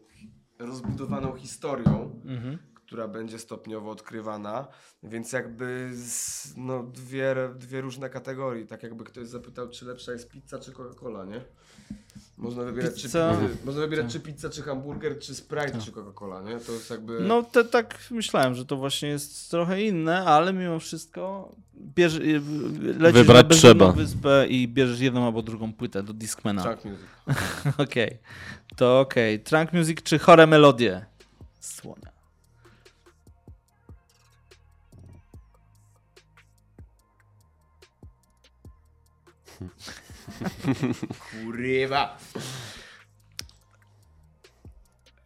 [0.59, 2.59] rozbudowaną historią Mhm.
[2.75, 4.69] która będzie stopniowo odkrywana,
[5.03, 10.29] więc jakby z, no, dwie, dwie różne kategorie, tak jakby ktoś zapytał, czy lepsza jest
[10.31, 11.45] pizza czy Coca-Cola, nie?
[12.39, 13.37] Można wybierać, Pizza.
[13.41, 16.59] czy, można wybierać czy pizza, czy hamburger, czy Sprite, czy Coca-Cola, nie?
[16.61, 17.21] To jest jakby...
[17.21, 22.15] No te, tak myślałem, że to właśnie jest trochę inne, ale mimo wszystko bierz,
[22.99, 23.93] lecisz Wybrać na trzeba.
[23.93, 26.63] wyspę i bierzesz jedną albo drugą płytę do Discmana.
[26.63, 27.07] Trunk music.
[27.89, 28.19] Okej,
[28.77, 29.41] to okej.
[29.41, 31.07] Trunk Music czy chore melodie?
[31.61, 32.15] Słonia.
[41.31, 42.19] Kurwa!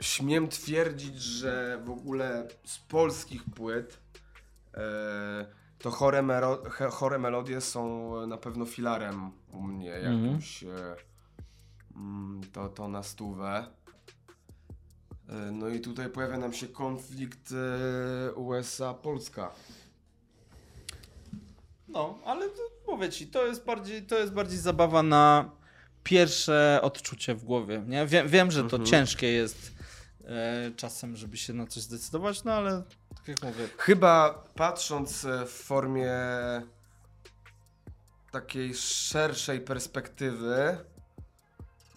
[0.00, 3.98] Śmiem twierdzić, że w ogóle z polskich płyt
[4.74, 5.46] e,
[5.78, 10.24] to chore, mero, he- chore melodie są na pewno filarem u mnie Mhm.
[10.24, 10.96] jakimś e,
[11.96, 13.66] mm, to, to na stówę.
[15.28, 19.50] E, no i tutaj pojawia nam się konflikt e, USA-Polska.
[21.88, 25.50] No, ale to, mówię ci, to jest bardziej, to jest bardziej zabawa na
[26.02, 27.82] pierwsze odczucie w głowie.
[27.86, 28.06] Nie?
[28.06, 28.84] Wiem, wiem że to Mhm.
[28.86, 29.72] ciężkie jest
[30.24, 32.82] e, czasem, żeby się na coś zdecydować, no ale
[33.16, 33.68] tak jak mówię.
[33.78, 36.12] Chyba patrząc e, w formie
[38.30, 40.78] takiej szerszej perspektywy,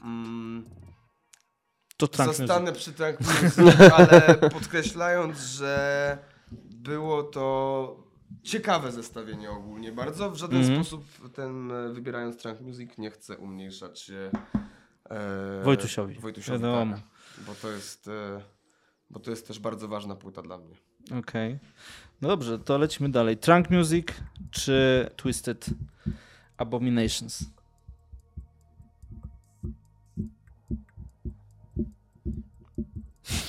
[0.01, 0.65] mm,
[1.97, 3.59] To zostanę przy Music,
[3.97, 6.17] ale podkreślając, że
[6.51, 8.10] było to
[8.43, 10.31] ciekawe zestawienie ogólnie bardzo.
[10.31, 10.75] W żaden Mhm.
[10.83, 14.31] sposób ten, e, wybierając Trunk Music, nie chcę umniejszać e,
[15.15, 16.15] e, Wojtusiowi.
[16.19, 16.87] Wojtusiowi tak,
[17.47, 18.07] bo to jest...
[18.07, 18.41] E,
[19.09, 20.75] bo to jest też bardzo ważna płyta dla mnie.
[21.19, 21.59] Okej.
[22.21, 23.37] No dobrze, to lecimy dalej.
[23.37, 24.07] Trunk Music
[24.51, 25.65] czy Twisted
[26.57, 27.45] Abominations?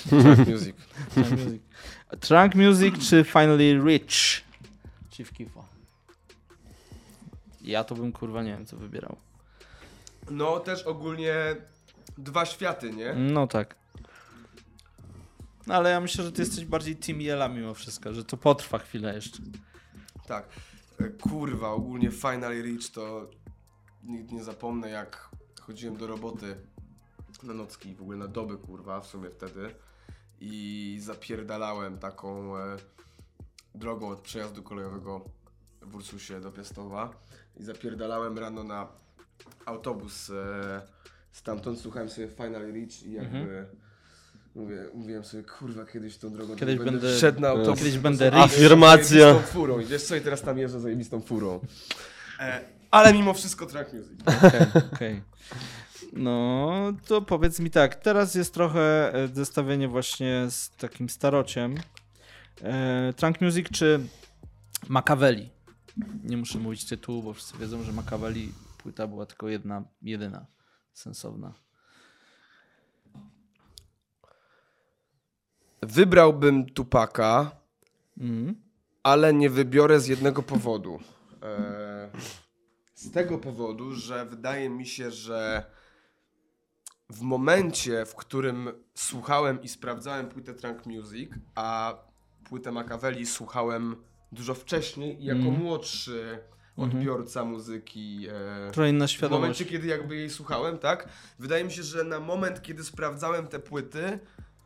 [0.08, 0.76] Trunk Music.
[2.20, 4.42] Trunk Music czy Finally Rich?
[5.12, 5.64] Chief Keefa.
[7.60, 9.16] Ja to bym kurwa nie wiem co wybierał.
[10.30, 11.34] No też ogólnie
[12.18, 13.14] dwa światy, nie?
[13.14, 13.74] No tak.
[15.66, 18.78] No ale ja myślę, że ty jesteś bardziej Team Yella mimo wszystko, że to potrwa
[18.78, 19.38] chwilę jeszcze.
[20.26, 20.48] Tak.
[21.00, 23.30] E, Kurwa, ogólnie Final Reach to
[24.04, 25.28] nigdy nie zapomnę jak
[25.60, 26.56] chodziłem do roboty
[27.42, 29.74] na nocki, w ogóle na doby kurwa w sumie wtedy
[30.40, 32.76] i zapierdalałem taką e,
[33.74, 35.24] drogą od przejazdu kolejowego
[35.82, 37.10] w Ursusie do Piastowa
[37.56, 38.88] i zapierdalałem rano na
[39.66, 40.82] autobus e,
[41.32, 43.66] stamtąd, słuchałem sobie Final Reach i jakby
[44.54, 47.78] mówię, mówiłem sobie, kurwa, kiedyś tą drogą Kiedyś będę będę- wszedł na autobus.
[47.78, 48.38] kiedyś będę rich.
[48.40, 49.18] Afirmacja.
[49.20, 51.60] zajebistą furą i wiesz co, i teraz tam jeżdżę zajebistą furą.
[52.40, 54.20] E, ale mimo wszystko track music.
[54.46, 54.60] Okej,
[54.94, 55.22] okej.
[56.12, 56.72] No,
[57.06, 61.74] to powiedz mi tak, teraz jest trochę e, zestawienie właśnie z takim starociem.
[62.60, 64.00] E, Trunk Music czy
[64.88, 65.50] Machiavelli?
[66.24, 70.46] Nie muszę mówić tytułu, bo wszyscy wiedzą, że Machiavelli płyta była tylko jedna, jedyna
[70.92, 71.52] sensowna.
[75.82, 77.50] Wybrałbym Tupaka,
[78.20, 78.54] Mhm.
[79.02, 80.98] ale nie wybiorę z jednego powodu.
[81.42, 82.10] E,
[82.94, 85.66] z tego powodu, że wydaje mi się, że
[87.10, 91.94] w momencie, w którym słuchałem i sprawdzałem płytę Trunk Music, a
[92.52, 93.96] płytę Machiavelli słuchałem
[94.32, 95.62] dużo wcześniej jako Mhm.
[95.62, 96.38] młodszy
[96.76, 98.26] odbiorca muzyki.
[98.68, 99.40] E, Trochę inna w świadomość.
[99.40, 101.08] momencie, kiedy jakby jej słuchałem, tak?
[101.38, 104.18] Wydaje mi się, że na moment, kiedy sprawdzałem te płyty,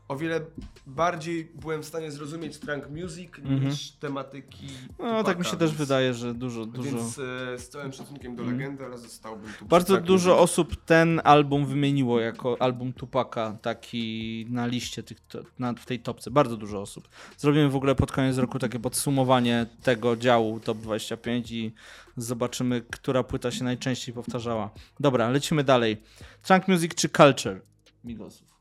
[0.08, 0.40] o wiele
[0.86, 3.64] bardziej byłem w stanie zrozumieć trunk music Mhm.
[3.64, 4.66] niż tematyki.
[4.90, 6.90] No, Tupaka, tak mi się też więc- wydaje, że dużo, dużo.
[6.96, 8.58] Więc e, z całym szacunkiem do Mhm.
[8.60, 9.66] legendy, ale zostałbym tu.
[9.66, 10.42] Bardzo dużo Music.
[10.44, 15.18] osób ten album wymieniło jako album Tupaka, taki na liście tych,
[15.58, 16.30] na, w tej topce.
[16.30, 17.08] Bardzo dużo osób.
[17.38, 21.72] Zrobimy w ogóle pod koniec roku takie podsumowanie tego działu Top 25 i
[22.16, 24.70] zobaczymy, która płyta się najczęściej powtarzała.
[25.00, 25.96] Dobra, lecimy dalej.
[26.42, 27.60] Trunk Music czy Culture?
[28.04, 28.55] Migosów.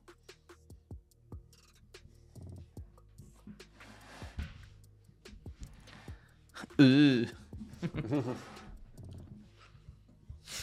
[6.78, 7.26] Yy.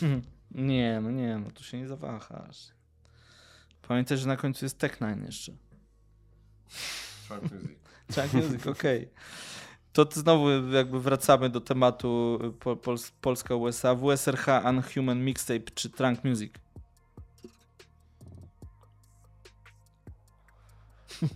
[0.51, 2.69] Nie, no nie, no tu się nie zawahasz.
[3.89, 5.53] Pamiętaj, że na końcu jest Tech Nine jeszcze.
[7.29, 7.79] Trunk music.
[8.07, 9.09] Track music, okej.
[9.93, 13.95] To t- znowu jakby wracamy do tematu po, Pols Polska-USA.
[13.95, 16.53] WSRH Unhuman Mixtape czy Trunk Music?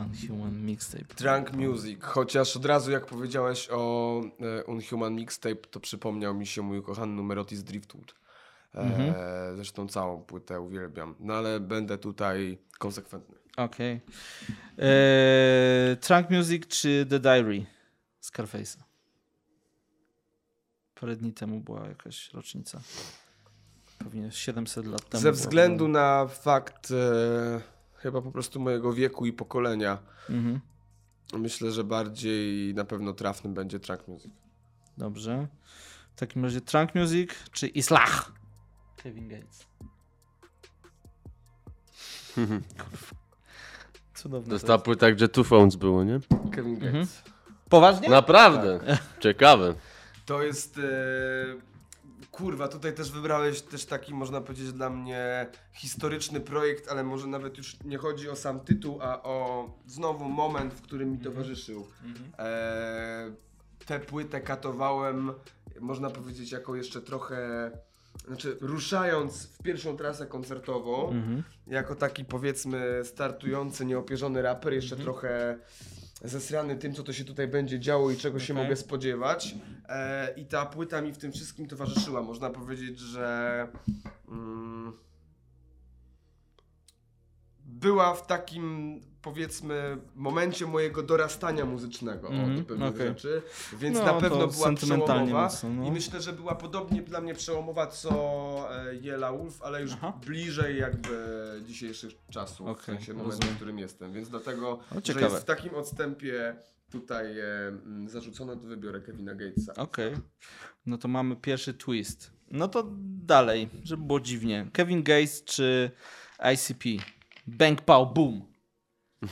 [0.00, 1.14] Unhuman Mixtape.
[1.14, 6.62] Trunk music, chociaż od razu jak powiedziałeś o e, Unhuman Mixtape, to przypomniał mi się
[6.62, 8.14] mój ukochany numer Otis Driftwood.
[8.74, 13.34] E, Zresztą całą płytę uwielbiam, no ale będę tutaj konsekwentny.
[13.56, 14.00] Okej.
[14.78, 17.66] Eee, Trunk Music czy The Diary?
[18.22, 18.82] Scarface'a.
[21.00, 22.80] Parę dni temu była jakaś rocznica.
[23.98, 25.22] Pewnie 700 lat temu.
[25.22, 27.60] Ze względu na fakt e,
[28.02, 29.98] chyba po prostu mojego wieku i pokolenia,
[30.30, 30.60] Mhm.
[31.32, 34.32] myślę, że bardziej na pewno trafnym będzie Trunk music.
[34.98, 35.46] Dobrze.
[36.16, 38.32] W takim razie Trunk Music czy Islah?
[38.96, 39.66] Kevin Gates.
[44.14, 44.52] Cudowne.
[44.54, 44.66] Jest.
[44.84, 46.20] płyta, gdzie Two Phones było, nie?
[46.52, 46.86] Kevin Gates.
[46.88, 47.06] Mhm.
[47.68, 48.08] Poważnie?
[48.08, 48.80] Naprawdę.
[49.20, 49.74] Ciekawe.
[50.26, 50.78] To jest.
[50.78, 51.69] E,
[52.30, 57.58] kurwa, tutaj też wybrałeś też taki, można powiedzieć, dla mnie historyczny projekt, ale może nawet
[57.58, 61.86] już nie chodzi o sam tytuł, a o znowu moment, w którym mi towarzyszył.
[62.38, 63.32] E,
[63.86, 65.32] tę płytę katowałem,
[65.80, 67.70] można powiedzieć, jako jeszcze trochę.
[68.26, 71.42] Znaczy, ruszając w pierwszą trasę koncertową, Mhm.
[71.66, 75.58] jako taki powiedzmy startujący, nieopierzony raper, jeszcze trochę
[76.22, 78.64] zesrany tym, co to się tutaj będzie działo i czego się Okej.
[78.64, 79.54] mogę spodziewać.
[79.88, 82.22] E, I ta płyta mi w tym wszystkim towarzyszyła.
[82.22, 83.68] Można powiedzieć, że
[84.28, 84.92] mm,
[87.64, 93.08] była w takim powiedzmy momencie mojego dorastania muzycznego Mhm, o, do pewnych okej.
[93.08, 93.42] rzeczy,
[93.78, 95.84] więc No, na pewno była przełomowa mocno, no.
[95.86, 98.10] i myślę, że była podobnie dla mnie przełomowa co
[98.90, 100.12] e, Jela Wolf, ale już Aha.
[100.26, 101.26] bliżej jakby
[101.66, 103.54] dzisiejszych czasów, Okej, w sensie momentu, rozumiem.
[103.54, 106.56] w którym jestem, więc dlatego, O, że jest w takim odstępie
[106.90, 109.74] tutaj e, m, zarzucone, to wybiorę Kevina Gatesa.
[109.74, 110.12] Okej.
[110.86, 112.30] No to mamy pierwszy twist.
[112.50, 112.86] No to
[113.26, 114.66] dalej, żeby było dziwnie.
[114.72, 115.90] Kevin Gates czy
[116.54, 116.84] ICP?
[117.46, 118.49] Bang, pow, boom.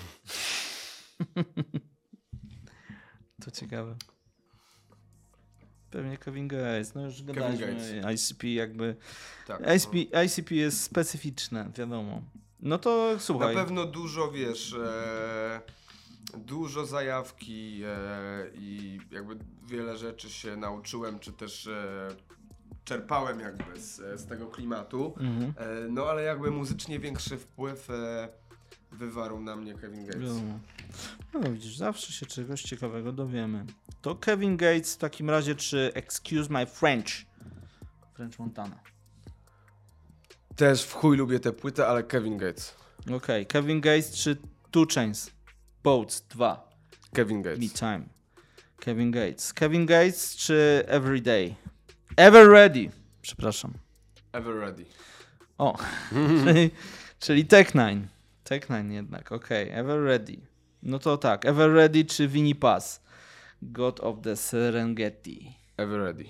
[3.44, 3.96] to ciekawe.
[5.90, 6.94] Pewnie Kevin Gates.
[6.94, 8.02] No już gadaliśmy.
[8.14, 8.96] ICP jakby...
[9.46, 9.60] Tak.
[9.76, 9.94] ICP,
[10.24, 12.22] ICP jest specyficzne, wiadomo.
[12.60, 13.54] No to Na słuchaj.
[13.54, 15.60] pewno dużo, wiesz, e,
[16.36, 19.36] dużo zajawki e, i jakby
[19.66, 22.08] wiele rzeczy się nauczyłem, czy też e,
[22.84, 25.14] czerpałem jakby z, z tego klimatu.
[25.20, 25.54] Mhm.
[25.56, 28.28] E, no ale jakby muzycznie większy wpływ e,
[28.92, 30.22] wywarł na mnie Kevin Gates.
[30.22, 30.58] Wiadomo.
[31.34, 33.64] No widzisz, zawsze się czegoś ciekawego dowiemy.
[34.02, 37.08] To Kevin Gates w takim razie, czy Excuse My French?
[38.14, 38.80] French Montana.
[40.56, 42.74] Też w chuj lubię tę płytę, ale Kevin Gates.
[43.16, 44.36] Okej, Kevin Gates czy
[44.70, 45.30] Two Chains?
[45.84, 46.68] Boats 2.
[47.12, 47.60] Kevin Gates.
[47.60, 48.04] Me Time.
[48.80, 49.52] Kevin Gates.
[49.52, 51.54] Kevin Gates czy Everyday?
[52.16, 52.90] Ever Ready.
[53.22, 53.72] Przepraszam.
[54.32, 54.84] Ever Ready.
[55.58, 55.78] O,
[56.44, 56.70] czyli,
[57.18, 58.06] czyli Tech Nine.
[58.48, 59.70] Tech Nine jednak, okej.
[59.72, 60.36] Ever Ready.
[60.82, 63.02] No to tak, Ever Ready czy Winnie Pass?
[63.62, 65.54] God of the Serengeti.
[65.76, 66.24] Ever Ready.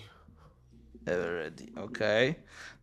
[1.06, 2.34] Ever Ready, okej.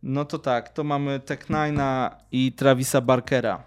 [0.02, 3.64] No to tak, to mamy Tech Nine'a i Travisa Barkera.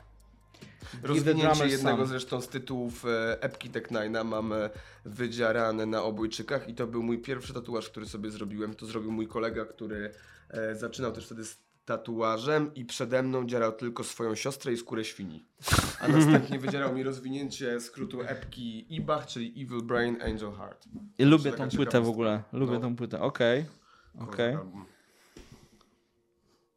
[1.03, 2.07] Rozwinięcie jednego Sam.
[2.07, 4.69] zresztą z tytułów e, epki Tech Nine'a mamy
[5.05, 8.75] wydziarane na obojczykach i to był mój pierwszy tatuaż, który sobie zrobiłem.
[8.75, 10.11] To zrobił mój kolega, który
[10.49, 15.05] e, zaczynał też wtedy z tatuażem i przede mną dzierał tylko swoją siostrę i skórę
[15.05, 15.45] świni.
[16.01, 20.85] A następnie wydzierał mi rozwinięcie skrótu epki IBAH, czyli Evil Brain Angel Heart.
[21.17, 22.43] I lubię tą płytę w ogóle.
[22.53, 22.79] Lubię No.
[22.79, 23.65] tą płytę, okej.
[24.19, 24.55] Okej.
[24.55, 24.85] Album.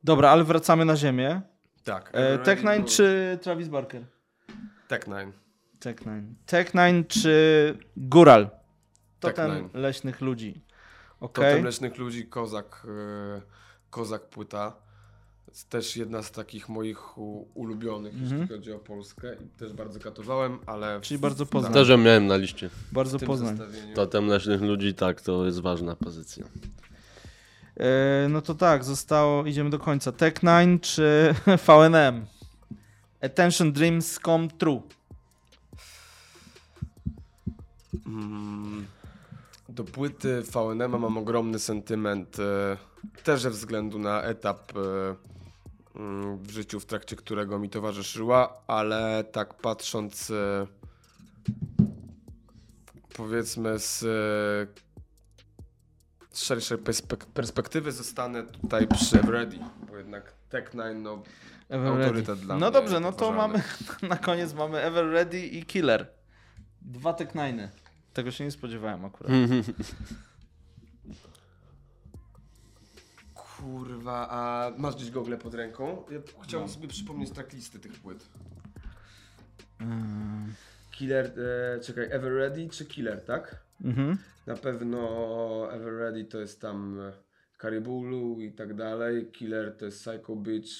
[0.04, 1.40] Dobra, ale wracamy na ziemię.
[1.84, 2.10] Tak.
[2.12, 4.04] E, Tech Nine czy Travis Barker?
[4.88, 5.32] Tech Nine.
[5.80, 6.34] Tech Nine.
[6.46, 7.34] Tech Nine czy
[7.96, 8.50] Góral?
[9.20, 10.64] Totem leśnych ludzi.
[11.20, 11.62] Totem Okej.
[11.62, 12.86] Leśnych Ludzi, Kozak,
[13.36, 13.42] e,
[13.90, 14.81] Kozak płyta.
[15.52, 17.18] Jest też jedna z takich moich
[17.54, 18.40] ulubionych, Mhm.
[18.40, 19.34] jeśli chodzi o Polskę.
[19.34, 21.72] I też bardzo katowałem, ale w, Czyli bardzo Poznań.
[21.72, 22.70] Też ją miałem na liście.
[22.92, 23.58] Bardzo w Poznań.
[23.94, 26.46] Totem leśnych ludzi, tak, to jest ważna pozycja.
[27.76, 30.12] E, no to tak, zostało, idziemy do końca.
[30.12, 31.34] Tech Nine czy
[31.66, 32.26] VNM?
[33.20, 34.82] Attention Dreams Come True.
[38.06, 38.86] Mm,
[39.68, 42.76] do płyty VNM mam ogromny sentyment, e,
[43.24, 45.32] też ze względu na etap e,
[46.42, 50.66] w życiu, w trakcie którego mi towarzyszyła, ale tak patrząc e,
[53.14, 54.06] powiedzmy z, e,
[56.30, 59.58] z szerszej perspek- perspektywy zostanę tutaj przy Ready,
[59.90, 61.22] bo jednak jednak Tech9, no
[61.68, 62.42] Ever autorytet Ready.
[62.42, 63.62] dla No mnie dobrze, no to mamy,
[64.08, 66.06] na koniec mamy Ever Ready i Killer.
[66.82, 67.68] Dwa Tech Nine.
[68.12, 69.32] Tego się nie spodziewałem akurat.
[73.62, 76.04] Kurwa, a masz gdzieś gogle pod ręką?
[76.10, 76.74] Ja chciałbym no.
[76.74, 78.28] sobie przypomnieć tracklisty tych płyt.
[79.80, 80.54] Mm.
[80.90, 81.32] Killer,
[81.76, 83.56] e, czekaj, Ever Ready czy Killer, tak?
[83.84, 84.18] Mhm.
[84.46, 86.98] Na pewno Ever Ready to jest tam
[87.58, 89.26] Karibulu i tak dalej.
[89.32, 90.70] Killer to jest Psycho Bitch,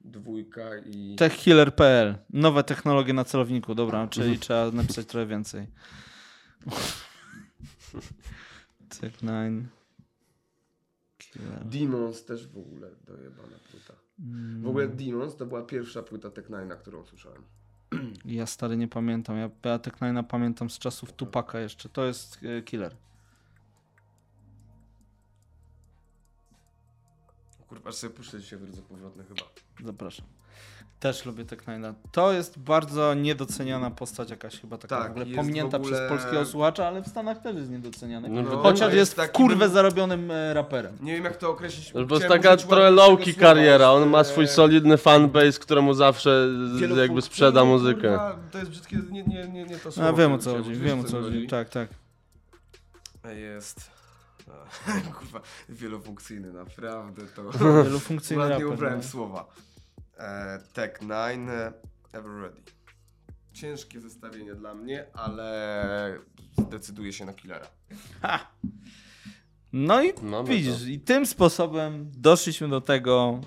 [0.00, 1.16] dwójka i...
[1.16, 2.14] Techkiller.pl.
[2.30, 4.40] Nowe technologie na celowniku, dobra, czyli mhm.
[4.40, 5.66] trzeba napisać trochę więcej.
[9.00, 9.79] Tech 9.
[11.36, 11.64] Yeah.
[11.64, 13.94] Demons też w ogóle dojebana płyta.
[14.18, 14.62] Mm.
[14.62, 14.96] W ogóle mm.
[14.96, 17.42] Demons to była pierwsza płyta Teknajna, którą słyszałem.
[18.24, 19.36] Ja stary nie pamiętam.
[19.36, 21.88] Ja, ja pamiętam z czasów Tupaka jeszcze.
[21.88, 22.96] To jest e, killer.
[27.68, 29.42] Kurwa, sobie puszczę dzisiaj w powrotny chyba.
[29.84, 30.26] Zapraszam.
[31.00, 31.94] Też lubię Tech Nine'a.
[32.12, 36.08] To jest bardzo niedoceniana postać jakaś chyba taka Tak, w ogóle pominięta w ogóle- przez
[36.08, 38.28] polskiego słuchacza, ale w Stanach też jest niedoceniany.
[38.28, 40.96] No, No, Chociaż jest taki- kurwę zarobionym e, raperem.
[41.00, 41.92] Nie wiem jak to określić.
[42.06, 46.48] Bo jest taka trochę słowa, kariera, on ma swój solidny fanbase, któremu zawsze
[46.96, 48.18] jakby sprzeda no, muzykę.
[48.50, 50.08] To jest brzydkie, nie, nie, nie, nie to słowo.
[50.08, 51.46] A wiem o co chodzi, wiem o co chodzi.
[51.46, 51.88] Tak, tak.
[53.36, 53.90] Jest.
[55.18, 57.42] Kurwa, wielofunkcyjny, naprawdę to.
[57.84, 59.04] Wielofunkcyjny Ładnie ubrałem no.
[59.04, 59.46] słowa.
[60.20, 61.72] E, Tech 9, e,
[62.12, 62.62] Ever Ready.
[63.52, 66.18] Ciężkie zestawienie dla mnie, ale
[66.58, 67.66] zdecyduję się na Killera.
[69.72, 73.40] No i Mamy widzisz, i tym sposobem doszliśmy do tego,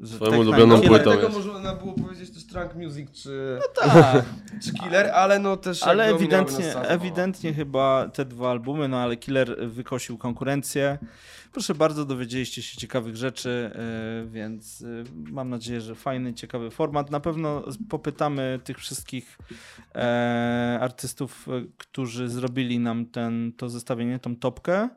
[0.00, 1.46] że Twoją Tech ulubioną płytą Dlatego jest.
[1.46, 4.24] można było powiedzieć też Trunk Music czy, Tak,
[4.62, 6.86] czy Killer, ale no też ale ewidentnie, zabawa.
[6.88, 10.98] ewidentnie chyba te dwa albumy, no ale Killer wykosił konkurencję.
[11.52, 13.70] Proszę bardzo, dowiedzieliście się ciekawych rzeczy,
[14.22, 17.10] yy, więc yy, mam nadzieję, że fajny, ciekawy format.
[17.10, 19.38] Na pewno popytamy tych wszystkich
[19.94, 21.46] e, artystów,
[21.78, 24.88] którzy zrobili nam ten, to zestawienie, tą topkę.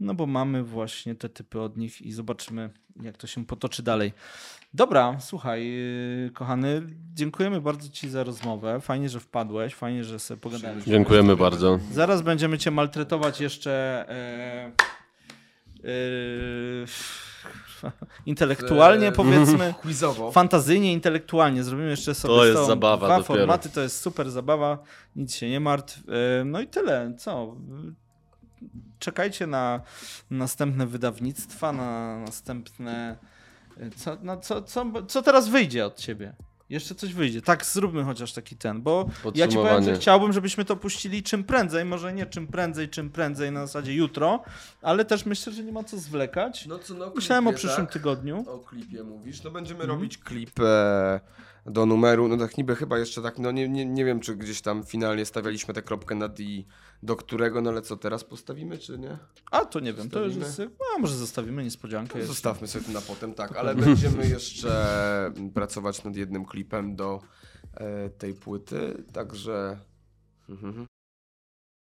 [0.00, 2.70] No bo mamy właśnie te typy od nich i zobaczymy,
[3.02, 4.12] jak to się potoczy dalej.
[4.74, 6.82] Dobra, słuchaj, yy, kochany,
[7.14, 8.80] dziękujemy bardzo Ci za rozmowę.
[8.80, 10.92] Fajnie, że wpadłeś, fajnie, że sobie pogadaliśmy.
[10.92, 11.78] Dziękujemy bardzo.
[11.92, 14.72] Zaraz będziemy Cię maltretować jeszcze e,
[15.84, 16.86] e,
[18.26, 19.74] intelektualnie, E, powiedzmy.
[19.82, 20.32] Quizowo.
[20.32, 21.64] Fantazyjnie, intelektualnie.
[21.64, 23.38] Zrobimy jeszcze sobie To jest zabawa dwa dopiero.
[23.38, 24.78] formaty, to jest super zabawa,
[25.16, 25.98] nic się nie martw.
[26.40, 27.56] E, No i tyle, co?
[28.98, 29.80] Czekajcie na
[30.30, 33.16] następne wydawnictwa, na następne...
[33.96, 36.32] Co, no, co, co, co teraz wyjdzie od ciebie?
[36.70, 37.42] Jeszcze coś wyjdzie.
[37.42, 41.44] Tak, zróbmy chociaż taki ten, bo ja ci powiem, że chciałbym, żebyśmy to puścili czym
[41.44, 44.42] prędzej, może nie czym prędzej, czym prędzej na zasadzie jutro,
[44.82, 46.66] ale też myślę, że nie ma co zwlekać.
[46.66, 47.92] No co, no, Myślałem o klipie, przyszłym tak?
[47.92, 48.44] tygodniu.
[48.48, 49.42] O klipie mówisz.
[49.42, 49.98] No będziemy Mhm.
[49.98, 51.20] robić klip e,
[51.66, 52.28] do numeru.
[52.28, 55.26] No tak niby chyba jeszcze tak, no nie, nie, nie wiem, czy gdzieś tam finalnie
[55.26, 56.42] stawialiśmy tę kropkę na D,
[57.02, 59.18] do którego, no ale co teraz postawimy, czy nie?
[59.50, 60.58] A to nie wiem, to już jest.
[60.58, 62.18] No, może zostawimy niespodziankę.
[62.18, 62.34] jeszcze.
[62.34, 67.20] Zostawmy sobie to na potem, tak, ale będziemy jeszcze pracować nad jednym klipem do
[67.74, 69.78] e, tej płyty, także...
[70.48, 70.86] Mhm.